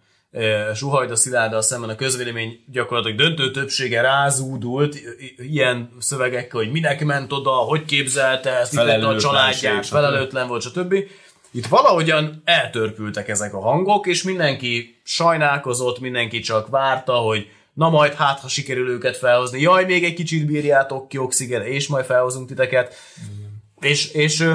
Suhajda 0.75 1.17
Szilárddal 1.17 1.63
szemben 1.63 1.89
a 1.89 1.95
közvélemény 1.95 2.61
gyakorlatilag 2.73 3.17
döntő 3.17 3.51
többsége 3.51 4.01
rázúdult 4.01 4.97
ilyen 5.37 5.91
szövegekkel, 5.99 6.61
hogy 6.61 6.71
minek 6.71 7.05
ment 7.05 7.33
oda, 7.33 7.51
hogy 7.51 7.85
képzelte 7.85 8.51
ezt, 8.51 8.75
tette 8.75 9.07
a 9.07 9.19
családját, 9.19 9.87
felelőtlen 9.87 10.49
volt, 10.49 10.63
stb. 10.63 10.95
Itt 11.51 11.67
valahogyan 11.67 12.43
eltörpültek 12.45 13.29
ezek 13.29 13.55
a 13.55 13.61
hangok, 13.61 14.07
és 14.07 14.23
mindenki 14.23 15.01
sajnálkozott, 15.05 16.01
mindenki 16.01 16.41
csak 16.41 16.69
várta, 16.69 17.13
hogy 17.13 17.51
na 17.79 17.89
majd 17.89 18.15
hát, 18.15 18.41
ha 18.41 18.49
sikerül 18.49 18.89
őket 18.89 19.17
felhozni, 19.17 19.61
jaj, 19.61 19.85
még 19.85 20.05
egy 20.05 20.15
kicsit 20.15 20.47
bírjátok 20.47 21.09
ki 21.09 21.19
oxigére, 21.19 21.67
és 21.69 21.87
majd 21.87 22.05
felhozunk 22.05 22.49
titeket. 22.49 22.95
És, 23.81 24.11
és, 24.11 24.49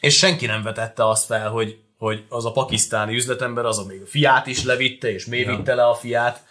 és 0.00 0.16
senki 0.16 0.46
nem 0.46 0.62
vetette 0.62 1.08
azt 1.08 1.26
fel, 1.26 1.50
hogy, 1.50 1.78
hogy 1.98 2.24
az 2.28 2.44
a 2.44 2.52
pakisztáni 2.52 3.14
üzletember, 3.14 3.64
az 3.64 3.78
a 3.78 3.84
még 3.84 4.00
a 4.04 4.06
fiát 4.06 4.46
is 4.46 4.64
levitte, 4.64 5.12
és 5.12 5.26
még 5.26 5.46
vitte 5.46 5.74
le 5.74 5.86
a 5.86 5.94
fiát. 5.94 6.44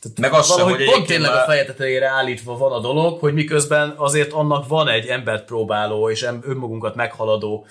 Tehát 0.00 0.18
Meg 0.18 0.32
az 0.32 0.46
sem, 0.46 0.56
valahogy 0.56 0.84
hogy 0.84 0.94
pont 0.94 1.06
tényleg 1.06 1.30
már- 1.30 1.42
a 1.42 1.44
feje 1.44 1.64
tetejére 1.64 2.08
állítva 2.08 2.56
van 2.56 2.72
a 2.72 2.80
dolog, 2.80 3.20
hogy 3.20 3.32
miközben 3.34 3.94
azért 3.96 4.32
annak 4.32 4.68
van 4.68 4.88
egy 4.88 5.06
embert 5.06 5.44
próbáló 5.44 6.10
és 6.10 6.22
önmagunkat 6.22 6.94
meghaladó 6.94 7.66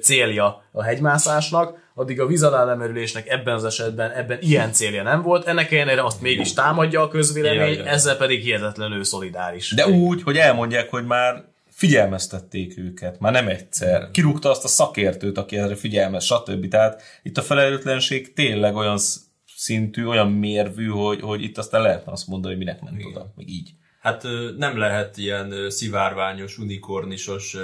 célja 0.00 0.62
a 0.72 0.82
hegymászásnak, 0.82 1.84
addig 1.98 2.20
a 2.20 2.26
víz 2.26 2.42
alá 2.42 2.64
lemerülésnek 2.64 3.28
ebben 3.28 3.54
az 3.54 3.64
esetben 3.64 4.10
ebben 4.10 4.38
ilyen 4.40 4.72
célja 4.72 5.02
nem 5.02 5.22
volt, 5.22 5.46
ennek 5.46 5.72
ellenére 5.72 6.04
azt 6.04 6.20
mégis 6.20 6.52
támadja 6.52 7.00
a 7.02 7.08
közvélemény, 7.08 7.72
Ja, 7.76 7.84
ja. 7.84 7.90
ezzel 7.90 8.16
pedig 8.16 8.42
hihetetlenül 8.42 9.04
szolidáris. 9.04 9.70
De 9.70 9.86
úgy, 9.86 10.22
hogy 10.22 10.36
elmondják, 10.36 10.90
hogy 10.90 11.04
már 11.06 11.44
figyelmeztették 11.70 12.78
őket, 12.78 13.20
már 13.20 13.32
nem 13.32 13.48
egyszer. 13.48 14.10
Kirúgta 14.10 14.50
azt 14.50 14.64
a 14.64 14.68
szakértőt, 14.68 15.38
aki 15.38 15.56
erre 15.56 15.74
figyelmez, 15.74 16.24
stb. 16.24 16.68
Tehát 16.68 17.02
itt 17.22 17.38
a 17.38 17.42
felelőtlenség 17.42 18.32
tényleg 18.32 18.74
olyan 18.74 18.98
sz- 18.98 19.20
szintű, 19.56 20.04
olyan 20.04 20.30
mérvű, 20.32 20.86
hogy, 20.86 21.20
hogy 21.20 21.42
itt 21.42 21.58
aztán 21.58 21.82
lehetne 21.82 22.12
azt 22.12 22.26
mondani, 22.26 22.54
hogy 22.54 22.64
minek 22.64 22.80
ment 22.80 23.04
oda, 23.04 23.32
meg 23.36 23.48
így. 23.48 23.70
Hát 24.06 24.26
nem 24.56 24.78
lehet 24.78 25.16
ilyen 25.16 25.70
szivárványos, 25.70 26.58
unikornisos 26.58 27.56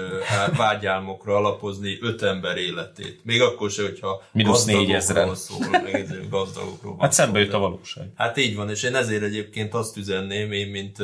vágyálmokra 0.57 1.37
alapozni 1.37 1.99
öt 2.01 2.23
ember 2.23 2.57
életét. 2.57 3.21
Még 3.25 3.41
akkor 3.41 3.71
se, 3.71 3.83
hogyha 3.83 4.23
Mínusz 4.33 4.67
gazdagokról 4.67 5.35
szól, 5.35 5.59
meg 5.71 6.29
gazdagokról 6.31 6.97
Hát 6.99 7.13
szembe 7.13 7.39
jött 7.39 7.53
a 7.53 7.59
valóság. 7.59 8.11
Hát 8.17 8.37
így 8.37 8.57
van, 8.57 8.71
és 8.71 8.83
én 8.83 8.95
ezért 8.95 9.23
egyébként 9.23 9.75
azt 9.75 9.97
üzenném, 9.97 10.53
én 10.53 10.69
mint 10.69 10.97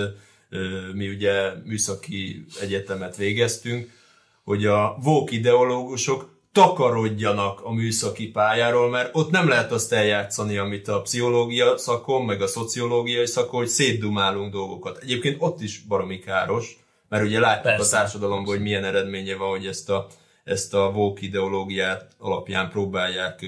mi 0.94 1.08
ugye 1.08 1.52
műszaki 1.64 2.44
egyetemet 2.60 3.16
végeztünk, 3.16 3.90
hogy 4.44 4.66
a 4.66 4.98
vók 5.02 5.30
ideológusok 5.30 6.37
takarodjanak 6.52 7.60
a 7.64 7.72
műszaki 7.72 8.30
pályáról, 8.30 8.88
mert 8.90 9.10
ott 9.12 9.30
nem 9.30 9.48
lehet 9.48 9.72
azt 9.72 9.92
eljátszani, 9.92 10.56
amit 10.56 10.88
a 10.88 11.00
pszichológia 11.00 11.76
szakon, 11.76 12.24
meg 12.24 12.42
a 12.42 12.46
szociológiai 12.46 13.26
szakon, 13.26 13.60
hogy 13.60 13.68
szétdumálunk 13.68 14.52
dolgokat. 14.52 14.98
Egyébként 15.02 15.36
ott 15.38 15.60
is 15.60 15.78
baromi 15.78 16.18
káros, 16.18 16.76
mert 17.08 17.24
ugye 17.24 17.40
látjuk 17.40 17.62
Persze. 17.62 17.96
a 17.96 18.00
társadalomban, 18.00 18.54
hogy 18.54 18.62
milyen 18.62 18.84
eredménye 18.84 19.36
van, 19.36 19.48
hogy 19.48 19.66
ezt 19.66 19.90
a, 19.90 20.06
ezt 20.44 20.74
a 20.74 20.90
vók 20.90 21.22
ideológiát 21.22 22.12
alapján 22.18 22.70
próbálják 22.70 23.44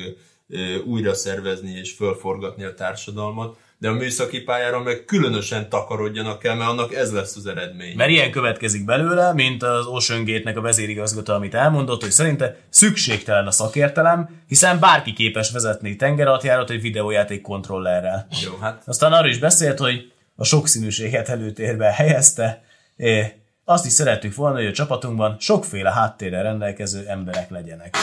újra 0.85 1.15
szervezni 1.15 1.71
és 1.71 1.93
fölforgatni 1.93 2.65
a 2.65 2.75
társadalmat, 2.75 3.57
de 3.81 3.89
a 3.89 3.93
műszaki 3.93 4.41
pályára 4.41 4.83
meg 4.83 5.05
különösen 5.05 5.69
takarodjanak 5.69 6.45
el, 6.45 6.55
mert 6.55 6.71
annak 6.71 6.95
ez 6.95 7.13
lesz 7.13 7.37
az 7.37 7.47
eredmény. 7.47 7.97
Mert 7.97 8.11
ilyen 8.11 8.31
következik 8.31 8.85
belőle, 8.85 9.33
mint 9.33 9.63
az 9.63 9.87
Ocean 9.87 10.25
Gate-nek 10.25 10.57
a 10.57 10.61
vezérigazgató, 10.61 11.33
amit 11.33 11.55
elmondott, 11.55 12.01
hogy 12.01 12.11
szerinte 12.11 12.57
szükségtelen 12.69 13.47
a 13.47 13.51
szakértelem, 13.51 14.43
hiszen 14.49 14.79
bárki 14.79 15.13
képes 15.13 15.51
vezetni 15.51 15.97
tengeralattjárót 15.97 16.71
egy 16.71 16.81
videójáték 16.81 17.41
kontrollerrel. 17.41 18.27
Jó, 18.45 18.57
hát 18.61 18.83
Aztán 18.87 19.13
arról 19.13 19.31
is 19.31 19.39
beszélt, 19.39 19.79
hogy 19.79 20.13
a 20.37 20.45
sokszínűséget 20.45 21.29
előtérbe 21.29 21.93
helyezte. 21.93 22.63
É, 22.97 23.33
Azt 23.65 23.87
is 23.87 23.93
szerettük 23.93 24.35
volna, 24.35 24.57
hogy 24.57 24.67
a 24.67 24.73
csapatunkban 24.73 25.37
sokféle 25.39 25.93
háttérrel 25.93 26.43
rendelkező 26.43 27.05
emberek 27.09 27.51
legyenek. 27.51 27.97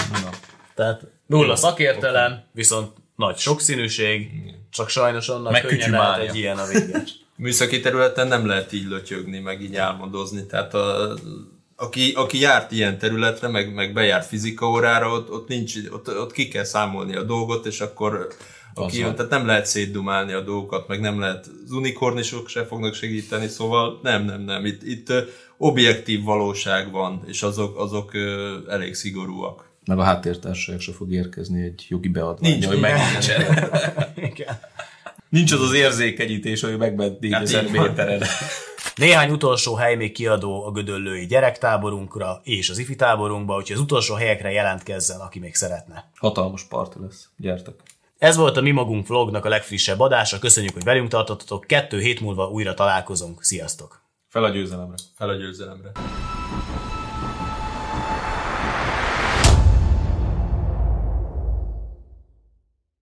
Tehát 0.75 1.01
nulla 1.25 1.55
szakértelem, 1.55 2.41
viszont 2.51 2.91
nagy 3.17 3.37
sokszínűség, 3.37 4.29
csak 4.69 4.89
sajnos 4.89 5.29
annak 5.29 5.51
Meg 5.51 5.61
könnyen 5.61 5.91
lehet 5.91 6.29
egy 6.29 6.35
ilyen 6.35 6.57
a 6.57 6.65
vége. 6.65 7.03
műszaki 7.35 7.79
területen 7.79 8.27
nem 8.27 8.45
lehet 8.45 8.73
így 8.73 8.87
lötyögni, 8.87 9.39
meg 9.39 9.61
így 9.61 9.75
álmodozni. 9.75 10.45
Tehát 10.45 10.73
a, 10.73 11.17
aki, 11.75 12.11
aki 12.15 12.39
járt 12.39 12.71
ilyen 12.71 12.97
területre, 12.97 13.47
meg, 13.47 13.73
meg 13.73 13.93
bejárt 13.93 14.25
fizika 14.25 14.69
órára, 14.69 15.11
ott, 15.11 15.31
ott, 15.31 15.47
nincs, 15.47 15.75
ott, 15.91 16.07
ott 16.07 16.31
ki 16.31 16.47
kell 16.47 16.63
számolni 16.63 17.15
a 17.15 17.23
dolgot, 17.23 17.65
és 17.65 17.81
akkor 17.81 18.27
aki 18.73 18.97
jön, 18.97 19.15
tehát 19.15 19.31
nem 19.31 19.45
lehet 19.45 19.65
szétdumálni 19.65 20.33
a 20.33 20.41
dolgokat, 20.41 20.87
meg 20.87 20.99
nem 20.99 21.19
lehet, 21.19 21.49
az 21.65 21.71
unikornisok 21.71 22.47
se 22.47 22.65
fognak 22.65 22.93
segíteni, 22.93 23.47
szóval 23.47 23.99
nem, 24.03 24.25
nem, 24.25 24.41
nem. 24.41 24.65
Itt, 24.65 24.83
itt 24.83 25.13
objektív 25.57 26.23
valóság 26.23 26.91
van, 26.91 27.23
és 27.27 27.43
azok, 27.43 27.79
azok 27.79 28.11
elég 28.67 28.93
szigorúak. 28.93 29.66
Meg 29.87 29.99
a 29.99 30.03
háttértársaság 30.03 30.79
se 30.79 30.91
fog 30.91 31.11
érkezni 31.11 31.63
egy 31.63 31.85
jogi 31.87 32.07
beadvány, 32.07 32.51
Nincs, 32.51 32.65
hogy 32.65 32.79
nincs. 32.79 32.91
megnincsen. 32.91 33.45
Nincs 35.29 35.51
az 35.51 35.61
az 35.61 35.73
érzékenyítés, 35.73 36.61
hogy 36.61 36.77
megment 36.77 37.19
4000 37.19 37.63
így 37.63 37.75
van. 37.75 37.87
méteren. 37.87 38.21
Néhány 38.95 39.31
utolsó 39.31 39.75
hely 39.75 39.95
még 39.95 40.11
kiadó 40.11 40.65
a 40.65 40.71
gödöllői 40.71 41.25
gyerektáborunkra 41.25 42.41
és 42.43 42.69
az 42.69 42.77
ifi 42.77 42.95
táborunkba, 42.95 43.55
úgyhogy 43.55 43.75
az 43.75 43.81
utolsó 43.81 44.13
helyekre 44.15 44.51
jelentkezzen, 44.51 45.19
aki 45.19 45.39
még 45.39 45.55
szeretne. 45.55 46.11
Hatalmas 46.15 46.63
parti 46.63 46.97
lesz. 47.01 47.29
Gyertek. 47.37 47.73
Ez 48.17 48.35
volt 48.35 48.57
a 48.57 48.61
Mi 48.61 48.71
Magunk 48.71 49.07
vlognak 49.07 49.45
a 49.45 49.49
legfrissebb 49.49 49.99
adása, 49.99 50.39
köszönjük, 50.39 50.73
hogy 50.73 50.83
velünk 50.83 51.07
tartottatok, 51.09 51.65
kettő 51.67 51.99
hét 51.99 52.19
múlva 52.19 52.47
újra 52.49 52.73
találkozunk, 52.73 53.43
sziasztok! 53.43 54.01
Fel 54.29 54.43
a 54.43 54.49
győzelemre. 54.49 54.95
Fel 55.15 55.29
a 55.29 55.35
győzelemre. 55.35 55.91